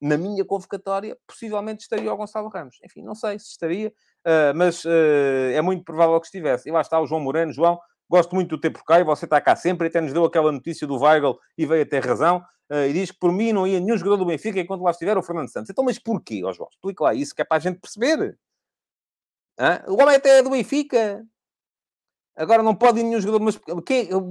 na 0.00 0.18
minha 0.18 0.44
convocatória, 0.44 1.16
possivelmente 1.26 1.82
estaria 1.82 2.12
o 2.12 2.16
Gonçalo 2.16 2.48
Ramos. 2.48 2.76
Enfim, 2.84 3.02
não 3.02 3.14
sei 3.14 3.38
se 3.38 3.46
estaria, 3.46 3.88
uh, 4.26 4.54
mas 4.54 4.84
uh, 4.84 5.52
é 5.54 5.62
muito 5.62 5.84
provável 5.84 6.20
que 6.20 6.26
estivesse. 6.26 6.68
E 6.68 6.72
lá 6.72 6.82
está 6.82 7.00
o 7.00 7.06
João 7.06 7.20
Moreno. 7.20 7.52
João, 7.52 7.78
Gosto 8.08 8.34
muito 8.34 8.50
do 8.50 8.60
ter 8.60 8.70
por 8.70 8.84
cá 8.84 9.00
e 9.00 9.04
você 9.04 9.24
está 9.24 9.40
cá 9.40 9.56
sempre. 9.56 9.88
Até 9.88 10.00
nos 10.00 10.12
deu 10.12 10.24
aquela 10.24 10.52
notícia 10.52 10.86
do 10.86 10.98
Weigl 10.98 11.38
e 11.58 11.66
veio 11.66 11.82
a 11.82 11.86
ter 11.86 12.04
razão. 12.04 12.42
Uh, 12.70 12.88
e 12.88 12.92
diz 12.92 13.10
que 13.10 13.18
por 13.18 13.32
mim 13.32 13.52
não 13.52 13.66
ia 13.66 13.78
nenhum 13.78 13.96
jogador 13.96 14.16
do 14.16 14.26
Benfica 14.26 14.58
enquanto 14.58 14.82
lá 14.82 14.90
estiver 14.90 15.16
o 15.16 15.22
Fernando 15.22 15.50
Santos. 15.50 15.70
Então, 15.70 15.84
mas 15.84 15.98
porquê, 15.98 16.42
ó 16.44 16.52
João? 16.52 16.68
Explica 16.70 17.04
lá 17.04 17.14
isso, 17.14 17.34
que 17.34 17.42
é 17.42 17.44
para 17.44 17.56
a 17.56 17.60
gente 17.60 17.80
perceber. 17.80 18.38
Hã? 19.58 19.82
O 19.88 20.00
homem 20.00 20.16
até 20.16 20.38
é 20.38 20.42
do 20.42 20.50
Benfica. 20.50 21.24
Agora 22.36 22.62
não 22.62 22.74
pode 22.74 23.00
ir 23.00 23.04
nenhum 23.04 23.20
jogador. 23.20 23.42
Mas, 23.42 23.58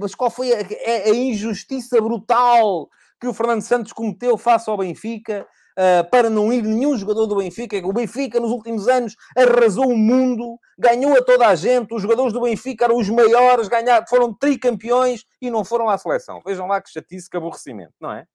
mas 0.00 0.14
qual 0.14 0.30
foi 0.30 0.52
a, 0.52 0.58
a, 0.60 1.10
a 1.10 1.14
injustiça 1.14 2.00
brutal 2.00 2.88
que 3.20 3.26
o 3.26 3.34
Fernando 3.34 3.62
Santos 3.62 3.92
cometeu 3.92 4.38
face 4.38 4.70
ao 4.70 4.76
Benfica? 4.76 5.46
Uh, 5.76 6.08
para 6.10 6.30
não 6.30 6.52
ir 6.52 6.62
nenhum 6.62 6.96
jogador 6.96 7.26
do 7.26 7.36
Benfica. 7.36 7.76
O 7.86 7.92
Benfica, 7.92 8.40
nos 8.40 8.50
últimos 8.50 8.88
anos, 8.88 9.16
arrasou 9.36 9.88
o 9.88 9.96
mundo, 9.96 10.58
ganhou 10.78 11.16
a 11.16 11.22
toda 11.22 11.46
a 11.46 11.54
gente. 11.54 11.94
Os 11.94 12.02
jogadores 12.02 12.32
do 12.32 12.40
Benfica 12.40 12.86
eram 12.86 12.96
os 12.96 13.08
maiores, 13.08 13.68
ganharam, 13.68 14.06
foram 14.08 14.34
tricampeões 14.34 15.24
e 15.40 15.50
não 15.50 15.64
foram 15.64 15.88
à 15.88 15.98
seleção. 15.98 16.40
Vejam 16.44 16.66
lá 16.66 16.80
que 16.80 16.90
chatice, 16.90 17.28
que 17.28 17.36
aborrecimento, 17.36 17.94
não 18.00 18.12
é? 18.12 18.26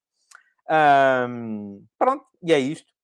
Um, 1.27 1.83
pronto, 1.97 2.25
e 2.43 2.53
é 2.53 2.59
isto. 2.59 2.89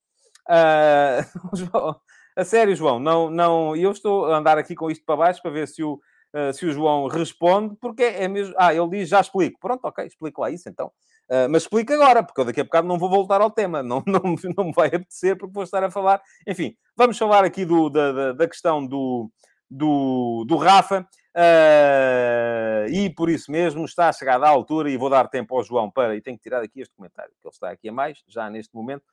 Uh, 0.50 1.96
a 2.38 2.46
sério, 2.46 2.76
João, 2.76 3.00
não, 3.00 3.32
não, 3.32 3.76
eu 3.76 3.92
estou 3.92 4.28
a 4.28 4.38
andar 4.38 4.60
aqui 4.60 4.76
com 4.76 4.92
isto 4.92 5.04
para 5.04 5.18
baixo 5.18 5.42
para 5.42 5.50
ver 5.50 5.68
se 5.68 5.84
o, 5.84 6.00
uh, 6.36 6.54
se 6.54 6.68
o 6.68 6.72
João 6.72 7.08
responde, 7.08 7.76
porque 7.82 8.04
é 8.04 8.28
mesmo. 8.28 8.54
Ah, 8.58 8.74
ele 8.74 8.88
diz 8.90 9.10
já 9.10 9.20
explico. 9.20 9.60
Pronto, 9.60 9.84
ok, 9.86 10.06
explico 10.06 10.42
lá 10.42 10.52
isso 10.52 10.70
então. 10.70 10.92
Uh, 11.30 11.50
mas 11.50 11.64
explica 11.64 11.94
agora, 11.94 12.24
porque 12.24 12.40
eu 12.40 12.46
daqui 12.46 12.62
a 12.62 12.64
bocado 12.64 12.88
não 12.88 12.98
vou 12.98 13.10
voltar 13.10 13.42
ao 13.42 13.52
tema, 13.52 13.84
não, 13.84 14.02
não, 14.08 14.22
não 14.56 14.66
me 14.66 14.74
vai 14.74 14.88
apetecer, 14.88 15.38
porque 15.38 15.54
vou 15.54 15.64
estar 15.64 15.84
a 15.84 15.92
falar. 15.92 16.22
Enfim, 16.48 16.76
vamos 16.96 17.18
falar 17.18 17.44
aqui 17.44 17.66
do, 17.66 17.90
da, 17.90 18.12
da, 18.14 18.32
da 18.32 18.48
questão 18.48 18.86
do, 18.86 19.30
do, 19.70 20.46
do 20.48 20.56
Rafa, 20.56 21.02
uh, 21.36 22.90
e 22.90 23.10
por 23.10 23.30
isso 23.30 23.52
mesmo 23.52 23.84
está 23.84 24.12
chegada 24.14 24.46
à 24.46 24.50
altura, 24.50 24.90
e 24.90 24.96
vou 24.96 25.10
dar 25.10 25.28
tempo 25.28 25.56
ao 25.56 25.64
João 25.64 25.92
para, 25.92 26.16
e 26.16 26.22
tenho 26.22 26.38
que 26.38 26.44
tirar 26.44 26.64
aqui 26.64 26.80
este 26.80 26.96
comentário, 26.96 27.34
que 27.42 27.46
ele 27.46 27.54
está 27.54 27.72
aqui 27.72 27.90
a 27.90 27.94
mais, 27.94 28.24
já 28.26 28.50
neste 28.50 28.74
momento, 28.74 29.04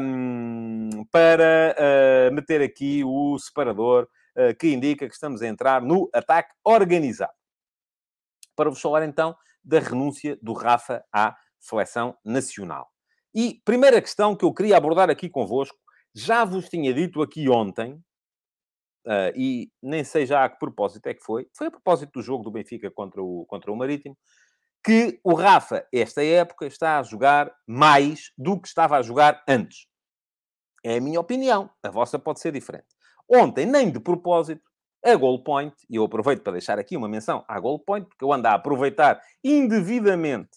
um, 0.00 1.04
para 1.10 1.74
uh, 1.76 2.32
meter 2.32 2.62
aqui 2.62 3.02
o 3.04 3.36
separador 3.38 4.08
que 4.58 4.72
indica 4.72 5.06
que 5.06 5.12
estamos 5.12 5.42
a 5.42 5.46
entrar 5.46 5.82
no 5.82 6.08
ataque 6.14 6.54
organizado. 6.64 7.32
Para 8.56 8.70
vos 8.70 8.80
falar 8.80 9.04
então 9.04 9.36
da 9.62 9.78
renúncia 9.78 10.38
do 10.42 10.52
Rafa 10.52 11.04
à 11.12 11.36
seleção 11.58 12.16
nacional. 12.24 12.88
E 13.34 13.60
primeira 13.64 14.00
questão 14.00 14.34
que 14.34 14.44
eu 14.44 14.52
queria 14.52 14.76
abordar 14.76 15.10
aqui 15.10 15.28
convosco, 15.28 15.78
já 16.14 16.44
vos 16.44 16.68
tinha 16.68 16.92
dito 16.92 17.22
aqui 17.22 17.48
ontem, 17.48 17.94
uh, 19.06 19.32
e 19.36 19.70
nem 19.82 20.02
sei 20.02 20.26
já 20.26 20.44
a 20.44 20.48
que 20.48 20.58
propósito 20.58 21.06
é 21.06 21.14
que 21.14 21.22
foi, 21.22 21.46
foi 21.56 21.68
a 21.68 21.70
propósito 21.70 22.12
do 22.14 22.22
jogo 22.22 22.42
do 22.42 22.50
Benfica 22.50 22.90
contra 22.90 23.22
o, 23.22 23.46
contra 23.46 23.70
o 23.70 23.76
Marítimo, 23.76 24.16
que 24.84 25.20
o 25.22 25.34
Rafa, 25.34 25.86
esta 25.92 26.24
época, 26.24 26.66
está 26.66 26.98
a 26.98 27.02
jogar 27.02 27.52
mais 27.66 28.32
do 28.36 28.60
que 28.60 28.66
estava 28.66 28.96
a 28.96 29.02
jogar 29.02 29.42
antes. 29.46 29.86
É 30.82 30.96
a 30.96 31.00
minha 31.00 31.20
opinião. 31.20 31.70
A 31.82 31.90
vossa 31.90 32.18
pode 32.18 32.40
ser 32.40 32.52
diferente. 32.52 32.86
Ontem, 33.28 33.66
nem 33.66 33.90
de 33.90 34.00
propósito, 34.00 34.69
a 35.04 35.14
Goal 35.16 35.42
Point, 35.42 35.74
e 35.88 35.96
eu 35.96 36.04
aproveito 36.04 36.42
para 36.42 36.52
deixar 36.52 36.78
aqui 36.78 36.96
uma 36.96 37.08
menção 37.08 37.44
à 37.48 37.58
Goal 37.58 37.78
Point, 37.78 38.06
porque 38.08 38.24
eu 38.24 38.32
ando 38.32 38.48
a 38.48 38.54
aproveitar 38.54 39.20
indevidamente, 39.42 40.50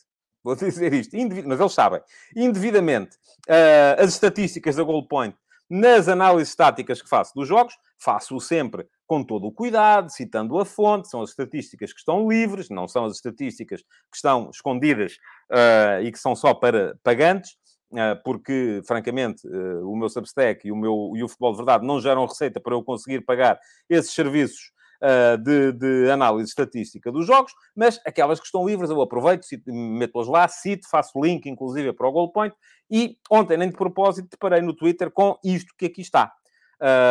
vou 0.43 0.56
dizer 0.58 0.93
isto, 0.93 1.15
mas 1.45 1.60
eles 1.60 1.73
sabem, 1.73 2.01
indevidamente, 2.36 3.15
uh, 3.47 4.01
as 4.01 4.10
estatísticas 4.10 4.75
da 4.75 4.84
Goal 4.84 5.08
Point 5.08 5.36
nas 5.69 6.08
análises 6.08 6.49
estáticas 6.49 7.01
que 7.01 7.10
faço 7.10 7.34
dos 7.34 7.47
jogos, 7.47 7.75
faço-o 7.97 8.39
sempre 8.39 8.86
com 9.08 9.23
todo 9.23 9.47
o 9.47 9.51
cuidado, 9.51 10.12
citando 10.12 10.60
a 10.60 10.65
fonte, 10.65 11.10
são 11.10 11.21
as 11.21 11.29
estatísticas 11.29 11.93
que 11.93 11.99
estão 11.99 12.27
livres, 12.29 12.69
não 12.69 12.88
são 12.88 13.06
as 13.06 13.15
estatísticas 13.15 13.82
que 13.82 14.15
estão 14.15 14.49
escondidas 14.49 15.13
uh, 15.51 16.03
e 16.03 16.12
que 16.12 16.19
são 16.19 16.36
só 16.36 16.53
para 16.53 16.97
pagantes. 17.03 17.56
Ah, 17.95 18.15
porque, 18.23 18.82
francamente, 18.86 19.47
ah, 19.47 19.86
o 19.86 19.95
meu 19.95 20.10
Substack 20.10 20.67
e 20.67 20.71
o, 20.71 20.75
meu, 20.75 21.13
e 21.15 21.23
o 21.23 21.27
Futebol 21.27 21.51
de 21.51 21.58
Verdade 21.58 21.86
não 21.86 22.01
geram 22.01 22.25
receita 22.25 22.60
para 22.60 22.73
eu 22.73 22.84
conseguir 22.84 23.21
pagar 23.21 23.60
esses 23.88 24.12
serviços 24.12 24.71
uh, 25.01 25.38
de, 25.38 25.71
de, 25.73 26.10
análise 26.10 26.49
estatística 26.49 27.12
dos 27.12 27.27
jogos, 27.27 27.53
mas 27.75 27.99
aquelas 28.06 28.39
que 28.39 28.45
estão 28.45 28.65
livres 28.65 28.89
eu 28.89 29.01
aproveito, 29.01 29.45
meto-as 29.67 30.27
lá, 30.27 30.47
cito, 30.47 30.89
faço 30.89 31.21
link, 31.21 31.47
inclusive, 31.47 31.93
para 31.93 32.08
o 32.08 32.12
Goal 32.12 32.32
Point, 32.32 32.56
e 32.89 33.17
ontem, 33.29 33.58
nem 33.58 33.69
de 33.69 33.75
propósito, 33.75 34.29
deparei 34.29 34.62
no 34.62 34.73
Twitter 34.73 35.12
com 35.12 35.38
isto 35.43 35.73
que 35.77 35.86
aqui 35.86 36.01
está. 36.01 36.32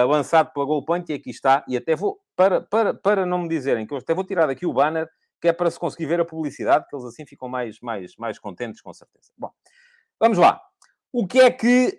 Lançado 0.06 0.52
pela 0.52 0.66
Goal 0.66 0.84
Point, 0.84 1.10
e 1.10 1.14
aqui 1.14 1.30
está, 1.30 1.64
e 1.66 1.78
até 1.78 1.96
vou, 1.96 2.20
para, 2.36 2.60
para, 2.60 2.92
para 2.92 3.24
não 3.24 3.38
me 3.38 3.48
dizerem 3.48 3.86
que 3.86 3.94
eu 3.94 3.98
até 3.98 4.12
vou 4.12 4.22
tirar 4.22 4.46
daqui 4.46 4.66
o 4.66 4.72
banner, 4.72 5.08
que 5.40 5.48
é 5.48 5.52
para 5.52 5.70
se 5.70 5.78
conseguir 5.78 6.06
ver 6.06 6.20
a 6.20 6.24
publicidade, 6.24 6.86
que 6.88 6.94
eles 6.94 7.06
assim 7.06 7.24
ficam 7.26 7.48
mais, 7.48 7.80
mais, 7.80 8.14
mais 8.16 8.38
contentes, 8.38 8.82
com 8.82 8.92
certeza. 8.92 9.32
Bom, 9.36 9.50
vamos 10.22 10.38
lá. 10.38 10.60
O 11.12 11.26
que 11.26 11.40
é 11.40 11.50
que 11.50 11.98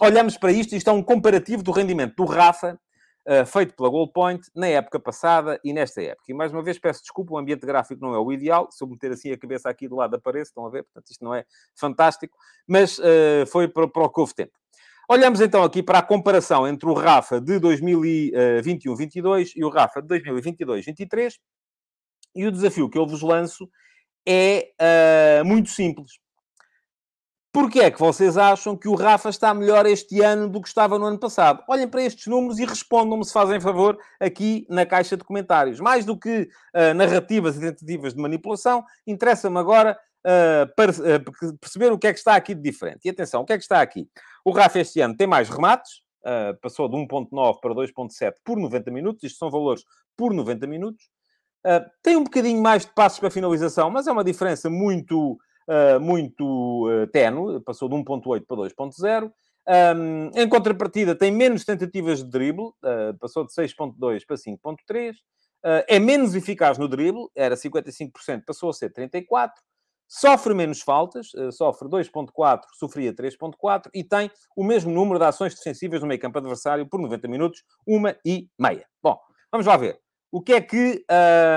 olhamos 0.00 0.36
para 0.36 0.50
isto? 0.50 0.74
Isto 0.74 0.90
é 0.90 0.92
um 0.92 1.02
comparativo 1.02 1.62
do 1.62 1.70
rendimento 1.70 2.16
do 2.16 2.24
Rafa, 2.24 2.76
uh, 3.26 3.46
feito 3.46 3.74
pela 3.76 3.88
Goalpoint, 3.88 4.42
na 4.54 4.66
época 4.66 4.98
passada 4.98 5.60
e 5.64 5.72
nesta 5.72 6.02
época. 6.02 6.24
E 6.28 6.34
mais 6.34 6.52
uma 6.52 6.60
vez 6.60 6.76
peço 6.76 7.02
desculpa, 7.02 7.32
o 7.32 7.38
ambiente 7.38 7.64
gráfico 7.64 8.04
não 8.04 8.12
é 8.14 8.18
o 8.18 8.32
ideal. 8.32 8.68
Se 8.72 8.82
eu 8.82 8.88
meter 8.88 9.12
assim 9.12 9.30
a 9.30 9.38
cabeça 9.38 9.70
aqui 9.70 9.86
do 9.88 9.94
lado 9.94 10.16
aparece, 10.16 10.50
estão 10.50 10.66
a 10.66 10.70
ver? 10.70 10.82
Portanto, 10.82 11.08
isto 11.08 11.24
não 11.24 11.32
é 11.32 11.44
fantástico, 11.76 12.36
mas 12.66 12.98
uh, 12.98 13.46
foi 13.46 13.68
para, 13.68 13.86
para 13.86 14.02
o 14.02 14.10
que 14.10 14.20
houve 14.20 14.34
tempo. 14.34 14.52
Olhamos 15.08 15.40
então 15.40 15.62
aqui 15.62 15.84
para 15.84 16.00
a 16.00 16.02
comparação 16.02 16.66
entre 16.66 16.88
o 16.88 16.94
Rafa 16.94 17.40
de 17.40 17.60
2021-22 17.60 19.52
e 19.54 19.64
o 19.64 19.68
Rafa 19.68 20.02
de 20.02 20.08
2022-23 20.20 21.34
e 22.34 22.46
o 22.46 22.52
desafio 22.52 22.90
que 22.90 22.98
eu 22.98 23.06
vos 23.06 23.22
lanço 23.22 23.68
é 24.26 24.72
uh, 25.40 25.44
muito 25.44 25.70
simples. 25.70 26.18
Porquê 27.52 27.80
é 27.80 27.90
que 27.90 27.98
vocês 27.98 28.38
acham 28.38 28.76
que 28.76 28.88
o 28.88 28.94
Rafa 28.94 29.28
está 29.28 29.52
melhor 29.52 29.84
este 29.84 30.20
ano 30.22 30.48
do 30.48 30.60
que 30.60 30.68
estava 30.68 30.96
no 31.00 31.06
ano 31.06 31.18
passado? 31.18 31.64
Olhem 31.68 31.88
para 31.88 32.02
estes 32.02 32.28
números 32.28 32.60
e 32.60 32.64
respondam-me, 32.64 33.24
se 33.24 33.32
fazem 33.32 33.60
favor, 33.60 33.98
aqui 34.20 34.64
na 34.68 34.86
caixa 34.86 35.16
de 35.16 35.24
comentários. 35.24 35.80
Mais 35.80 36.04
do 36.04 36.16
que 36.16 36.42
uh, 36.42 36.94
narrativas 36.94 37.56
e 37.56 37.60
tentativas 37.60 38.14
de 38.14 38.22
manipulação, 38.22 38.84
interessa-me 39.04 39.58
agora 39.58 39.98
uh, 40.20 40.72
para, 40.76 40.92
uh, 40.92 41.58
perceber 41.58 41.90
o 41.90 41.98
que 41.98 42.06
é 42.06 42.12
que 42.12 42.20
está 42.20 42.36
aqui 42.36 42.54
de 42.54 42.62
diferente. 42.62 43.00
E 43.04 43.10
atenção, 43.10 43.42
o 43.42 43.44
que 43.44 43.52
é 43.52 43.56
que 43.56 43.64
está 43.64 43.82
aqui? 43.82 44.08
O 44.44 44.52
Rafa 44.52 44.78
este 44.78 45.00
ano 45.00 45.16
tem 45.16 45.26
mais 45.26 45.48
remates, 45.48 46.02
passou 46.62 46.88
de 46.88 46.96
1.9 46.96 47.60
para 47.60 47.74
2.7 47.74 48.34
por 48.44 48.58
90 48.58 48.90
minutos. 48.92 49.24
Isto 49.24 49.38
são 49.38 49.50
valores 49.50 49.82
por 50.16 50.32
90 50.32 50.66
minutos. 50.68 51.08
Tem 52.02 52.14
um 52.14 52.24
bocadinho 52.24 52.62
mais 52.62 52.84
de 52.84 52.92
passos 52.92 53.18
para 53.18 53.30
finalização, 53.30 53.90
mas 53.90 54.06
é 54.06 54.12
uma 54.12 54.22
diferença 54.22 54.68
muito, 54.68 55.38
uh, 55.70 56.00
muito 56.00 56.88
uh, 56.88 57.60
passou 57.64 57.88
de 57.88 57.94
1.8 57.94 58.44
para 58.46 58.56
2.0. 58.56 59.32
Um, 59.68 60.30
em 60.34 60.48
contrapartida, 60.48 61.14
tem 61.14 61.30
menos 61.30 61.64
tentativas 61.64 62.24
de 62.24 62.30
drible, 62.30 62.64
uh, 62.64 63.16
passou 63.20 63.46
de 63.46 63.52
6.2 63.52 64.26
para 64.26 64.36
5.3. 64.36 65.14
é 65.86 65.98
menos 65.98 66.34
eficaz 66.34 66.76
no 66.76 66.88
drible, 66.88 67.28
era 67.34 67.54
55%, 67.54 68.42
passou 68.44 68.70
a 68.70 68.72
ser 68.72 68.92
34%. 68.92 69.50
Sofre 70.12 70.54
menos 70.54 70.80
faltas, 70.80 71.30
sofre 71.52 71.86
2.4, 71.86 72.62
sofria 72.72 73.14
3.4 73.14 73.90
e 73.94 74.02
tem 74.02 74.28
o 74.56 74.64
mesmo 74.64 74.90
número 74.90 75.20
de 75.20 75.24
ações 75.24 75.54
defensivas 75.54 76.00
no 76.00 76.08
meio 76.08 76.18
campo 76.18 76.36
adversário 76.36 76.84
por 76.84 77.00
90 77.00 77.28
minutos, 77.28 77.62
uma 77.86 78.16
e 78.26 78.48
meia. 78.58 78.88
Bom, 79.00 79.16
vamos 79.52 79.68
lá 79.68 79.76
ver 79.76 80.00
o 80.32 80.40
que 80.40 80.52
é 80.52 80.60
que, 80.60 81.04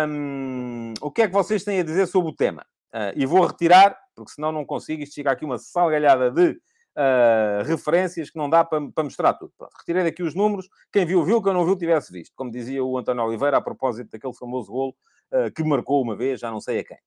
um, 0.08 0.93
o 1.02 1.12
que, 1.12 1.21
é 1.21 1.28
que 1.28 1.34
vocês 1.34 1.63
têm 1.63 1.80
a 1.80 1.84
dizer 1.84 2.08
sobre 2.08 2.32
o 2.32 2.36
tema? 2.36 2.65
Uh, 2.93 3.13
e 3.15 3.26
vou 3.26 3.45
retirar, 3.45 3.97
porque 4.15 4.32
senão 4.32 4.52
não 4.52 4.65
consigo, 4.65 5.04
isto 5.04 5.15
chega 5.15 5.32
aqui 5.32 5.45
uma 5.45 5.58
salgalhada 5.58 6.32
de 6.32 6.52
uh, 6.52 7.63
referências 7.65 8.30
que 8.30 8.38
não 8.38 8.49
dá 8.49 8.63
para, 8.63 8.82
para 8.91 9.04
mostrar 9.04 9.34
tudo. 9.34 9.54
Pronto, 9.58 9.73
retirei 9.78 10.04
daqui 10.04 10.23
os 10.23 10.36
números, 10.36 10.67
quem 10.91 11.06
viu, 11.06 11.23
viu, 11.23 11.41
quem 11.41 11.54
não 11.54 11.65
viu, 11.65 11.76
tivesse 11.76 12.12
visto. 12.12 12.34
Como 12.36 12.52
dizia 12.52 12.84
o 12.84 12.97
António 12.97 13.23
Oliveira, 13.23 13.58
a 13.58 13.62
propósito 13.62 14.12
daquele 14.12 14.34
famoso 14.34 14.71
golo 14.71 14.95
uh, 15.32 15.52
que 15.54 15.63
marcou 15.63 16.02
uma 16.02 16.15
vez, 16.15 16.39
já 16.39 16.52
não 16.52 16.62
sei 16.62 16.80
a 16.80 16.84
quem. 16.84 16.97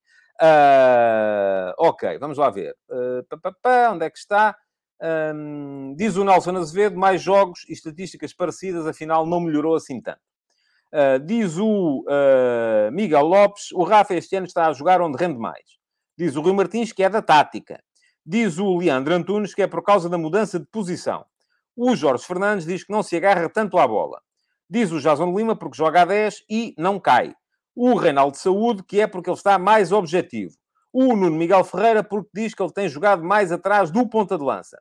ok, 1.79 2.19
vamos 2.19 2.39
lá 2.39 2.51
ver. 2.51 2.77
Pá, 3.29 3.37
pá, 3.39 3.53
pá, 3.63 3.91
onde 3.93 4.05
é 4.05 4.11
que 4.11 4.19
está? 4.19 4.57
Um, 4.99 5.95
diz 5.95 6.17
o 6.17 6.25
Nelson 6.25 6.57
Azevedo, 6.57 6.99
mais 6.99 7.21
jogos 7.21 7.65
e 7.69 7.73
estatísticas 7.73 8.33
parecidas, 8.33 8.87
afinal 8.87 9.27
não 9.27 9.41
melhorou 9.41 9.75
assim 9.75 10.01
tanto. 10.01 10.21
Uh, 10.93 11.19
diz 11.25 11.59
o 11.59 12.05
uh, 12.09 12.93
Miguel 12.93 13.27
Lopes, 13.27 13.73
o 13.73 13.83
Rafa 13.83 14.15
este 14.15 14.37
ano 14.37 14.47
está 14.47 14.67
a 14.67 14.73
jogar 14.73 15.01
onde 15.03 15.19
rende 15.19 15.39
mais. 15.39 15.77
Diz 16.17 16.37
o 16.37 16.41
Rui 16.41 16.53
Martins 16.53 16.93
que 16.93 17.03
é 17.03 17.09
da 17.09 17.21
tática. 17.21 17.83
Diz 18.25 18.59
o 18.59 18.77
Leandro 18.77 19.15
Antunes 19.15 19.55
que 19.55 19.63
é 19.63 19.67
por 19.67 19.83
causa 19.83 20.09
da 20.09 20.19
mudança 20.19 20.59
de 20.59 20.67
posição. 20.67 21.25
O 21.77 21.95
Jorge 21.95 22.25
Fernandes 22.25 22.65
diz 22.65 22.85
que 22.85 22.93
não 22.93 23.03
se 23.03 23.17
agarra 23.17 23.49
tanto 23.49 23.79
à 23.79 23.87
bola. 23.87 24.21
Diz 24.69 24.91
o 24.91 25.01
Jason 25.01 25.37
Lima 25.37 25.55
porque 25.55 25.77
joga 25.77 26.03
a 26.03 26.05
10 26.05 26.45
e 26.49 26.75
não 26.79 26.99
cai. 26.99 27.35
O 27.75 27.95
Reinaldo 27.95 28.37
Saúde 28.37 28.83
que 28.83 29.01
é 29.01 29.07
porque 29.07 29.29
ele 29.29 29.37
está 29.37 29.59
mais 29.59 29.93
objetivo. 29.93 30.55
O 30.93 31.15
Nuno 31.15 31.37
Miguel 31.37 31.63
Ferreira 31.63 32.03
porque 32.03 32.31
diz 32.33 32.55
que 32.55 32.63
ele 32.63 32.73
tem 32.73 32.89
jogado 32.89 33.23
mais 33.23 33.53
atrás 33.53 33.91
do 33.91 34.09
ponta 34.09 34.39
de 34.39 34.45
lança. 34.45 34.81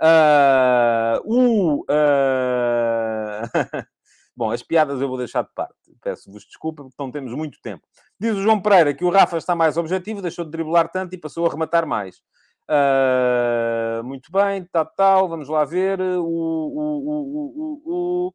Uh, 0.00 1.20
o... 1.26 1.84
Bom, 4.40 4.50
as 4.50 4.62
piadas 4.62 5.02
eu 5.02 5.06
vou 5.06 5.18
deixar 5.18 5.42
de 5.42 5.50
parte. 5.54 5.74
Peço-vos 6.00 6.46
desculpa, 6.46 6.82
porque 6.82 6.96
não 6.98 7.10
temos 7.10 7.34
muito 7.34 7.60
tempo. 7.60 7.86
Diz 8.18 8.34
o 8.34 8.42
João 8.42 8.58
Pereira 8.58 8.94
que 8.94 9.04
o 9.04 9.10
Rafa 9.10 9.36
está 9.36 9.54
mais 9.54 9.76
objetivo, 9.76 10.22
deixou 10.22 10.46
de 10.46 10.50
driblar 10.50 10.90
tanto 10.90 11.14
e 11.14 11.18
passou 11.18 11.46
a 11.46 11.50
rematar 11.50 11.86
mais. 11.86 12.22
Uh, 12.66 14.02
muito 14.02 14.32
bem, 14.32 14.64
tal, 14.72 14.86
tal, 14.96 15.28
vamos 15.28 15.46
lá 15.46 15.66
ver. 15.66 16.00
O, 16.00 16.24
o, 16.24 17.82
o, 17.84 18.28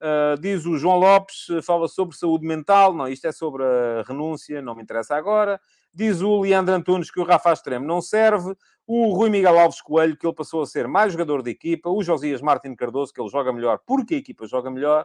uh, 0.00 0.40
diz 0.40 0.64
o 0.64 0.78
João 0.78 0.96
Lopes, 0.96 1.48
fala 1.62 1.88
sobre 1.88 2.16
saúde 2.16 2.46
mental. 2.46 2.94
Não, 2.94 3.06
isto 3.06 3.26
é 3.26 3.32
sobre 3.32 3.62
a 3.62 4.02
renúncia, 4.08 4.62
não 4.62 4.74
me 4.74 4.82
interessa 4.82 5.14
agora. 5.14 5.60
Diz 5.92 6.22
o 6.22 6.40
Leandro 6.40 6.74
Antunes 6.74 7.10
que 7.10 7.20
o 7.20 7.24
Rafa 7.24 7.52
Extremo 7.52 7.84
não 7.84 8.00
serve. 8.00 8.54
O 8.86 9.12
Rui 9.12 9.28
Miguel 9.28 9.58
Alves 9.58 9.82
Coelho, 9.82 10.16
que 10.16 10.26
ele 10.26 10.34
passou 10.34 10.62
a 10.62 10.66
ser 10.66 10.88
mais 10.88 11.12
jogador 11.12 11.42
de 11.42 11.50
equipa. 11.50 11.90
O 11.90 12.02
Josias 12.02 12.40
Martin 12.40 12.74
Cardoso, 12.74 13.12
que 13.12 13.20
ele 13.20 13.28
joga 13.28 13.52
melhor 13.52 13.78
porque 13.86 14.14
a 14.14 14.18
equipa 14.18 14.46
joga 14.46 14.70
melhor 14.70 15.04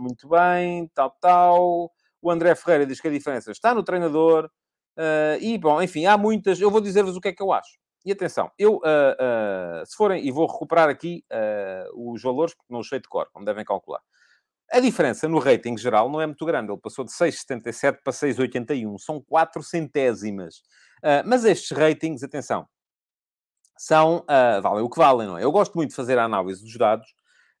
muito 0.00 0.28
bem, 0.28 0.90
tal, 0.94 1.10
tal. 1.20 1.92
O 2.20 2.30
André 2.30 2.54
Ferreira 2.54 2.86
diz 2.86 3.00
que 3.00 3.08
a 3.08 3.10
diferença 3.10 3.50
está 3.50 3.74
no 3.74 3.82
treinador. 3.82 4.50
Uh, 4.96 5.40
e, 5.40 5.58
bom, 5.58 5.80
enfim, 5.82 6.06
há 6.06 6.16
muitas. 6.16 6.60
Eu 6.60 6.70
vou 6.70 6.80
dizer-vos 6.80 7.16
o 7.16 7.20
que 7.20 7.28
é 7.28 7.32
que 7.32 7.42
eu 7.42 7.52
acho. 7.52 7.78
E 8.04 8.12
atenção, 8.12 8.50
eu, 8.58 8.76
uh, 8.76 9.82
uh, 9.82 9.86
se 9.86 9.96
forem, 9.96 10.26
e 10.26 10.30
vou 10.30 10.46
recuperar 10.46 10.88
aqui 10.88 11.24
os 11.94 12.20
valores, 12.22 12.52
porque 12.54 12.72
não 12.72 12.80
os 12.80 12.88
sei 12.88 13.00
de 13.00 13.08
cor, 13.08 13.28
como 13.32 13.44
devem 13.44 13.64
calcular. 13.64 14.00
A 14.70 14.80
diferença 14.80 15.28
no 15.28 15.38
rating 15.38 15.76
geral 15.76 16.10
não 16.10 16.20
é 16.20 16.26
muito 16.26 16.44
grande. 16.46 16.72
Ele 16.72 16.80
passou 16.80 17.04
de 17.04 17.12
6,77 17.12 17.98
para 18.02 18.12
6,81. 18.12 18.98
São 18.98 19.20
4 19.20 19.62
centésimas. 19.62 20.62
mas 21.26 21.44
estes 21.44 21.76
ratings, 21.76 22.22
atenção, 22.22 22.66
são, 23.76 24.24
valem 24.62 24.82
o 24.82 24.88
que 24.88 24.96
valem, 24.96 25.28
não 25.28 25.36
é? 25.36 25.44
Eu 25.44 25.52
gosto 25.52 25.74
muito 25.74 25.90
de 25.90 25.96
fazer 25.96 26.18
a 26.18 26.24
análise 26.24 26.62
dos 26.62 26.76
dados, 26.76 27.06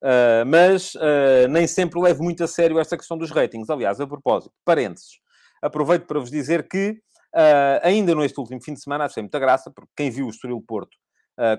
Uh, 0.02 0.44
mas 0.44 0.96
uh, 0.96 1.46
nem 1.48 1.64
sempre 1.64 2.00
levo 2.00 2.24
muito 2.24 2.42
a 2.42 2.48
sério 2.48 2.80
esta 2.80 2.96
questão 2.96 3.16
dos 3.16 3.30
ratings. 3.30 3.70
Aliás, 3.70 4.00
a 4.00 4.06
propósito, 4.06 4.52
parênteses, 4.64 5.20
aproveito 5.62 6.06
para 6.06 6.18
vos 6.18 6.28
dizer 6.28 6.66
que 6.66 7.00
uh, 7.32 7.78
ainda 7.84 8.12
neste 8.12 8.38
último 8.40 8.60
fim 8.60 8.74
de 8.74 8.82
semana 8.82 9.04
achei 9.04 9.22
muita 9.22 9.38
graça, 9.38 9.70
porque 9.70 9.90
quem 9.96 10.10
viu 10.10 10.26
o 10.26 10.30
Estoril 10.30 10.60
Porto 10.60 10.96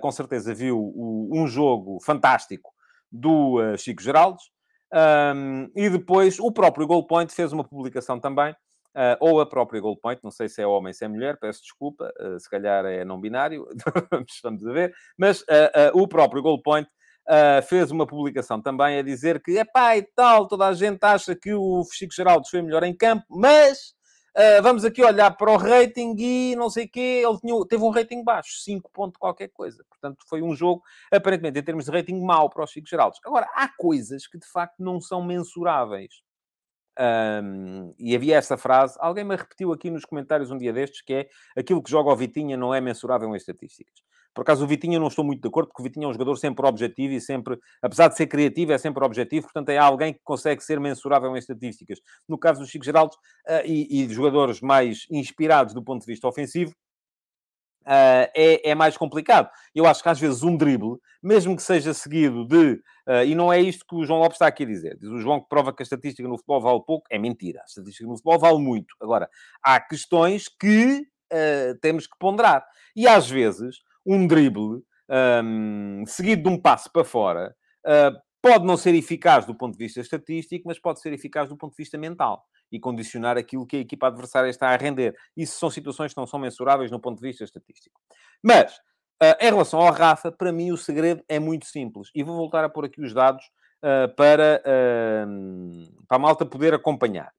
com 0.01 0.11
certeza 0.11 0.53
viu 0.53 0.77
o, 0.77 1.31
um 1.33 1.47
jogo 1.47 1.99
fantástico 1.99 2.71
do 3.11 3.57
Chico 3.75 4.03
Geraldes. 4.03 4.45
Um, 4.93 5.67
e 5.75 5.89
depois 5.89 6.39
o 6.39 6.51
próprio 6.51 6.85
Goalpoint 6.85 7.33
fez 7.33 7.51
uma 7.51 7.63
publicação 7.63 8.19
também, 8.19 8.55
ou 9.19 9.41
a 9.41 9.45
própria 9.47 9.81
Goalpoint, 9.81 10.21
não 10.23 10.29
sei 10.29 10.47
se 10.47 10.61
é 10.61 10.67
homem, 10.67 10.93
se 10.93 11.03
é 11.03 11.07
mulher, 11.07 11.39
peço 11.39 11.63
desculpa, 11.63 12.13
se 12.39 12.47
calhar 12.47 12.85
é 12.85 13.03
não 13.03 13.19
binário, 13.19 13.67
estamos 14.29 14.65
a 14.65 14.71
ver, 14.71 14.93
mas 15.17 15.43
o 15.95 16.07
próprio 16.07 16.43
Goalpoint 16.43 16.87
uh, 17.27 17.61
fez 17.63 17.91
uma 17.91 18.05
publicação 18.05 18.61
também 18.61 18.97
a 18.97 19.01
dizer 19.01 19.41
que, 19.41 19.57
é 19.57 19.65
pá, 19.65 19.97
e 19.97 20.03
tal, 20.03 20.47
toda 20.47 20.67
a 20.67 20.73
gente 20.73 21.03
acha 21.03 21.35
que 21.35 21.53
o 21.53 21.83
Chico 21.91 22.13
Geraldo 22.13 22.47
foi 22.47 22.61
melhor 22.61 22.83
em 22.83 22.95
campo, 22.95 23.25
mas 23.29 23.93
uh, 24.37 24.61
vamos 24.61 24.85
aqui 24.85 25.03
olhar 25.03 25.31
para 25.31 25.51
o 25.51 25.57
rating 25.57 26.15
e 26.17 26.55
não 26.55 26.69
sei 26.69 26.85
o 26.85 26.89
quê, 26.89 27.23
ele 27.25 27.39
tinha, 27.39 27.67
teve 27.67 27.83
um 27.83 27.89
rating 27.89 28.23
baixo, 28.23 28.61
5 28.63 28.89
ponto 28.91 29.19
qualquer 29.19 29.49
coisa. 29.49 29.83
Portanto, 29.89 30.23
foi 30.27 30.41
um 30.41 30.55
jogo, 30.55 30.81
aparentemente, 31.11 31.59
em 31.59 31.63
termos 31.63 31.85
de 31.85 31.91
rating, 31.91 32.21
mau 32.21 32.49
para 32.49 32.63
o 32.63 32.67
Chico 32.67 32.87
Geraldo. 32.87 33.17
Agora, 33.25 33.47
há 33.53 33.69
coisas 33.77 34.27
que, 34.27 34.37
de 34.37 34.47
facto, 34.47 34.75
não 34.79 34.99
são 34.99 35.23
mensuráveis. 35.23 36.21
Um, 36.99 37.95
e 37.97 38.15
havia 38.15 38.37
essa 38.37 38.55
frase, 38.55 38.95
alguém 38.99 39.23
me 39.23 39.35
repetiu 39.35 39.73
aqui 39.73 39.89
nos 39.89 40.05
comentários 40.05 40.51
um 40.51 40.57
dia 40.59 40.71
destes, 40.71 41.01
que 41.01 41.13
é 41.13 41.29
aquilo 41.57 41.81
que 41.81 41.89
joga 41.89 42.11
o 42.11 42.15
Vitinha 42.15 42.55
não 42.55 42.71
é 42.71 42.79
mensurável 42.79 43.29
em 43.29 43.35
estatísticas. 43.35 43.95
Por 44.33 44.41
acaso 44.41 44.63
o 44.63 44.67
Vitinha 44.67 44.99
não 44.99 45.07
estou 45.07 45.23
muito 45.23 45.41
de 45.41 45.47
acordo, 45.47 45.67
porque 45.67 45.81
o 45.81 45.83
Vitinha 45.83 46.05
é 46.05 46.09
um 46.09 46.13
jogador 46.13 46.35
sempre 46.37 46.65
objetivo 46.65 47.13
e 47.13 47.21
sempre, 47.21 47.57
apesar 47.81 48.07
de 48.07 48.17
ser 48.17 48.27
criativo, 48.27 48.71
é 48.71 48.77
sempre 48.77 49.03
objetivo, 49.03 49.43
portanto 49.43 49.69
é 49.69 49.77
alguém 49.77 50.13
que 50.13 50.19
consegue 50.23 50.63
ser 50.63 50.79
mensurável 50.79 51.35
em 51.35 51.39
estatísticas. 51.39 51.99
No 52.27 52.37
caso 52.37 52.59
do 52.61 52.65
Chico 52.65 52.83
Geraldo 52.83 53.15
uh, 53.47 53.65
e, 53.65 54.01
e 54.01 54.07
de 54.07 54.13
jogadores 54.13 54.61
mais 54.61 55.05
inspirados 55.09 55.73
do 55.73 55.83
ponto 55.83 56.01
de 56.01 56.07
vista 56.07 56.27
ofensivo, 56.27 56.73
Uh, 57.83 58.31
é, 58.33 58.69
é, 58.69 58.75
mais 58.75 58.95
complicado. 58.95 59.49
Eu 59.75 59.85
acho 59.85 60.01
que 60.01 60.07
às 60.07 60.17
vezes 60.17 60.41
um 60.41 60.55
drible, 60.55 60.97
mesmo 61.21 61.55
que 61.55 61.61
seja 61.61 61.93
seguido 61.93 62.45
de. 62.47 62.81
Uh, 63.05 63.25
e 63.25 63.35
não 63.35 63.51
é 63.51 63.59
isto 63.59 63.85
que 63.85 63.95
o 63.95 64.05
João 64.05 64.19
Lopes 64.19 64.35
está 64.35 64.47
aqui 64.47 64.63
a 64.63 64.65
dizer. 64.65 64.97
Diz 64.97 65.09
o 65.09 65.19
João 65.19 65.41
que 65.41 65.49
prova 65.49 65.73
que 65.73 65.81
a 65.81 65.83
estatística 65.83 66.27
no 66.27 66.37
futebol 66.37 66.61
vale 66.61 66.81
pouco. 66.85 67.05
É 67.09 67.19
mentira. 67.19 67.59
A 67.59 67.65
estatística 67.65 68.07
no 68.07 68.15
futebol 68.15 68.39
vale 68.39 68.59
muito. 68.59 68.95
Agora, 69.01 69.29
há 69.61 69.81
questões 69.81 70.47
que 70.47 71.01
uh, 71.01 71.77
temos 71.81 72.07
que 72.07 72.17
ponderar. 72.17 72.65
E 72.95 73.05
às 73.05 73.29
vezes, 73.29 73.81
um 74.05 74.27
drible 74.27 74.83
um, 75.43 76.03
seguido 76.05 76.43
de 76.43 76.49
um 76.49 76.59
passo 76.59 76.91
para 76.91 77.03
fora 77.03 77.55
pode 78.43 78.65
não 78.65 78.75
ser 78.75 78.93
eficaz 78.93 79.45
do 79.45 79.55
ponto 79.55 79.77
de 79.77 79.85
vista 79.85 80.01
estatístico, 80.01 80.67
mas 80.67 80.77
pode 80.77 80.99
ser 80.99 81.13
eficaz 81.13 81.47
do 81.47 81.55
ponto 81.55 81.71
de 81.71 81.77
vista 81.77 81.97
mental 81.97 82.43
e 82.69 82.77
condicionar 82.77 83.37
aquilo 83.37 83.65
que 83.65 83.77
a 83.77 83.79
equipa 83.79 84.07
adversária 84.07 84.49
está 84.49 84.67
a 84.67 84.75
render. 84.75 85.15
Isso 85.37 85.57
são 85.57 85.69
situações 85.69 86.13
que 86.13 86.19
não 86.19 86.27
são 86.27 86.37
mensuráveis 86.37 86.91
no 86.91 86.99
ponto 86.99 87.21
de 87.21 87.27
vista 87.27 87.45
estatístico. 87.45 87.97
Mas, 88.43 88.73
uh, 89.23 89.37
em 89.39 89.45
relação 89.45 89.79
ao 89.79 89.93
Rafa, 89.93 90.29
para 90.29 90.51
mim 90.51 90.71
o 90.71 90.77
segredo 90.77 91.23
é 91.29 91.39
muito 91.39 91.65
simples. 91.67 92.09
E 92.13 92.21
vou 92.21 92.35
voltar 92.35 92.65
a 92.65 92.69
pôr 92.69 92.83
aqui 92.83 93.01
os 93.01 93.13
dados 93.13 93.45
uh, 93.81 94.13
para, 94.15 94.61
uh, 94.65 96.05
para 96.05 96.17
a 96.17 96.19
malta 96.19 96.45
poder 96.45 96.73
acompanhar. 96.73 97.31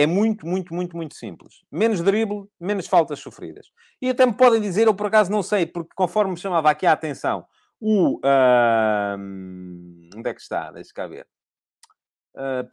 É 0.00 0.06
muito, 0.06 0.46
muito, 0.46 0.72
muito, 0.72 0.96
muito 0.96 1.14
simples. 1.14 1.56
Menos 1.70 2.00
drible, 2.00 2.48
menos 2.58 2.86
faltas 2.86 3.18
sofridas. 3.18 3.66
E 4.00 4.08
até 4.08 4.24
me 4.24 4.32
podem 4.32 4.58
dizer, 4.58 4.86
eu 4.86 4.94
por 4.94 5.08
acaso 5.08 5.30
não 5.30 5.42
sei, 5.42 5.66
porque 5.66 5.90
conforme 5.94 6.30
me 6.30 6.38
chamava 6.38 6.70
aqui 6.70 6.86
a 6.86 6.92
atenção, 6.92 7.44
o. 7.78 8.16
Uh, 8.16 9.18
onde 10.16 10.30
é 10.30 10.32
que 10.32 10.40
está? 10.40 10.70
Deixa 10.70 10.90
cá 10.94 11.06
ver. 11.06 11.26
Uh, 12.34 12.64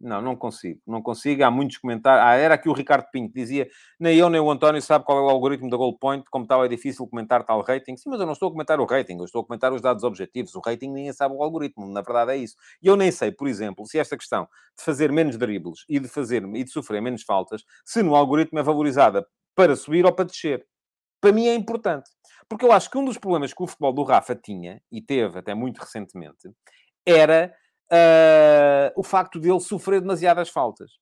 Não, 0.00 0.22
não 0.22 0.34
consigo. 0.34 0.80
Não 0.86 1.02
consigo. 1.02 1.44
Há 1.44 1.50
muitos 1.50 1.76
comentários. 1.76 2.24
Ah, 2.24 2.34
era 2.34 2.54
aqui 2.54 2.68
o 2.68 2.72
Ricardo 2.72 3.06
Pinto. 3.12 3.34
Dizia, 3.34 3.68
nem 3.98 4.16
eu 4.16 4.30
nem 4.30 4.40
o 4.40 4.50
António 4.50 4.80
sabe 4.80 5.04
qual 5.04 5.18
é 5.18 5.22
o 5.22 5.28
algoritmo 5.28 5.68
da 5.68 5.76
Goal 5.76 5.98
Point. 5.98 6.24
Como 6.30 6.46
tal, 6.46 6.64
é 6.64 6.68
difícil 6.68 7.06
comentar 7.06 7.44
tal 7.44 7.60
rating. 7.60 7.96
Sim, 7.96 8.10
mas 8.10 8.20
eu 8.20 8.26
não 8.26 8.32
estou 8.32 8.48
a 8.48 8.50
comentar 8.52 8.80
o 8.80 8.86
rating. 8.86 9.18
Eu 9.18 9.24
estou 9.26 9.42
a 9.42 9.44
comentar 9.44 9.72
os 9.72 9.82
dados 9.82 10.02
objetivos. 10.02 10.54
O 10.54 10.60
rating 10.60 10.88
ninguém 10.90 11.12
sabe 11.12 11.34
o 11.34 11.42
algoritmo. 11.42 11.86
Na 11.92 12.00
verdade 12.00 12.32
é 12.32 12.36
isso. 12.36 12.56
E 12.82 12.86
eu 12.86 12.96
nem 12.96 13.10
sei, 13.10 13.30
por 13.30 13.46
exemplo, 13.46 13.86
se 13.86 13.98
esta 13.98 14.16
questão 14.16 14.48
de 14.78 14.84
fazer 14.84 15.12
menos 15.12 15.36
dribles 15.36 15.84
e 15.88 15.98
de 15.98 16.08
fazer 16.08 16.42
e 16.44 16.64
de 16.64 16.70
sofrer 16.70 17.02
menos 17.02 17.22
faltas, 17.22 17.62
se 17.84 18.02
no 18.02 18.16
algoritmo 18.16 18.58
é 18.58 18.62
valorizada 18.62 19.26
para 19.54 19.76
subir 19.76 20.06
ou 20.06 20.12
para 20.12 20.24
descer. 20.24 20.66
Para 21.20 21.32
mim 21.32 21.46
é 21.46 21.54
importante. 21.54 22.08
Porque 22.48 22.64
eu 22.64 22.72
acho 22.72 22.90
que 22.90 22.98
um 22.98 23.04
dos 23.04 23.18
problemas 23.18 23.52
que 23.52 23.62
o 23.62 23.66
futebol 23.66 23.92
do 23.92 24.02
Rafa 24.02 24.34
tinha, 24.34 24.82
e 24.90 25.00
teve 25.00 25.38
até 25.38 25.54
muito 25.54 25.78
recentemente, 25.78 26.50
era 27.06 27.54
uh, 27.92 28.59
o 28.96 29.02
facto 29.02 29.40
de 29.40 29.50
ele 29.50 29.60
sofrer 29.60 30.00
demasiadas 30.00 30.48
faltas. 30.48 30.92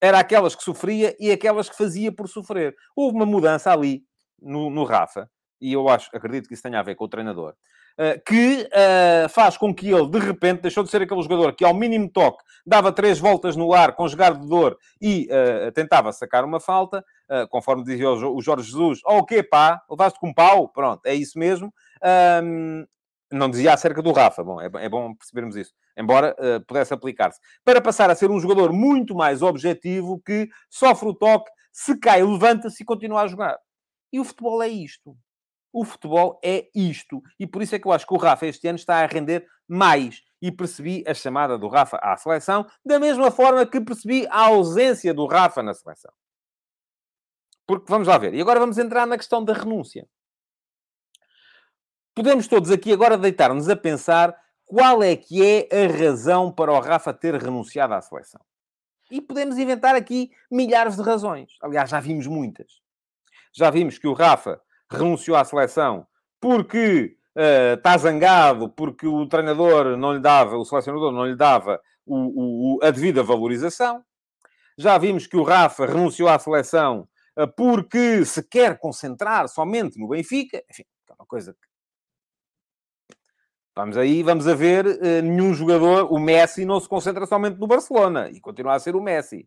Era 0.00 0.18
aquelas 0.18 0.54
que 0.54 0.62
sofria 0.62 1.16
e 1.18 1.30
aquelas 1.30 1.68
que 1.68 1.76
fazia 1.76 2.12
por 2.12 2.28
sofrer. 2.28 2.74
Houve 2.94 3.16
uma 3.16 3.26
mudança 3.26 3.72
ali 3.72 4.02
no, 4.40 4.70
no 4.70 4.84
Rafa, 4.84 5.30
e 5.60 5.72
eu 5.72 5.88
acho, 5.88 6.14
acredito 6.14 6.48
que 6.48 6.54
isso 6.54 6.62
tenha 6.62 6.78
a 6.78 6.82
ver 6.82 6.94
com 6.94 7.04
o 7.04 7.08
treinador, 7.08 7.54
uh, 7.98 8.22
que 8.26 8.68
uh, 8.68 9.28
faz 9.30 9.56
com 9.56 9.74
que 9.74 9.90
ele, 9.90 10.08
de 10.08 10.18
repente, 10.18 10.62
deixou 10.62 10.84
de 10.84 10.90
ser 10.90 11.02
aquele 11.02 11.22
jogador 11.22 11.54
que, 11.54 11.64
ao 11.64 11.74
mínimo 11.74 12.10
toque, 12.10 12.44
dava 12.66 12.92
três 12.92 13.18
voltas 13.18 13.56
no 13.56 13.72
ar 13.72 13.94
com 13.94 14.06
jogar 14.06 14.34
de 14.34 14.46
dor 14.46 14.76
e 15.00 15.28
uh, 15.30 15.72
tentava 15.72 16.12
sacar 16.12 16.44
uma 16.44 16.60
falta, 16.60 17.04
conforme 17.50 17.82
dizia 17.82 18.08
o 18.08 18.40
Jorge 18.40 18.70
Jesus, 18.70 19.00
oh, 19.04 19.18
o 19.18 19.24
quê, 19.24 19.42
pá? 19.42 19.82
Levaste 19.90 20.20
com 20.20 20.28
um 20.28 20.34
pau? 20.34 20.68
Pronto, 20.68 21.04
é 21.06 21.12
isso 21.12 21.36
mesmo. 21.36 21.74
Não 23.32 23.50
dizia 23.50 23.72
acerca 23.72 24.00
do 24.00 24.12
Rafa, 24.12 24.44
bom, 24.44 24.60
é, 24.60 24.70
é 24.74 24.88
bom 24.88 25.12
percebermos 25.12 25.56
isso, 25.56 25.72
embora 25.96 26.36
uh, 26.38 26.64
pudesse 26.66 26.92
aplicar-se. 26.92 27.40
Para 27.64 27.80
passar 27.80 28.10
a 28.10 28.14
ser 28.14 28.30
um 28.30 28.38
jogador 28.38 28.72
muito 28.72 29.14
mais 29.14 29.42
objetivo 29.42 30.20
que 30.20 30.48
sofre 30.68 31.08
o 31.08 31.14
toque, 31.14 31.50
se 31.72 31.98
cai, 31.98 32.22
levanta-se 32.22 32.82
e 32.82 32.86
continua 32.86 33.22
a 33.22 33.26
jogar. 33.26 33.58
E 34.12 34.20
o 34.20 34.24
futebol 34.24 34.62
é 34.62 34.68
isto. 34.68 35.16
O 35.72 35.84
futebol 35.84 36.40
é 36.42 36.68
isto. 36.74 37.22
E 37.38 37.46
por 37.46 37.60
isso 37.60 37.74
é 37.74 37.78
que 37.78 37.86
eu 37.86 37.92
acho 37.92 38.06
que 38.06 38.14
o 38.14 38.16
Rafa 38.16 38.46
este 38.46 38.66
ano 38.66 38.76
está 38.76 39.02
a 39.02 39.06
render 39.06 39.46
mais. 39.68 40.22
E 40.40 40.50
percebi 40.50 41.04
a 41.06 41.14
chamada 41.14 41.58
do 41.58 41.68
Rafa 41.68 41.98
à 41.98 42.16
seleção, 42.16 42.66
da 42.84 42.98
mesma 42.98 43.30
forma 43.30 43.66
que 43.66 43.80
percebi 43.80 44.26
a 44.28 44.46
ausência 44.46 45.12
do 45.12 45.26
Rafa 45.26 45.62
na 45.62 45.74
seleção. 45.74 46.12
Porque 47.66 47.86
vamos 47.88 48.06
lá 48.06 48.16
ver. 48.16 48.32
E 48.34 48.40
agora 48.40 48.60
vamos 48.60 48.78
entrar 48.78 49.06
na 49.06 49.16
questão 49.16 49.44
da 49.44 49.52
renúncia. 49.52 50.08
Podemos 52.14 52.46
todos 52.46 52.70
aqui 52.70 52.92
agora 52.92 53.18
deitar-nos 53.18 53.68
a 53.68 53.76
pensar 53.76 54.34
qual 54.66 55.02
é 55.02 55.16
que 55.16 55.42
é 55.42 55.68
a 55.72 55.86
razão 55.86 56.52
para 56.52 56.72
o 56.72 56.80
Rafa 56.80 57.14
ter 57.14 57.34
renunciado 57.36 57.94
à 57.94 58.02
seleção. 58.02 58.40
E 59.10 59.20
podemos 59.20 59.56
inventar 59.56 59.94
aqui 59.94 60.30
milhares 60.50 60.96
de 60.96 61.02
razões. 61.02 61.52
Aliás, 61.62 61.88
já 61.88 62.00
vimos 62.00 62.26
muitas. 62.26 62.80
Já 63.54 63.70
vimos 63.70 63.98
que 63.98 64.08
o 64.08 64.12
Rafa 64.12 64.60
renunciou 64.90 65.36
à 65.36 65.44
seleção 65.44 66.06
porque 66.40 67.16
uh, 67.36 67.74
está 67.74 67.96
zangado, 67.96 68.68
porque 68.68 69.06
o 69.06 69.26
treinador 69.26 69.96
não 69.96 70.12
lhe 70.12 70.20
dava, 70.20 70.56
o 70.56 70.64
selecionador 70.64 71.12
não 71.12 71.24
lhe 71.24 71.36
dava 71.36 71.80
o, 72.04 72.76
o, 72.76 72.84
a 72.84 72.90
devida 72.90 73.22
valorização. 73.22 74.04
Já 74.76 74.98
vimos 74.98 75.26
que 75.26 75.36
o 75.36 75.44
Rafa 75.44 75.86
renunciou 75.86 76.28
à 76.28 76.38
seleção 76.40 77.08
uh, 77.38 77.46
porque 77.56 78.24
se 78.24 78.42
quer 78.42 78.76
concentrar 78.78 79.48
somente 79.48 79.98
no 79.98 80.08
Benfica. 80.08 80.62
Enfim, 80.68 80.84
é 81.08 81.12
uma 81.14 81.26
coisa 81.26 81.52
que 81.52 81.75
Vamos 83.76 83.96
aí, 83.98 84.22
vamos 84.22 84.48
a 84.48 84.54
ver, 84.54 84.86
uh, 84.86 85.22
nenhum 85.22 85.52
jogador, 85.52 86.10
o 86.10 86.18
Messi 86.18 86.64
não 86.64 86.80
se 86.80 86.88
concentra 86.88 87.26
somente 87.26 87.58
no 87.60 87.66
Barcelona 87.66 88.30
e 88.30 88.40
continua 88.40 88.74
a 88.74 88.78
ser 88.78 88.96
o 88.96 89.02
Messi 89.02 89.46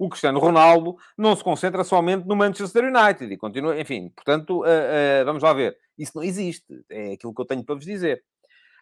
o 0.00 0.08
Cristiano 0.08 0.40
Ronaldo 0.40 0.96
não 1.16 1.36
se 1.36 1.44
concentra 1.44 1.84
somente 1.84 2.26
no 2.26 2.34
Manchester 2.34 2.84
United 2.84 3.30
e 3.30 3.36
continua, 3.36 3.78
enfim, 3.78 4.08
portanto, 4.16 4.60
uh, 4.60 4.62
uh, 4.62 5.24
vamos 5.26 5.42
lá 5.42 5.52
ver. 5.52 5.76
Isso 5.98 6.12
não 6.14 6.24
existe, 6.24 6.82
é 6.88 7.12
aquilo 7.12 7.34
que 7.34 7.42
eu 7.42 7.44
tenho 7.44 7.62
para 7.62 7.74
vos 7.74 7.84
dizer. 7.84 8.22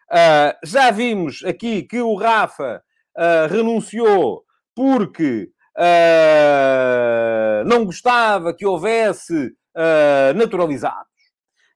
Uh, 0.09 0.55
já 0.65 0.93
vimos 0.93 1.43
aqui 1.45 1.83
que 1.83 2.01
o 2.01 2.15
Rafa 2.15 2.81
renunciou 3.51 4.45
porque 4.77 5.51
não 7.67 7.85
gostava 7.85 8.55
que 8.55 8.65
houvesse 8.65 9.51
naturalizado 10.37 11.09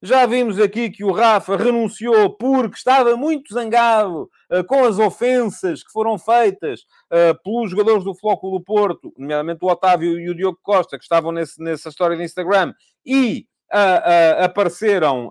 já 0.03 0.27
vimos 0.27 0.59
aqui 0.59 0.91
que 0.91 1.05
o 1.05 1.13
Rafa 1.13 1.57
renunciou 1.57 2.31
porque 2.31 2.77
estava 2.77 3.17
muito 3.17 3.55
zangado 3.55 4.29
uh, 4.51 4.65
com 4.67 4.85
as 4.85 4.99
ofensas 4.99 5.85
que 5.85 5.93
foram 5.93 6.19
feitas 6.19 6.81
uh, 6.81 7.41
pelos 7.45 7.71
jogadores 7.71 8.03
do 8.03 8.13
Flóculo 8.13 8.59
do 8.59 8.65
Porto, 8.65 9.15
nomeadamente 9.17 9.65
o 9.65 9.69
Otávio 9.69 10.19
e 10.19 10.29
o 10.29 10.35
Diogo 10.35 10.59
Costa, 10.61 10.99
que 10.99 11.05
estavam 11.05 11.31
nesse, 11.31 11.63
nessa 11.63 11.89
história 11.89 12.17
de 12.17 12.25
Instagram, 12.25 12.75
e 13.07 13.47
uh, 13.73 14.45
apareceram 14.45 15.31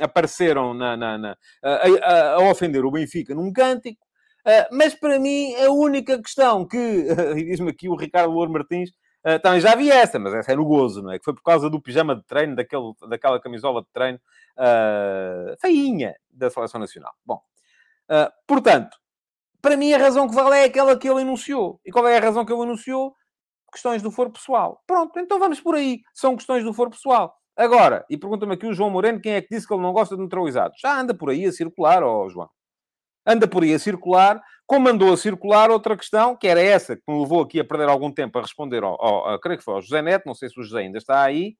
apareceram 0.00 0.72
na, 0.72 0.96
na, 0.96 1.18
na 1.18 1.36
a, 1.62 1.68
a, 1.68 2.32
a, 2.36 2.50
ofender 2.50 2.86
o 2.86 2.90
Benfica 2.90 3.34
num 3.34 3.52
cântico. 3.52 4.00
Mas 4.72 4.94
para 4.94 5.18
mim, 5.18 5.54
a 5.56 5.70
única 5.70 6.18
questão 6.22 6.66
que, 6.66 6.78
e 7.36 7.44
diz-me 7.44 7.70
aqui 7.70 7.86
o 7.86 7.94
Ricardo 7.94 8.32
Louro 8.32 8.50
Martins, 8.50 8.90
Uh, 9.26 9.38
também 9.40 9.60
já 9.60 9.74
vi 9.74 9.90
essa, 9.90 10.18
mas 10.18 10.32
essa 10.32 10.52
é 10.52 10.56
no 10.56 10.64
gozo, 10.64 11.02
não 11.02 11.12
é? 11.12 11.18
Que 11.18 11.24
foi 11.24 11.34
por 11.34 11.42
causa 11.42 11.68
do 11.68 11.80
pijama 11.80 12.16
de 12.16 12.22
treino, 12.22 12.56
daquele, 12.56 12.92
daquela 13.08 13.38
camisola 13.40 13.82
de 13.82 13.88
treino 13.92 14.18
uh, 14.56 15.56
feinha 15.60 16.16
da 16.30 16.48
Seleção 16.48 16.80
Nacional. 16.80 17.12
Bom, 17.24 17.42
uh, 18.10 18.32
portanto, 18.46 18.96
para 19.60 19.76
mim 19.76 19.92
a 19.92 19.98
razão 19.98 20.28
que 20.28 20.34
vale 20.34 20.56
é 20.56 20.64
aquela 20.64 20.96
que 20.96 21.08
ele 21.08 21.20
enunciou. 21.20 21.80
E 21.84 21.90
qual 21.90 22.08
é 22.08 22.16
a 22.16 22.20
razão 22.20 22.44
que 22.44 22.52
ele 22.52 22.62
enunciou? 22.62 23.14
Questões 23.70 24.02
do 24.02 24.10
foro 24.10 24.30
pessoal. 24.30 24.82
Pronto, 24.86 25.18
então 25.18 25.38
vamos 25.38 25.60
por 25.60 25.74
aí. 25.74 26.00
São 26.14 26.34
questões 26.34 26.64
do 26.64 26.72
foro 26.72 26.90
pessoal. 26.90 27.36
Agora, 27.56 28.06
e 28.08 28.16
pergunta-me 28.16 28.54
aqui 28.54 28.66
o 28.66 28.72
João 28.72 28.90
Moreno, 28.90 29.20
quem 29.20 29.34
é 29.34 29.42
que 29.42 29.54
disse 29.54 29.66
que 29.66 29.74
ele 29.74 29.82
não 29.82 29.92
gosta 29.92 30.14
de 30.14 30.20
neutralizados? 30.20 30.80
Já 30.80 30.98
anda 30.98 31.14
por 31.14 31.30
aí 31.30 31.44
a 31.44 31.52
circular, 31.52 32.02
ó 32.02 32.28
João 32.28 32.48
anda 33.26 33.46
por 33.46 33.62
aí 33.62 33.74
a 33.74 33.78
circular, 33.78 34.40
como 34.66 34.88
andou 34.88 35.12
a 35.12 35.16
circular 35.16 35.70
outra 35.70 35.96
questão, 35.96 36.36
que 36.36 36.46
era 36.46 36.60
essa, 36.60 36.96
que 36.96 37.02
me 37.08 37.20
levou 37.20 37.42
aqui 37.42 37.58
a 37.60 37.64
perder 37.64 37.88
algum 37.88 38.12
tempo 38.12 38.38
a 38.38 38.42
responder 38.42 38.82
ao, 38.82 38.96
ao, 39.04 39.28
ao 39.30 39.40
creio 39.40 39.58
que 39.58 39.64
foi 39.64 39.74
ao 39.74 39.82
José 39.82 40.00
Neto, 40.00 40.26
não 40.26 40.34
sei 40.34 40.48
se 40.48 40.58
o 40.60 40.62
José 40.62 40.80
ainda 40.80 40.98
está 40.98 41.22
aí, 41.22 41.56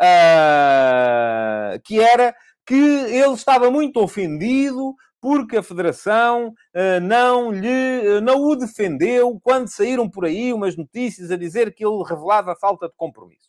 uh, 0.00 1.80
que 1.84 2.00
era 2.00 2.34
que 2.66 2.74
ele 2.74 3.34
estava 3.34 3.70
muito 3.70 4.00
ofendido 4.00 4.94
porque 5.20 5.56
a 5.56 5.62
Federação 5.62 6.48
uh, 6.48 7.00
não, 7.02 7.50
lhe, 7.50 8.20
não 8.20 8.42
o 8.42 8.56
defendeu 8.56 9.38
quando 9.42 9.68
saíram 9.68 10.08
por 10.08 10.24
aí 10.24 10.52
umas 10.52 10.76
notícias 10.76 11.30
a 11.30 11.36
dizer 11.36 11.74
que 11.74 11.84
ele 11.84 12.02
revelava 12.06 12.56
falta 12.56 12.88
de 12.88 12.94
compromisso. 12.96 13.48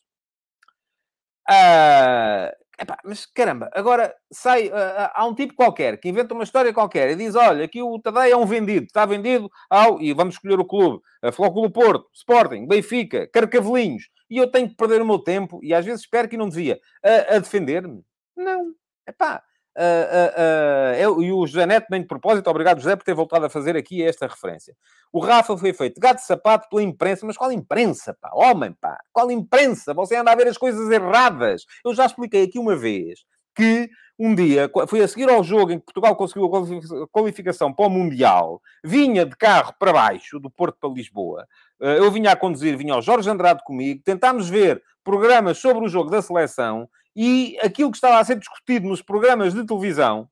Epá, 2.85 2.99
mas 3.03 3.25
caramba, 3.25 3.67
agora 3.73 4.15
sai, 4.31 4.67
uh, 4.67 5.09
há 5.15 5.25
um 5.25 5.33
tipo 5.33 5.55
qualquer 5.55 5.99
que 5.99 6.07
inventa 6.07 6.35
uma 6.35 6.43
história 6.43 6.71
qualquer 6.71 7.09
e 7.09 7.15
diz: 7.15 7.33
olha, 7.33 7.65
aqui 7.65 7.81
o 7.81 7.99
Tadei 7.99 8.31
é 8.31 8.37
um 8.37 8.45
vendido, 8.45 8.85
está 8.85 9.07
vendido 9.07 9.49
ao, 9.67 9.99
e 9.99 10.13
vamos 10.13 10.35
escolher 10.35 10.59
o 10.59 10.65
clube, 10.65 11.01
a 11.23 11.31
Flóculo 11.31 11.71
Porto, 11.71 12.07
Sporting, 12.13 12.67
Benfica, 12.67 13.27
Carcavelinhos, 13.33 14.03
e 14.29 14.37
eu 14.37 14.51
tenho 14.51 14.69
que 14.69 14.75
perder 14.75 15.01
o 15.01 15.05
meu 15.05 15.17
tempo, 15.17 15.59
e 15.63 15.73
às 15.73 15.83
vezes 15.83 16.01
espero 16.01 16.29
que 16.29 16.37
não 16.37 16.47
devia, 16.47 16.79
a, 17.03 17.37
a 17.37 17.39
defender-me. 17.39 18.03
Não, 18.37 18.75
epá, 19.07 19.41
Uh, 19.77 20.31
uh, 20.39 20.95
eu, 20.95 21.21
e 21.21 21.33
o 21.33 21.45
José 21.45 21.65
Neto, 21.65 21.87
bem 21.89 22.01
de 22.01 22.07
propósito, 22.07 22.49
obrigado 22.49 22.79
José 22.79 22.95
por 22.95 23.03
ter 23.03 23.13
voltado 23.13 23.45
a 23.45 23.49
fazer 23.49 23.75
aqui 23.75 24.01
esta 24.01 24.25
referência. 24.25 24.73
O 25.11 25.19
Rafa 25.19 25.57
foi 25.57 25.73
feito 25.73 25.99
gato 25.99 26.17
de 26.17 26.25
sapato 26.25 26.69
pela 26.69 26.81
imprensa, 26.81 27.25
mas 27.25 27.35
qual 27.35 27.51
imprensa, 27.51 28.15
pá? 28.19 28.31
Homem, 28.33 28.71
pá, 28.79 28.97
qual 29.11 29.29
imprensa? 29.29 29.93
Você 29.93 30.15
anda 30.15 30.31
a 30.31 30.35
ver 30.35 30.47
as 30.47 30.57
coisas 30.57 30.89
erradas. 30.89 31.65
Eu 31.83 31.93
já 31.93 32.05
expliquei 32.05 32.43
aqui 32.43 32.57
uma 32.57 32.75
vez 32.75 33.25
que 33.53 33.89
um 34.17 34.33
dia, 34.33 34.71
foi 34.87 35.01
a 35.01 35.07
seguir 35.07 35.29
ao 35.29 35.43
jogo 35.43 35.73
em 35.73 35.79
que 35.79 35.85
Portugal 35.85 36.15
conseguiu 36.15 36.45
a 36.45 37.07
qualificação 37.07 37.73
para 37.73 37.87
o 37.87 37.89
Mundial, 37.89 38.61
vinha 38.81 39.25
de 39.25 39.35
carro 39.35 39.73
para 39.77 39.91
baixo, 39.91 40.39
do 40.39 40.49
Porto 40.49 40.77
para 40.79 40.89
Lisboa. 40.89 41.45
Eu 41.79 42.09
vinha 42.11 42.31
a 42.31 42.35
conduzir, 42.35 42.77
vinha 42.77 42.95
o 42.95 43.01
Jorge 43.01 43.29
Andrade 43.29 43.61
comigo, 43.65 44.01
tentámos 44.05 44.49
ver 44.49 44.81
programas 45.03 45.57
sobre 45.57 45.85
o 45.85 45.89
jogo 45.89 46.09
da 46.09 46.21
seleção 46.21 46.89
e 47.15 47.57
aquilo 47.61 47.91
que 47.91 47.97
estava 47.97 48.19
a 48.19 48.25
ser 48.25 48.37
discutido 48.37 48.87
nos 48.87 49.01
programas 49.01 49.53
de 49.53 49.65
televisão 49.65 50.29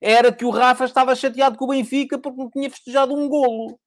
era 0.00 0.32
que 0.32 0.44
o 0.44 0.50
Rafa 0.50 0.84
estava 0.84 1.14
chateado 1.14 1.58
com 1.58 1.66
o 1.66 1.68
Benfica 1.68 2.18
porque 2.18 2.38
não 2.40 2.50
tinha 2.50 2.70
festejado 2.70 3.14
um 3.14 3.28
golo. 3.28 3.78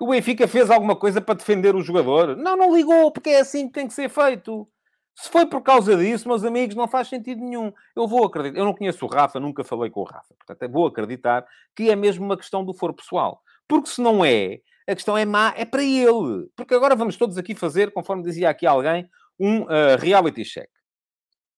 O 0.00 0.08
Benfica 0.08 0.48
fez 0.48 0.70
alguma 0.70 0.96
coisa 0.96 1.20
para 1.20 1.34
defender 1.34 1.76
o 1.76 1.82
jogador? 1.82 2.36
Não, 2.36 2.56
não 2.56 2.74
ligou, 2.74 3.12
porque 3.12 3.30
é 3.30 3.40
assim 3.40 3.68
que 3.68 3.74
tem 3.74 3.86
que 3.86 3.94
ser 3.94 4.08
feito. 4.08 4.68
Se 5.14 5.28
foi 5.28 5.46
por 5.46 5.62
causa 5.62 5.96
disso, 5.96 6.26
meus 6.26 6.42
amigos, 6.42 6.74
não 6.74 6.88
faz 6.88 7.08
sentido 7.08 7.42
nenhum. 7.42 7.72
Eu 7.94 8.08
vou 8.08 8.24
acreditar. 8.24 8.58
Eu 8.58 8.64
não 8.64 8.74
conheço 8.74 9.04
o 9.04 9.08
Rafa, 9.08 9.38
nunca 9.38 9.62
falei 9.62 9.90
com 9.90 10.00
o 10.00 10.04
Rafa. 10.04 10.34
Portanto, 10.34 10.72
vou 10.72 10.86
acreditar 10.86 11.46
que 11.76 11.90
é 11.90 11.94
mesmo 11.94 12.24
uma 12.24 12.36
questão 12.36 12.64
do 12.64 12.72
foro 12.72 12.94
pessoal. 12.94 13.42
Porque 13.68 13.90
se 13.90 14.00
não 14.00 14.24
é, 14.24 14.60
a 14.88 14.94
questão 14.94 15.16
é 15.16 15.24
má, 15.24 15.52
é 15.56 15.64
para 15.64 15.84
ele. 15.84 16.48
Porque 16.56 16.74
agora 16.74 16.96
vamos 16.96 17.16
todos 17.16 17.36
aqui 17.36 17.54
fazer, 17.54 17.92
conforme 17.92 18.22
dizia 18.22 18.48
aqui 18.50 18.66
alguém, 18.66 19.08
um 19.42 19.62
uh, 19.62 19.96
reality 19.98 20.44
check. 20.44 20.70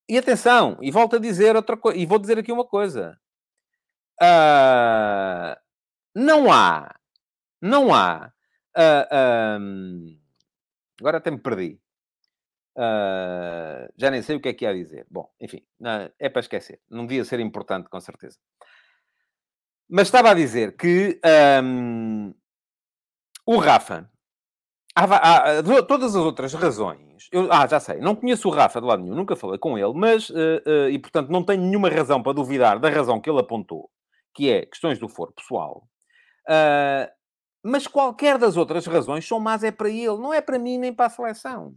E 0.08 0.16
atenção, 0.16 0.78
e 0.80 0.90
volto 0.90 1.16
a 1.16 1.18
dizer 1.18 1.54
outra 1.54 1.76
coisa, 1.76 1.98
e 1.98 2.06
vou 2.06 2.18
dizer 2.18 2.38
aqui 2.38 2.50
uma 2.50 2.66
coisa. 2.66 3.18
Uh, 4.20 5.54
não 6.14 6.50
há, 6.50 6.94
não 7.60 7.92
há. 7.92 8.32
Uh, 8.76 9.06
ah, 9.10 9.58
um, 9.60 10.18
agora 10.98 11.18
até 11.18 11.30
me 11.30 11.38
perdi. 11.38 11.80
Uh, 12.76 13.86
já 13.96 14.10
nem 14.10 14.20
sei 14.20 14.36
o 14.36 14.40
que 14.40 14.48
é 14.48 14.54
que 14.54 14.66
há 14.66 14.70
a 14.70 14.74
dizer. 14.74 15.06
Bom, 15.10 15.30
enfim, 15.40 15.64
é 16.18 16.28
para 16.28 16.40
esquecer. 16.40 16.80
Não 16.90 17.06
devia 17.06 17.24
ser 17.24 17.40
importante, 17.40 17.88
com 17.88 18.00
certeza. 18.00 18.38
Mas 19.88 20.08
estava 20.08 20.30
a 20.30 20.34
dizer 20.34 20.76
que 20.76 21.20
um, 21.62 22.34
o 23.46 23.58
Rafa, 23.58 24.10
há, 24.94 25.58
há, 25.58 25.62
todas 25.82 26.14
as 26.14 26.22
outras 26.22 26.54
razões. 26.54 27.28
Eu, 27.32 27.52
ah, 27.52 27.66
já 27.66 27.80
sei, 27.80 27.98
não 28.00 28.14
conheço 28.14 28.48
o 28.48 28.50
Rafa 28.50 28.80
de 28.80 28.86
lado 28.86 29.02
nenhum, 29.02 29.16
nunca 29.16 29.36
falei 29.36 29.58
com 29.58 29.78
ele, 29.78 29.92
mas 29.94 30.30
uh, 30.30 30.88
e 30.90 30.98
portanto 30.98 31.30
não 31.30 31.44
tenho 31.44 31.62
nenhuma 31.62 31.88
razão 31.88 32.22
para 32.22 32.32
duvidar 32.32 32.78
da 32.78 32.88
razão 32.88 33.20
que 33.20 33.28
ele 33.28 33.40
apontou, 33.40 33.90
que 34.34 34.50
é 34.50 34.66
questões 34.66 34.98
do 34.98 35.08
foro 35.08 35.32
pessoal. 35.32 35.88
mas 37.64 37.86
qualquer 37.86 38.38
das 38.38 38.56
outras 38.56 38.86
razões 38.86 39.26
são 39.26 39.40
más 39.40 39.64
é 39.64 39.70
para 39.70 39.88
ele, 39.88 40.18
não 40.18 40.32
é 40.32 40.40
para 40.40 40.58
mim 40.58 40.78
nem 40.78 40.92
para 40.92 41.06
a 41.06 41.10
seleção. 41.10 41.74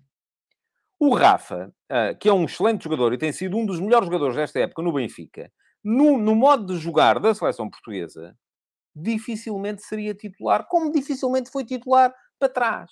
O 1.00 1.14
Rafa, 1.14 1.72
uh, 1.92 2.18
que 2.20 2.28
é 2.28 2.34
um 2.34 2.46
excelente 2.46 2.84
jogador 2.84 3.14
e 3.14 3.18
tem 3.18 3.32
sido 3.32 3.56
um 3.56 3.66
dos 3.66 3.80
melhores 3.80 4.08
jogadores 4.08 4.36
desta 4.36 4.60
época 4.60 4.82
no 4.82 4.92
Benfica, 4.92 5.52
no, 5.84 6.18
no 6.18 6.36
modo 6.36 6.74
de 6.74 6.80
jogar 6.80 7.20
da 7.20 7.36
seleção 7.36 7.70
portuguesa, 7.70 8.36
dificilmente 8.96 9.84
seria 9.84 10.16
titular, 10.16 10.68
como 10.68 10.92
dificilmente 10.92 11.52
foi 11.52 11.64
titular 11.64 12.14
para 12.40 12.50
trás. 12.50 12.90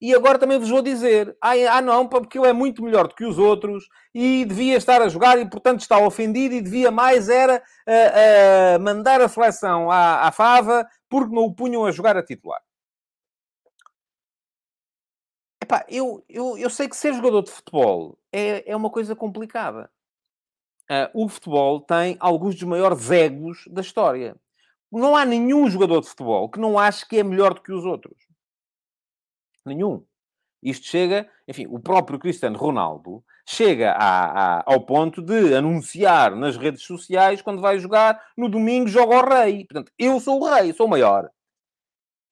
E 0.00 0.14
agora 0.14 0.38
também 0.38 0.58
vos 0.58 0.68
vou 0.68 0.82
dizer: 0.82 1.36
ah, 1.40 1.52
ah, 1.70 1.80
não, 1.80 2.06
porque 2.06 2.38
ele 2.38 2.48
é 2.48 2.52
muito 2.52 2.82
melhor 2.82 3.08
do 3.08 3.14
que 3.14 3.24
os 3.24 3.38
outros 3.38 3.88
e 4.14 4.44
devia 4.44 4.76
estar 4.76 5.00
a 5.00 5.08
jogar 5.08 5.38
e, 5.38 5.48
portanto, 5.48 5.80
está 5.80 5.98
ofendido 5.98 6.54
e 6.54 6.60
devia 6.60 6.90
mais 6.90 7.28
era 7.28 7.62
uh, 7.88 8.78
uh, 8.78 8.82
mandar 8.82 9.20
a 9.20 9.28
seleção 9.28 9.90
à, 9.90 10.26
à 10.26 10.32
fava 10.32 10.86
porque 11.08 11.34
não 11.34 11.44
o 11.44 11.54
punham 11.54 11.84
a 11.86 11.92
jogar 11.92 12.16
a 12.16 12.22
titular. 12.22 12.60
Epá, 15.62 15.84
eu, 15.88 16.22
eu, 16.28 16.58
eu 16.58 16.70
sei 16.70 16.88
que 16.88 16.96
ser 16.96 17.12
jogador 17.14 17.42
de 17.42 17.50
futebol 17.50 18.18
é, 18.32 18.70
é 18.70 18.76
uma 18.76 18.90
coisa 18.90 19.16
complicada. 19.16 19.90
Uh, 20.90 21.24
o 21.24 21.28
futebol 21.28 21.80
tem 21.80 22.16
alguns 22.20 22.54
dos 22.54 22.62
maiores 22.64 23.10
egos 23.10 23.64
da 23.68 23.80
história. 23.80 24.36
Não 24.92 25.16
há 25.16 25.24
nenhum 25.24 25.68
jogador 25.68 26.00
de 26.02 26.08
futebol 26.08 26.48
que 26.48 26.60
não 26.60 26.78
ache 26.78 27.06
que 27.08 27.18
é 27.18 27.24
melhor 27.24 27.54
do 27.54 27.62
que 27.62 27.72
os 27.72 27.84
outros. 27.84 28.25
Nenhum. 29.66 30.04
Isto 30.62 30.86
chega, 30.86 31.28
enfim, 31.46 31.66
o 31.68 31.78
próprio 31.78 32.18
Cristiano 32.18 32.58
Ronaldo 32.58 33.22
chega 33.46 33.92
a, 33.92 34.58
a, 34.58 34.62
ao 34.66 34.80
ponto 34.80 35.22
de 35.22 35.54
anunciar 35.54 36.34
nas 36.34 36.56
redes 36.56 36.82
sociais 36.82 37.40
quando 37.40 37.60
vai 37.60 37.78
jogar 37.78 38.20
no 38.36 38.48
domingo 38.48 38.88
joga 38.88 39.16
o 39.16 39.28
rei. 39.28 39.64
Portanto, 39.64 39.92
eu 39.98 40.18
sou 40.18 40.40
o 40.40 40.44
rei, 40.44 40.72
sou 40.72 40.86
o 40.86 40.90
maior. 40.90 41.30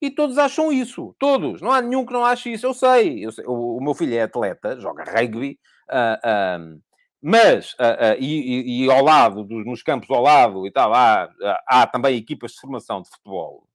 E 0.01 0.11
todos 0.11 0.37
acham 0.37 0.71
isso. 0.71 1.15
Todos. 1.17 1.61
Não 1.61 1.71
há 1.71 1.81
nenhum 1.81 2.05
que 2.05 2.13
não 2.13 2.25
ache 2.25 2.51
isso. 2.51 2.65
Eu 2.65 2.73
sei. 2.73 3.25
Eu 3.25 3.31
sei. 3.31 3.45
O, 3.45 3.77
o, 3.77 3.81
meu 3.81 3.93
filho 3.93 4.15
é 4.15 4.23
atleta, 4.23 4.79
joga 4.79 5.03
rugby. 5.03 5.57
Uh, 5.89 6.75
uh, 6.75 6.81
mas, 7.21 7.73
uh, 7.73 8.19
e, 8.19 8.83
e, 8.83 8.85
e, 8.85 8.91
ao 8.91 9.03
lado, 9.03 9.43
dos, 9.43 9.65
nos 9.65 9.81
campos 9.81 10.09
ao 10.11 10.21
lado 10.21 10.67
e 10.67 10.71
tal, 10.71 10.93
há, 10.93 11.29
há 11.67 11.87
também 11.87 12.17
equipas 12.17 12.51
de 12.51 12.59
formação 12.59 13.01
de 13.01 13.09
futebol. 13.09 13.65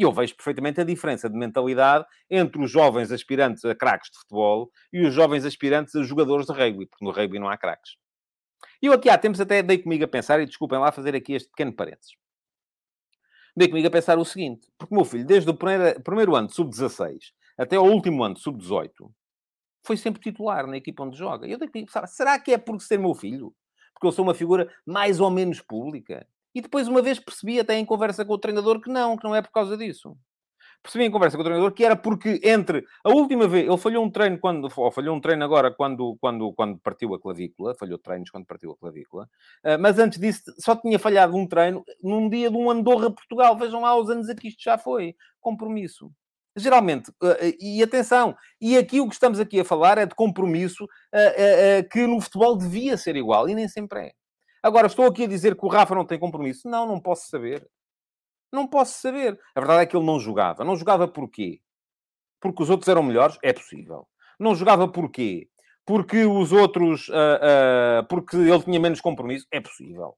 E 0.00 0.02
eu 0.02 0.10
vejo 0.10 0.34
perfeitamente 0.34 0.80
a 0.80 0.84
diferença 0.84 1.28
de 1.28 1.36
mentalidade 1.36 2.06
entre 2.30 2.62
os 2.62 2.70
jovens 2.70 3.12
aspirantes 3.12 3.62
a 3.66 3.74
craques 3.74 4.10
de 4.10 4.18
futebol 4.18 4.70
e 4.90 5.06
os 5.06 5.12
jovens 5.12 5.44
aspirantes 5.44 5.94
a 5.94 6.02
jogadores 6.02 6.46
de 6.46 6.52
rugby, 6.52 6.86
porque 6.86 7.04
no 7.04 7.10
rugby 7.10 7.38
não 7.38 7.50
há 7.50 7.58
craques. 7.58 7.96
E 8.82 8.86
eu 8.86 8.94
aqui 8.94 9.10
há 9.10 9.18
tempos 9.18 9.42
até 9.42 9.62
dei 9.62 9.76
comigo 9.76 10.02
a 10.04 10.08
pensar, 10.08 10.40
e 10.40 10.46
desculpem 10.46 10.78
lá 10.78 10.90
fazer 10.90 11.14
aqui 11.14 11.34
este 11.34 11.50
pequeno 11.50 11.74
parênteses 11.74 12.14
dei 13.56 13.68
comigo 13.68 13.88
a 13.88 13.90
pensar 13.90 14.18
o 14.18 14.24
seguinte, 14.24 14.68
porque 14.78 14.94
o 14.94 14.96
meu 14.96 15.04
filho, 15.04 15.26
desde 15.26 15.50
o 15.50 15.54
primeiro, 15.54 16.00
primeiro 16.00 16.34
ano 16.34 16.48
de 16.48 16.54
sub-16 16.54 17.32
até 17.58 17.76
ao 17.76 17.84
último 17.84 18.22
ano 18.24 18.34
de 18.34 18.40
sub-18, 18.40 18.90
foi 19.84 19.96
sempre 19.96 20.22
titular 20.22 20.66
na 20.66 20.76
equipa 20.76 21.02
onde 21.02 21.18
joga. 21.18 21.46
E 21.46 21.52
eu 21.52 21.58
dei 21.58 21.68
comigo 21.68 21.90
a 21.90 21.92
pensar, 21.92 22.06
será 22.06 22.38
que 22.38 22.52
é 22.52 22.58
por 22.58 22.80
ser 22.80 22.98
meu 22.98 23.14
filho? 23.14 23.54
Porque 23.92 24.06
eu 24.06 24.12
sou 24.12 24.24
uma 24.24 24.34
figura 24.34 24.72
mais 24.86 25.20
ou 25.20 25.30
menos 25.30 25.60
pública? 25.60 26.26
E 26.54 26.60
depois, 26.60 26.88
uma 26.88 27.02
vez 27.02 27.18
percebi, 27.18 27.60
até 27.60 27.78
em 27.78 27.84
conversa 27.84 28.24
com 28.24 28.32
o 28.32 28.38
treinador, 28.38 28.80
que 28.80 28.90
não, 28.90 29.16
que 29.16 29.24
não 29.24 29.34
é 29.34 29.42
por 29.42 29.50
causa 29.50 29.76
disso 29.76 30.16
percebi 30.82 31.04
em 31.04 31.10
conversa 31.10 31.36
com 31.36 31.42
o 31.42 31.44
treinador 31.44 31.72
que 31.72 31.84
era 31.84 31.94
porque 31.96 32.40
entre 32.42 32.84
a 33.04 33.10
última 33.10 33.46
vez, 33.46 33.66
ele 33.66 33.76
falhou 33.76 34.04
um 34.04 34.10
treino 34.10 34.38
quando, 34.38 34.68
ou 34.74 34.90
falhou 34.90 35.16
um 35.16 35.20
treino 35.20 35.44
agora 35.44 35.70
quando, 35.70 36.16
quando, 36.20 36.52
quando 36.52 36.78
partiu 36.78 37.14
a 37.14 37.20
clavícula, 37.20 37.74
falhou 37.74 37.98
treinos 37.98 38.30
quando 38.30 38.46
partiu 38.46 38.72
a 38.72 38.76
clavícula, 38.76 39.28
uh, 39.64 39.78
mas 39.78 39.98
antes 39.98 40.18
disso 40.18 40.42
só 40.58 40.74
tinha 40.74 40.98
falhado 40.98 41.36
um 41.36 41.46
treino 41.46 41.84
num 42.02 42.28
dia 42.28 42.50
de 42.50 42.56
um 42.56 42.70
Andorra-Portugal. 42.70 43.56
Vejam 43.56 43.82
lá 43.82 43.96
os 43.96 44.08
anos 44.08 44.28
a 44.28 44.34
que 44.34 44.48
isto 44.48 44.62
já 44.62 44.78
foi. 44.78 45.14
Compromisso. 45.40 46.10
Geralmente, 46.56 47.10
uh, 47.22 47.36
e 47.60 47.82
atenção, 47.82 48.34
e 48.60 48.76
aqui 48.76 49.00
o 49.00 49.08
que 49.08 49.14
estamos 49.14 49.38
aqui 49.38 49.60
a 49.60 49.64
falar 49.64 49.98
é 49.98 50.06
de 50.06 50.14
compromisso 50.14 50.88
que 51.92 52.06
no 52.06 52.20
futebol 52.20 52.56
devia 52.56 52.96
ser 52.96 53.16
igual, 53.16 53.48
e 53.48 53.54
nem 53.54 53.68
sempre 53.68 54.06
é. 54.06 54.12
Agora, 54.62 54.86
estou 54.86 55.06
aqui 55.06 55.24
a 55.24 55.28
dizer 55.28 55.56
que 55.56 55.64
o 55.64 55.68
Rafa 55.68 55.94
não 55.94 56.04
tem 56.04 56.18
compromisso. 56.18 56.68
Não, 56.68 56.86
não 56.86 57.00
posso 57.00 57.28
saber. 57.28 57.66
Não 58.52 58.66
posso 58.66 59.00
saber. 59.00 59.38
A 59.54 59.60
verdade 59.60 59.82
é 59.82 59.86
que 59.86 59.96
ele 59.96 60.06
não 60.06 60.20
jogava. 60.20 60.64
Não 60.64 60.76
jogava 60.76 61.08
porquê? 61.08 61.60
Porque 62.40 62.62
os 62.62 62.70
outros 62.70 62.88
eram 62.88 63.02
melhores? 63.02 63.38
É 63.42 63.52
possível. 63.52 64.06
Não 64.38 64.54
jogava 64.54 64.88
porquê? 64.88 65.48
Porque 65.86 66.24
os 66.24 66.52
outros... 66.52 67.08
Uh, 67.08 68.02
uh, 68.02 68.06
porque 68.08 68.36
ele 68.36 68.62
tinha 68.62 68.80
menos 68.80 69.00
compromisso? 69.00 69.46
É 69.50 69.60
possível. 69.60 70.16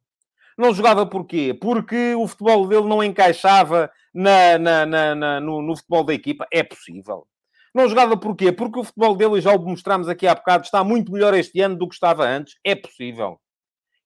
Não 0.56 0.74
jogava 0.74 1.06
porquê? 1.06 1.54
Porque 1.54 2.14
o 2.14 2.26
futebol 2.26 2.66
dele 2.66 2.86
não 2.88 3.02
encaixava 3.02 3.90
na, 4.14 4.58
na, 4.58 4.86
na, 4.86 5.14
na 5.14 5.40
no, 5.40 5.62
no, 5.62 5.76
futebol 5.76 6.04
da 6.04 6.14
equipa? 6.14 6.46
É 6.52 6.62
possível. 6.62 7.26
Não 7.74 7.88
jogava 7.88 8.16
porquê? 8.18 8.52
Porque 8.52 8.78
o 8.78 8.84
futebol 8.84 9.16
dele, 9.16 9.38
e 9.38 9.40
já 9.40 9.54
o 9.54 9.58
mostramos 9.58 10.08
aqui 10.08 10.26
há 10.26 10.34
bocado, 10.34 10.64
está 10.64 10.84
muito 10.84 11.10
melhor 11.10 11.32
este 11.32 11.60
ano 11.60 11.76
do 11.76 11.88
que 11.88 11.94
estava 11.94 12.26
antes? 12.26 12.54
É 12.62 12.74
possível. 12.74 13.40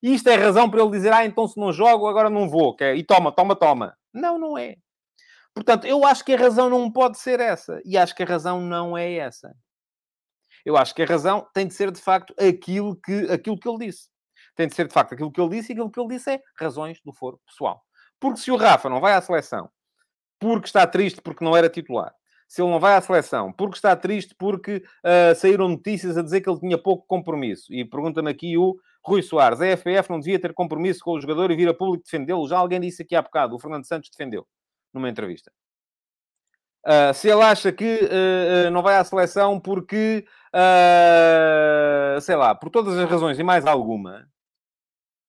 E 0.07 0.15
isto 0.15 0.29
é 0.29 0.37
razão 0.37 0.71
para 0.71 0.81
ele 0.81 0.93
dizer, 0.93 1.13
ah, 1.13 1.27
então 1.27 1.49
se 1.49 1.59
não 1.59 1.73
jogo, 1.73 2.07
agora 2.07 2.31
não 2.31 2.49
vou. 2.49 2.77
É, 2.79 2.95
e 2.95 3.03
toma, 3.03 3.33
toma, 3.33 3.57
toma. 3.57 3.99
Não, 4.15 4.39
não 4.39 4.57
é. 4.57 4.77
Portanto, 5.53 5.85
eu 5.85 6.07
acho 6.07 6.25
que 6.25 6.33
a 6.33 6.39
razão 6.39 6.71
não 6.71 6.89
pode 6.89 7.19
ser 7.19 7.41
essa. 7.41 7.83
E 7.85 7.99
acho 7.99 8.15
que 8.15 8.23
a 8.23 8.27
razão 8.27 8.61
não 8.61 8.97
é 8.97 9.15
essa. 9.15 9.53
Eu 10.65 10.77
acho 10.77 10.95
que 10.95 11.03
a 11.03 11.07
razão 11.07 11.45
tem 11.53 11.67
de 11.67 11.75
ser, 11.75 11.91
de 11.91 12.01
facto, 12.01 12.33
aquilo 12.39 12.95
que, 12.95 13.29
aquilo 13.33 13.59
que 13.59 13.69
ele 13.69 13.87
disse. 13.87 14.09
Tem 14.55 14.69
de 14.69 14.77
ser, 14.77 14.87
de 14.87 14.95
facto, 14.95 15.13
aquilo 15.13 15.33
que 15.33 15.41
ele 15.41 15.57
disse. 15.57 15.73
E 15.73 15.75
aquilo 15.75 15.91
que 15.91 15.99
ele 15.99 16.11
disse 16.11 16.31
é 16.31 16.41
razões 16.57 17.01
do 17.05 17.13
foro 17.13 17.41
pessoal. 17.45 17.83
Porque 18.21 18.39
se 18.39 18.53
o 18.53 18.57
Rafa 18.57 18.89
não 18.89 19.01
vai 19.01 19.13
à 19.13 19.21
seleção 19.21 19.69
porque 20.39 20.69
está 20.69 20.87
triste 20.87 21.21
porque 21.21 21.45
não 21.45 21.57
era 21.57 21.69
titular, 21.69 22.15
se 22.47 22.63
ele 22.63 22.71
não 22.71 22.79
vai 22.79 22.95
à 22.95 23.01
seleção 23.01 23.53
porque 23.53 23.75
está 23.75 23.97
triste 23.97 24.37
porque 24.39 24.85
uh, 25.03 25.35
saíram 25.35 25.69
notícias 25.69 26.17
a 26.17 26.23
dizer 26.23 26.43
que 26.43 26.49
ele 26.49 26.61
tinha 26.61 26.79
pouco 26.79 27.05
compromisso, 27.09 27.75
e 27.75 27.85
pergunta-me 27.85 28.31
aqui 28.31 28.57
o 28.57 28.77
Rui 29.07 29.23
Soares, 29.23 29.61
a 29.61 29.67
FPF 29.67 30.11
não 30.11 30.19
devia 30.19 30.39
ter 30.39 30.53
compromisso 30.53 31.01
com 31.05 31.13
o 31.13 31.21
jogador 31.21 31.51
e 31.51 31.57
vir 31.57 31.69
a 31.69 31.75
público 31.75 32.05
defendê-lo. 32.05 32.49
Já 32.49 32.59
alguém 32.59 32.81
disse 32.81 33.03
aqui 33.03 33.15
há 33.15 33.23
bocado, 33.23 33.55
o 33.55 33.59
Fernando 33.59 33.87
Santos 33.87 34.11
defendeu 34.11 34.47
numa 34.93 35.09
entrevista. 35.09 35.53
Uh, 36.85 37.15
se 37.15 37.29
ele 37.29 37.43
acha 37.43 37.73
que 37.73 38.01
uh, 38.05 38.71
não 38.71 38.83
vai 38.83 38.97
à 38.97 39.05
seleção 39.05 39.59
porque 39.59 40.25
uh, 40.55 42.21
sei 42.21 42.37
lá, 42.37 42.55
por 42.55 42.71
todas 42.71 42.97
as 42.97 43.11
razões 43.11 43.39
e 43.39 43.43
mais 43.43 43.67
alguma, 43.67 44.29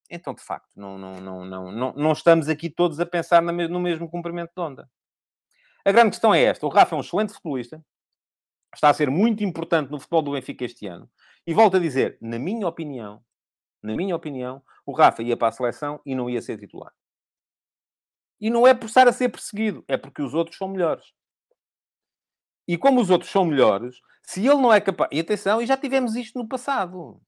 então, 0.09 0.33
de 0.33 0.41
facto, 0.41 0.69
não, 0.75 0.97
não, 0.97 1.19
não, 1.19 1.45
não, 1.45 1.71
não, 1.71 1.93
não 1.93 2.11
estamos 2.13 2.47
aqui 2.47 2.69
todos 2.69 2.99
a 2.99 3.05
pensar 3.05 3.41
no 3.41 3.79
mesmo 3.79 4.09
comprimento 4.09 4.53
de 4.55 4.61
onda. 4.61 4.89
A 5.85 5.91
grande 5.91 6.11
questão 6.11 6.33
é 6.33 6.41
esta. 6.43 6.65
O 6.65 6.69
Rafa 6.69 6.95
é 6.95 6.97
um 6.97 7.01
excelente 7.01 7.33
futebolista. 7.33 7.83
Está 8.73 8.89
a 8.89 8.93
ser 8.93 9.09
muito 9.09 9.43
importante 9.43 9.91
no 9.91 9.99
futebol 9.99 10.21
do 10.21 10.31
Benfica 10.31 10.65
este 10.65 10.87
ano. 10.87 11.09
E 11.45 11.53
volto 11.53 11.77
a 11.77 11.79
dizer, 11.79 12.17
na 12.21 12.39
minha 12.39 12.67
opinião, 12.67 13.21
na 13.87 13.95
minha 13.95 14.15
opinião, 14.15 14.61
o 14.85 14.91
Rafa 14.91 15.23
ia 15.23 15.37
para 15.37 15.47
a 15.47 15.51
seleção 15.51 15.99
e 16.05 16.13
não 16.13 16.29
ia 16.29 16.41
ser 16.41 16.57
titular. 16.57 16.93
E 18.39 18.49
não 18.49 18.67
é 18.67 18.73
por 18.73 18.85
estar 18.85 19.07
a 19.07 19.13
ser 19.13 19.29
perseguido, 19.29 19.83
é 19.87 19.97
porque 19.97 20.21
os 20.21 20.33
outros 20.33 20.57
são 20.57 20.67
melhores. 20.67 21.05
E 22.67 22.77
como 22.77 23.01
os 23.01 23.09
outros 23.09 23.31
são 23.31 23.45
melhores, 23.45 23.95
se 24.23 24.45
ele 24.45 24.61
não 24.61 24.73
é 24.73 24.81
capaz. 24.81 25.09
E 25.11 25.19
atenção, 25.19 25.61
e 25.61 25.65
já 25.65 25.77
tivemos 25.77 26.15
isto 26.15 26.37
no 26.37 26.47
passado. 26.47 27.19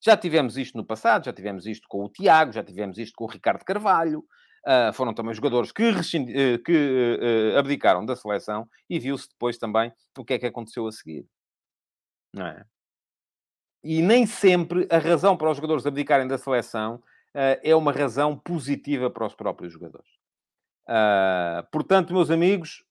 Já 0.00 0.16
tivemos 0.16 0.56
isto 0.56 0.76
no 0.76 0.84
passado, 0.84 1.24
já 1.24 1.32
tivemos 1.32 1.66
isto 1.66 1.86
com 1.88 2.04
o 2.04 2.08
Tiago, 2.08 2.52
já 2.52 2.62
tivemos 2.62 2.98
isto 2.98 3.14
com 3.16 3.24
o 3.24 3.28
Ricardo 3.28 3.64
Carvalho. 3.64 4.24
Uh, 4.66 4.92
foram 4.94 5.12
também 5.12 5.34
jogadores 5.34 5.72
que, 5.72 5.90
uh, 5.90 6.62
que 6.62 7.18
uh, 7.52 7.58
abdicaram 7.58 8.06
da 8.06 8.16
seleção 8.16 8.66
e 8.88 8.98
viu-se 8.98 9.28
depois 9.28 9.58
também 9.58 9.92
o 10.16 10.24
que 10.24 10.34
é 10.34 10.38
que 10.38 10.46
aconteceu 10.46 10.86
a 10.86 10.92
seguir. 10.92 11.26
Não 12.32 12.46
é? 12.46 12.64
E 13.84 14.00
nem 14.00 14.24
sempre 14.26 14.88
a 14.90 14.98
razão 14.98 15.36
para 15.36 15.50
os 15.50 15.56
jogadores 15.56 15.86
abdicarem 15.86 16.26
da 16.26 16.38
seleção 16.38 17.02
é 17.34 17.74
uma 17.74 17.92
razão 17.92 18.36
positiva 18.36 19.10
para 19.10 19.26
os 19.26 19.34
próprios 19.34 19.72
jogadores. 19.72 20.08
portanto, 21.70 22.14
meus 22.14 22.30
amigos, 22.30 22.84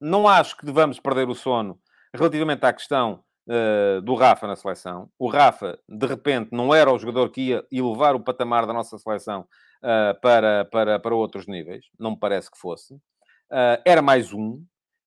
não 0.00 0.26
acho 0.26 0.56
que 0.56 0.64
devamos 0.64 0.98
perder 0.98 1.28
o 1.28 1.34
sono 1.34 1.78
relativamente 2.14 2.64
à 2.64 2.72
questão 2.72 3.22
uh, 3.46 4.00
do 4.00 4.14
Rafa 4.14 4.46
na 4.46 4.56
seleção. 4.56 5.10
O 5.18 5.28
Rafa, 5.28 5.78
de 5.88 6.06
repente, 6.06 6.50
não 6.52 6.74
era 6.74 6.90
o 6.90 6.98
jogador 6.98 7.30
que 7.30 7.48
ia 7.48 7.64
elevar 7.70 8.14
o 8.14 8.20
patamar 8.20 8.66
da 8.66 8.72
nossa 8.72 8.98
seleção 8.98 9.46
uh, 9.82 10.18
para, 10.20 10.64
para, 10.64 10.98
para 10.98 11.14
outros 11.14 11.46
níveis. 11.46 11.84
Não 11.98 12.12
me 12.12 12.18
parece 12.18 12.50
que 12.50 12.58
fosse. 12.58 12.94
Uh, 12.94 13.80
era 13.84 14.00
mais 14.00 14.32
um. 14.32 14.62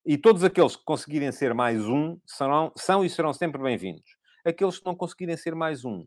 E 0.06 0.18
todos 0.18 0.44
aqueles 0.44 0.76
que 0.76 0.84
conseguirem 0.84 1.32
ser 1.32 1.54
mais 1.54 1.86
um 1.88 2.20
serão, 2.26 2.72
são 2.76 3.06
e 3.06 3.10
serão 3.10 3.34
sempre 3.34 3.62
bem-vindos. 3.62 4.18
Aqueles 4.46 4.80
que 4.80 4.86
não 4.86 4.96
conseguirem 4.96 5.38
ser 5.38 5.56
mais 5.56 5.86
um, 5.86 6.06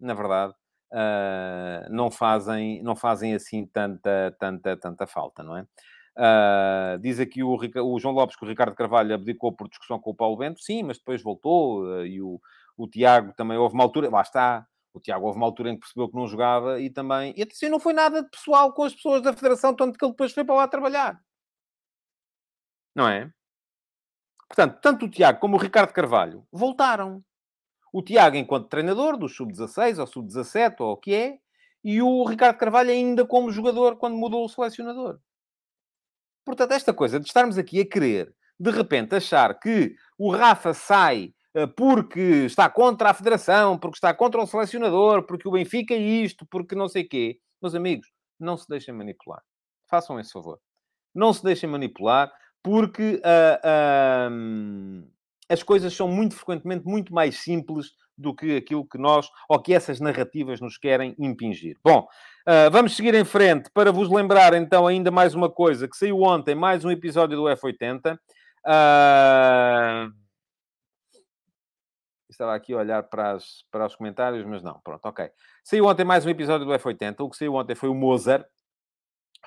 na 0.00 0.14
verdade, 0.14 0.54
uh, 0.92 1.90
não, 1.90 2.10
fazem, 2.10 2.82
não 2.82 2.94
fazem 2.94 3.34
assim 3.34 3.66
tanta, 3.66 4.34
tanta, 4.38 4.76
tanta 4.76 5.06
falta, 5.06 5.42
não 5.42 5.56
é? 5.56 5.66
Uh, 6.16 6.98
diz 7.00 7.20
aqui 7.20 7.42
o, 7.42 7.54
o, 7.54 7.98
João 7.98 8.14
Lopes 8.14 8.36
que 8.36 8.44
o 8.44 8.48
Ricardo 8.48 8.74
Carvalho 8.74 9.14
abdicou 9.14 9.52
por 9.52 9.68
discussão 9.68 9.98
com 9.98 10.10
o 10.10 10.14
Paulo 10.14 10.36
Bento. 10.36 10.60
Sim, 10.60 10.82
mas 10.84 10.98
depois 10.98 11.22
voltou. 11.22 11.82
Uh, 11.82 12.06
e 12.06 12.22
o, 12.22 12.40
o 12.76 12.88
Tiago 12.88 13.34
também 13.34 13.58
houve 13.58 13.74
uma 13.74 13.84
altura... 13.84 14.08
Lá 14.08 14.22
está. 14.22 14.66
O 14.94 15.00
Tiago 15.00 15.26
houve 15.26 15.36
uma 15.36 15.44
altura 15.44 15.70
em 15.70 15.74
que 15.74 15.80
percebeu 15.80 16.08
que 16.08 16.16
não 16.16 16.26
jogava 16.26 16.80
e 16.80 16.88
também... 16.88 17.34
E 17.36 17.42
assim 17.42 17.68
não 17.68 17.78
foi 17.78 17.92
nada 17.92 18.22
de 18.22 18.30
pessoal 18.30 18.72
com 18.72 18.82
as 18.84 18.94
pessoas 18.94 19.20
da 19.20 19.34
Federação, 19.34 19.76
tanto 19.76 19.98
que 19.98 20.02
ele 20.02 20.12
depois 20.12 20.32
foi 20.32 20.42
para 20.42 20.54
lá 20.54 20.66
trabalhar. 20.66 21.20
Não 22.94 23.06
é? 23.06 23.30
Portanto, 24.48 24.78
tanto 24.80 25.04
o 25.04 25.10
Tiago 25.10 25.38
como 25.38 25.56
o 25.56 25.60
Ricardo 25.60 25.92
Carvalho 25.92 26.46
voltaram. 26.50 27.22
O 27.96 28.02
Tiago 28.02 28.36
enquanto 28.36 28.68
treinador 28.68 29.16
do 29.16 29.26
Sub-16 29.26 29.98
ou 29.98 30.06
Sub-17 30.06 30.76
ou 30.80 30.92
o 30.92 30.96
que 30.98 31.14
é, 31.14 31.38
e 31.82 32.02
o 32.02 32.24
Ricardo 32.24 32.58
Carvalho 32.58 32.90
ainda 32.90 33.24
como 33.24 33.50
jogador 33.50 33.96
quando 33.96 34.18
mudou 34.18 34.44
o 34.44 34.48
selecionador. 34.50 35.18
Portanto, 36.44 36.72
esta 36.72 36.92
coisa 36.92 37.18
de 37.18 37.24
estarmos 37.24 37.56
aqui 37.56 37.80
a 37.80 37.88
querer, 37.88 38.34
de 38.60 38.70
repente, 38.70 39.14
achar 39.14 39.58
que 39.58 39.96
o 40.18 40.30
Rafa 40.30 40.74
sai 40.74 41.32
eh, 41.54 41.66
porque 41.66 42.44
está 42.44 42.68
contra 42.68 43.08
a 43.08 43.14
federação, 43.14 43.78
porque 43.78 43.96
está 43.96 44.12
contra 44.12 44.42
o 44.42 44.46
selecionador, 44.46 45.22
porque 45.22 45.48
o 45.48 45.52
Benfica 45.52 45.94
é 45.94 45.98
isto, 45.98 46.44
porque 46.50 46.74
não 46.74 46.88
sei 46.88 47.02
quê. 47.02 47.40
Meus 47.62 47.74
amigos, 47.74 48.12
não 48.38 48.58
se 48.58 48.68
deixem 48.68 48.92
manipular. 48.92 49.42
Façam 49.88 50.20
esse 50.20 50.32
favor. 50.32 50.60
Não 51.14 51.32
se 51.32 51.42
deixem 51.42 51.66
manipular, 51.66 52.30
porque 52.62 53.22
uh, 53.24 54.30
uh, 54.30 55.15
as 55.48 55.62
coisas 55.62 55.94
são 55.94 56.08
muito 56.08 56.34
frequentemente 56.34 56.86
muito 56.86 57.14
mais 57.14 57.38
simples 57.38 57.92
do 58.16 58.34
que 58.34 58.56
aquilo 58.56 58.86
que 58.86 58.96
nós, 58.96 59.28
ou 59.48 59.60
que 59.60 59.74
essas 59.74 60.00
narrativas 60.00 60.60
nos 60.60 60.78
querem 60.78 61.14
impingir. 61.18 61.76
Bom, 61.84 62.08
uh, 62.48 62.70
vamos 62.70 62.96
seguir 62.96 63.14
em 63.14 63.24
frente 63.24 63.70
para 63.72 63.92
vos 63.92 64.10
lembrar 64.10 64.54
então 64.54 64.86
ainda 64.86 65.10
mais 65.10 65.34
uma 65.34 65.50
coisa, 65.50 65.86
que 65.86 65.96
saiu 65.96 66.22
ontem 66.22 66.54
mais 66.54 66.84
um 66.84 66.90
episódio 66.90 67.36
do 67.36 67.44
F80. 67.44 68.14
Uh... 68.14 68.18
Ah, 68.68 70.08
estava 72.28 72.54
aqui 72.54 72.72
a 72.72 72.78
olhar 72.78 73.02
para, 73.04 73.32
as, 73.32 73.64
para 73.70 73.86
os 73.86 73.94
comentários, 73.94 74.44
mas 74.44 74.62
não, 74.62 74.80
pronto, 74.80 75.04
ok. 75.06 75.30
Saiu 75.62 75.86
ontem 75.86 76.04
mais 76.04 76.24
um 76.24 76.30
episódio 76.30 76.66
do 76.66 76.72
F80. 76.72 77.20
O 77.20 77.30
que 77.30 77.36
saiu 77.36 77.54
ontem 77.54 77.74
foi 77.74 77.88
o 77.88 77.94
Mozart. 77.94 78.46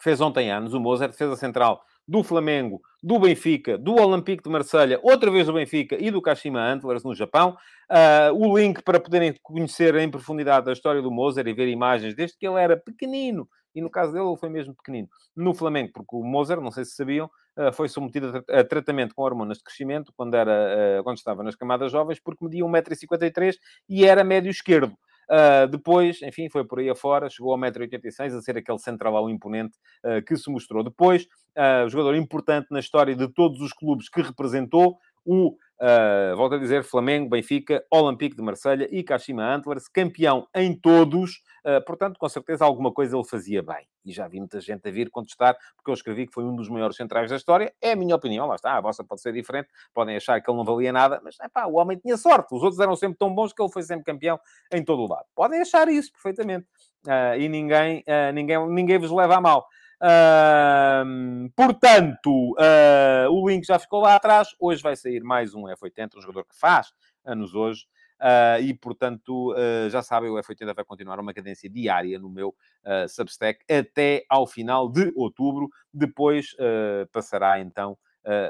Fez 0.02 0.22
ontem 0.22 0.50
anos, 0.52 0.74
o 0.74 0.80
Mozart, 0.80 1.12
defesa 1.12 1.36
central 1.36 1.84
do 2.10 2.24
Flamengo, 2.24 2.82
do 3.03 3.20
Benfica, 3.20 3.78
do 3.78 3.93
Olympique 3.93 4.41
de 4.43 4.49
Marselha, 4.49 4.99
outra 5.03 5.30
vez 5.30 5.45
do 5.45 5.53
Benfica 5.53 5.95
e 5.99 6.10
do 6.10 6.20
Kashima 6.20 6.60
Antlers 6.60 7.03
no 7.03 7.14
Japão. 7.14 7.55
Uh, 7.88 8.34
o 8.34 8.57
link 8.57 8.82
para 8.82 8.99
poderem 8.99 9.36
conhecer 9.43 9.93
em 9.93 10.10
profundidade 10.10 10.68
a 10.68 10.74
história 10.74 11.03
do 11.03 11.12
Mozart 11.12 11.47
e 11.47 11.53
ver 11.53 11.68
imagens 11.68 12.16
desde 12.16 12.36
que 12.36 12.47
ele 12.47 12.60
era 12.60 12.76
pequenino. 12.76 13.47
E 13.76 13.82
no 13.82 13.91
caso 13.91 14.12
dele, 14.12 14.26
ele 14.26 14.38
foi 14.38 14.49
mesmo 14.49 14.74
pequenino. 14.74 15.07
No 15.36 15.53
Flamengo, 15.53 15.91
porque 15.93 16.16
o 16.16 16.24
Mozart, 16.24 16.60
não 16.60 16.72
sei 16.72 16.84
se 16.84 16.95
sabiam, 16.95 17.30
uh, 17.55 17.72
foi 17.72 17.88
submetido 17.88 18.43
a, 18.49 18.64
tratamento 18.64 19.14
com 19.14 19.22
hormonas 19.22 19.60
de 19.60 19.64
crescimento 19.64 20.12
quando, 20.18 20.34
era, 20.34 20.99
uh, 20.99 21.03
quando 21.03 21.18
estava 21.18 21.43
nas 21.43 21.55
camadas 21.55 21.91
jovens, 21.91 22.20
porque 22.20 22.43
media 22.43 22.66
1,53m 22.66 23.53
e 23.88 24.03
era 24.03 24.24
médio 24.24 24.49
esquerdo. 24.49 24.97
Uh, 25.30 25.68
depois, 25.68 26.22
enfim, 26.24 26.50
foi 26.50 26.66
por 26.66 26.80
aí 26.80 26.90
afora, 26.90 27.30
chegou 27.30 27.54
ao 27.54 27.60
1,86m, 27.60 28.36
a 28.36 28.42
ser 28.42 28.58
aquele 28.58 28.80
central 28.80 29.30
imponente 29.30 29.78
uh, 30.04 30.24
que 30.26 30.36
se 30.36 30.50
mostrou. 30.50 30.84
Depois, 30.84 31.28
uh, 31.56 31.88
jogador 31.88 32.16
importante 32.16 32.68
na 32.72 32.80
história 32.80 33.16
de 33.16 33.28
todos 33.28 33.62
os 33.62 33.72
clubes 33.72 34.10
que 34.10 34.22
representou, 34.22 34.98
o 35.24 35.56
Uh, 35.82 36.36
volto 36.36 36.56
a 36.56 36.58
dizer, 36.58 36.84
Flamengo, 36.84 37.30
Benfica, 37.30 37.82
Olympique 37.90 38.36
de 38.36 38.42
Marselha 38.42 38.86
e 38.92 39.02
Kashima 39.02 39.44
Antlers, 39.56 39.88
campeão 39.88 40.46
em 40.54 40.78
todos, 40.78 41.42
uh, 41.66 41.84
portanto, 41.86 42.18
com 42.20 42.28
certeza 42.28 42.66
alguma 42.66 42.92
coisa 42.92 43.16
ele 43.16 43.24
fazia 43.24 43.64
bem. 43.64 43.88
E 44.04 44.12
já 44.12 44.28
vi 44.28 44.40
muita 44.40 44.60
gente 44.60 44.86
a 44.86 44.92
vir 44.92 45.10
contestar, 45.10 45.56
porque 45.78 45.90
eu 45.90 45.94
escrevi 45.94 46.28
que 46.28 46.34
foi 46.34 46.44
um 46.44 46.54
dos 46.54 46.68
maiores 46.68 46.98
centrais 46.98 47.30
da 47.30 47.38
história. 47.38 47.74
É 47.82 47.94
a 47.94 47.96
minha 47.96 48.14
opinião, 48.14 48.46
lá 48.46 48.56
está, 48.56 48.76
a 48.76 48.82
vossa 48.82 49.06
pode 49.06 49.22
ser 49.22 49.32
diferente, 49.32 49.70
podem 49.94 50.18
achar 50.18 50.42
que 50.42 50.52
ele 50.52 50.58
não 50.58 50.66
valia 50.66 50.92
nada, 50.92 51.22
mas 51.24 51.38
epá, 51.42 51.66
o 51.66 51.76
homem 51.76 51.98
tinha 51.98 52.18
sorte, 52.18 52.54
os 52.54 52.62
outros 52.62 52.80
eram 52.82 52.98
sempre 52.98 53.18
tão 53.18 53.34
bons 53.34 53.54
que 53.54 53.62
ele 53.62 53.72
foi 53.72 53.84
sempre 53.84 54.04
campeão 54.04 54.38
em 54.74 54.84
todo 54.84 55.04
o 55.04 55.08
lado. 55.08 55.26
Podem 55.34 55.62
achar 55.62 55.88
isso 55.88 56.12
perfeitamente. 56.12 56.68
Uh, 57.08 57.40
e 57.40 57.48
ninguém, 57.48 58.04
ninguém, 58.34 58.68
ninguém 58.68 58.98
vos 58.98 59.12
leva 59.12 59.38
a 59.38 59.42
mal. 59.42 59.66
Uh, 60.02 61.50
portanto, 61.56 62.54
uh, 62.54 63.30
o 63.32 63.50
link 63.50 63.66
já 63.66 63.78
ficou 63.78 64.02
lá 64.02 64.16
atrás. 64.16 64.50
Hoje 64.60 64.82
vai 64.82 64.95
sair 64.95 65.22
mais 65.22 65.54
um 65.54 65.64
F80, 65.64 66.18
um 66.18 66.22
jogador 66.22 66.45
que 66.45 66.58
faz 66.58 66.93
anos 67.26 67.54
hoje. 67.54 67.86
Uh, 68.20 68.62
e, 68.62 68.74
portanto, 68.74 69.54
uh, 69.54 69.89
já 69.89 70.02
sabem, 70.02 70.30
o 70.30 70.36
F80 70.36 70.76
vai 70.76 70.84
continuar 70.84 71.20
uma 71.20 71.34
cadência 71.34 71.70
diária 71.70 72.20
no 72.20 72.30
meu 72.30 72.50
uh, 72.50 73.08
Substack 73.08 73.64
até 73.72 74.26
ao 74.30 74.45
final 74.45 74.89
de 74.89 75.12
outubro. 75.16 75.70
Depois 75.93 76.56
passará, 77.12 77.60
então, 77.60 77.97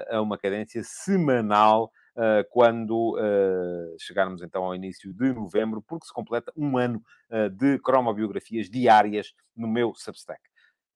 a 0.10 0.22
uma 0.22 0.38
cadência 0.38 0.82
semanal 0.84 1.92
quando 2.50 3.16
chegarmos, 3.98 4.42
então, 4.42 4.64
ao 4.66 4.76
início 4.76 5.14
de 5.14 5.32
novembro, 5.32 5.82
porque 5.82 6.06
se 6.06 6.14
completa 6.14 6.52
um 6.58 6.78
ano 6.78 7.02
de 7.54 7.80
cromobiografias 7.80 8.70
diárias 8.70 9.34
no 9.56 9.68
meu 9.68 9.94
Substack. 9.96 10.42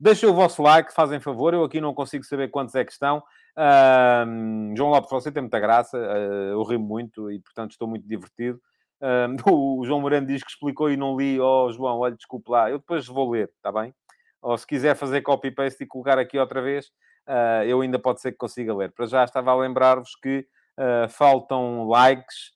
Deixem 0.04 0.28
o 0.28 0.34
vosso 0.34 0.62
like, 0.62 0.93
fazem 0.93 1.22
favor. 1.22 1.54
Eu 1.54 1.64
aqui 1.64 1.80
não 1.80 1.93
consigo 1.93 2.26
saber 2.26 2.49
quantos 2.49 2.76
é 2.76 2.84
que 2.84 2.91
estão. 2.91 3.24
Uh, 3.56 4.76
João 4.76 4.89
Lopes, 4.89 5.10
você 5.10 5.32
tem 5.32 5.41
muita 5.41 5.62
graça. 5.62 5.97
Uh, 5.97 6.51
eu 6.51 6.64
rio 6.64 6.78
muito 6.78 7.32
e, 7.32 7.39
portanto, 7.39 7.72
estou 7.72 7.88
muito 7.88 8.06
divertido. 8.06 8.60
Uh, 8.99 9.32
o 9.80 9.86
João 9.86 10.01
Moreno 10.01 10.28
diz 10.28 10.43
que 10.43 10.49
explicou 10.49 10.91
e 10.91 10.97
não 10.97 11.16
li. 11.16 11.39
Oh, 11.39 11.72
João, 11.72 11.99
olha, 11.99 12.18
desculpe 12.18 12.51
lá. 12.51 12.70
Eu 12.70 12.80
depois 12.80 13.08
vou 13.08 13.32
ler, 13.32 13.49
está 13.56 13.72
bem? 13.72 13.95
Ou 14.41 14.58
se 14.58 14.68
quiser 14.68 14.93
fazer 14.97 15.22
copy-paste 15.22 15.86
e 15.86 15.88
colocar 15.88 16.20
aqui 16.20 16.38
outra 16.38 16.62
vez, 16.62 16.91
ah, 17.26 17.64
eu 17.66 17.80
ainda 17.80 17.97
pode 17.97 18.20
ser 18.20 18.34
que 18.34 18.38
consiga 18.38 18.76
ler. 18.76 18.91
Para 18.91 19.06
já 19.06 19.24
estava 19.24 19.51
a 19.51 19.56
lembrar-vos 19.56 20.18
que 20.22 20.45
ah, 20.76 21.08
faltam 21.08 21.88
likes. 21.88 22.51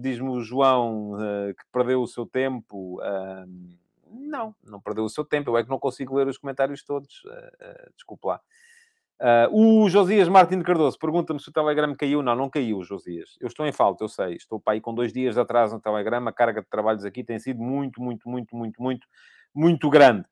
Diz-me 0.00 0.28
o 0.30 0.40
João 0.40 1.12
que 1.56 1.64
perdeu 1.72 2.02
o 2.02 2.08
seu 2.08 2.26
tempo. 2.26 3.00
Não, 4.12 4.54
não 4.62 4.80
perdeu 4.80 5.04
o 5.04 5.08
seu 5.08 5.24
tempo. 5.24 5.50
Eu 5.50 5.56
é 5.56 5.64
que 5.64 5.70
não 5.70 5.78
consigo 5.78 6.14
ler 6.14 6.28
os 6.28 6.36
comentários 6.36 6.84
todos. 6.84 7.24
Uh, 7.24 7.28
uh, 7.28 7.92
desculpe 7.96 8.26
lá. 8.26 8.40
Uh, 9.20 9.84
o 9.84 9.88
Josias 9.88 10.28
Martins 10.28 10.62
Cardoso 10.64 10.98
pergunta-me 10.98 11.40
se 11.40 11.48
o 11.48 11.52
Telegram 11.52 11.94
caiu. 11.94 12.22
Não, 12.22 12.34
não 12.34 12.50
caiu, 12.50 12.82
Josias. 12.82 13.36
Eu 13.40 13.46
estou 13.46 13.66
em 13.66 13.72
falta, 13.72 14.04
eu 14.04 14.08
sei. 14.08 14.34
Estou 14.34 14.60
para 14.60 14.74
aí 14.74 14.80
com 14.80 14.94
dois 14.94 15.12
dias 15.12 15.34
de 15.34 15.40
atraso 15.40 15.74
no 15.74 15.80
Telegram. 15.80 16.26
A 16.28 16.32
carga 16.32 16.60
de 16.60 16.68
trabalhos 16.68 17.04
aqui 17.04 17.24
tem 17.24 17.38
sido 17.38 17.62
muito, 17.62 18.02
muito, 18.02 18.28
muito, 18.28 18.54
muito, 18.54 18.82
muito, 18.82 19.06
muito 19.54 19.88
grande. 19.88 20.26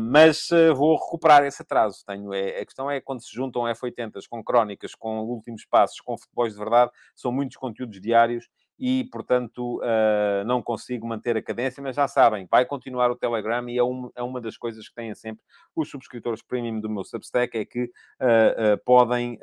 mas 0.00 0.48
vou 0.74 0.96
recuperar 0.96 1.44
esse 1.44 1.62
atraso. 1.62 2.02
Tenho, 2.06 2.32
é, 2.32 2.60
a 2.60 2.64
questão 2.64 2.90
é 2.90 3.00
quando 3.00 3.22
se 3.22 3.32
juntam 3.32 3.62
F80s 3.62 4.26
com 4.28 4.42
crónicas, 4.42 4.94
com 4.94 5.20
últimos 5.20 5.64
passos, 5.66 6.00
com 6.00 6.16
futebols 6.18 6.54
de 6.54 6.58
verdade, 6.58 6.90
são 7.14 7.30
muitos 7.30 7.56
conteúdos 7.56 8.00
diários 8.00 8.48
e, 8.80 9.04
portanto, 9.04 9.78
uh, 9.80 10.42
não 10.46 10.62
consigo 10.62 11.06
manter 11.06 11.36
a 11.36 11.42
cadência, 11.42 11.82
mas 11.82 11.94
já 11.94 12.08
sabem, 12.08 12.48
vai 12.50 12.64
continuar 12.64 13.10
o 13.10 13.14
Telegram 13.14 13.68
e 13.68 13.76
é, 13.76 13.84
um, 13.84 14.10
é 14.16 14.22
uma 14.22 14.40
das 14.40 14.56
coisas 14.56 14.88
que 14.88 14.94
têm 14.94 15.14
sempre 15.14 15.44
os 15.76 15.90
subscritores 15.90 16.40
premium 16.40 16.80
do 16.80 16.88
meu 16.88 17.04
Substack, 17.04 17.58
é 17.58 17.64
que 17.66 17.84
uh, 17.84 17.86
uh, 17.86 18.78
podem 18.82 19.38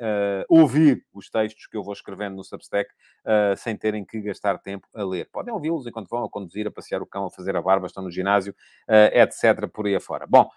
ouvir 0.48 1.04
os 1.14 1.30
textos 1.30 1.68
que 1.68 1.76
eu 1.76 1.84
vou 1.84 1.92
escrevendo 1.92 2.34
no 2.34 2.42
Substack 2.42 2.90
sem 3.56 3.76
terem 3.76 4.04
que 4.04 4.20
gastar 4.20 4.58
tempo 4.58 4.88
a 4.94 5.04
ler. 5.04 5.28
Podem 5.30 5.52
ouvi-los 5.52 5.86
enquanto 5.86 6.08
vão 6.08 6.24
a 6.24 6.30
conduzir, 6.30 6.66
a 6.66 6.70
passear 6.70 7.02
o 7.02 7.06
cão, 7.06 7.26
a 7.26 7.30
fazer 7.30 7.54
a 7.54 7.62
barba, 7.62 7.86
estão 7.86 8.02
no 8.02 8.10
ginásio, 8.10 8.54
etc., 9.12 9.68
por 9.72 9.86
aí 9.86 9.94
afora. 9.94 10.26
Bom, 10.26 10.48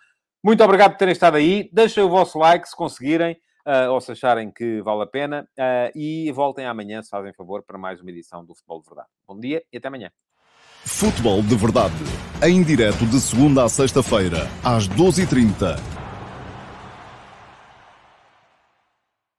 muito 0.44 0.64
obrigado 0.64 0.92
por 0.92 0.98
terem 0.98 1.12
estado 1.12 1.36
aí. 1.36 1.70
Deixem 1.72 2.04
o 2.04 2.10
vosso 2.10 2.40
like 2.40 2.68
se 2.68 2.76
conseguirem 2.76 3.38
uh, 3.66 3.92
ou 3.92 4.02
se 4.02 4.12
acharem 4.12 4.52
que 4.52 4.82
vale 4.82 5.04
a 5.04 5.08
pena. 5.08 5.48
Uh, 5.58 5.98
e 5.98 6.32
voltem 6.32 6.66
amanhã, 6.66 7.02
se 7.02 7.10
fazem 7.10 7.34
favor, 7.34 7.64
para 7.64 7.78
mais 7.78 8.02
uma 8.02 8.10
edição 8.12 8.46
do 8.46 8.56
Futebol 8.56 8.82
de 8.82 8.88
Verdade. 8.88 9.10
Bom 9.28 9.40
dia 9.40 9.64
e 9.72 9.78
até 9.78 9.88
amanhã. 9.88 10.10
Futebol 10.84 11.42
de 11.44 11.56
Verdade, 11.56 11.94
em 12.44 12.64
direto 12.64 13.06
de 13.06 13.20
segunda 13.20 13.64
a 13.64 13.70
sexta-feira, 13.70 14.48
às 14.64 14.90
12h30 14.90 16.01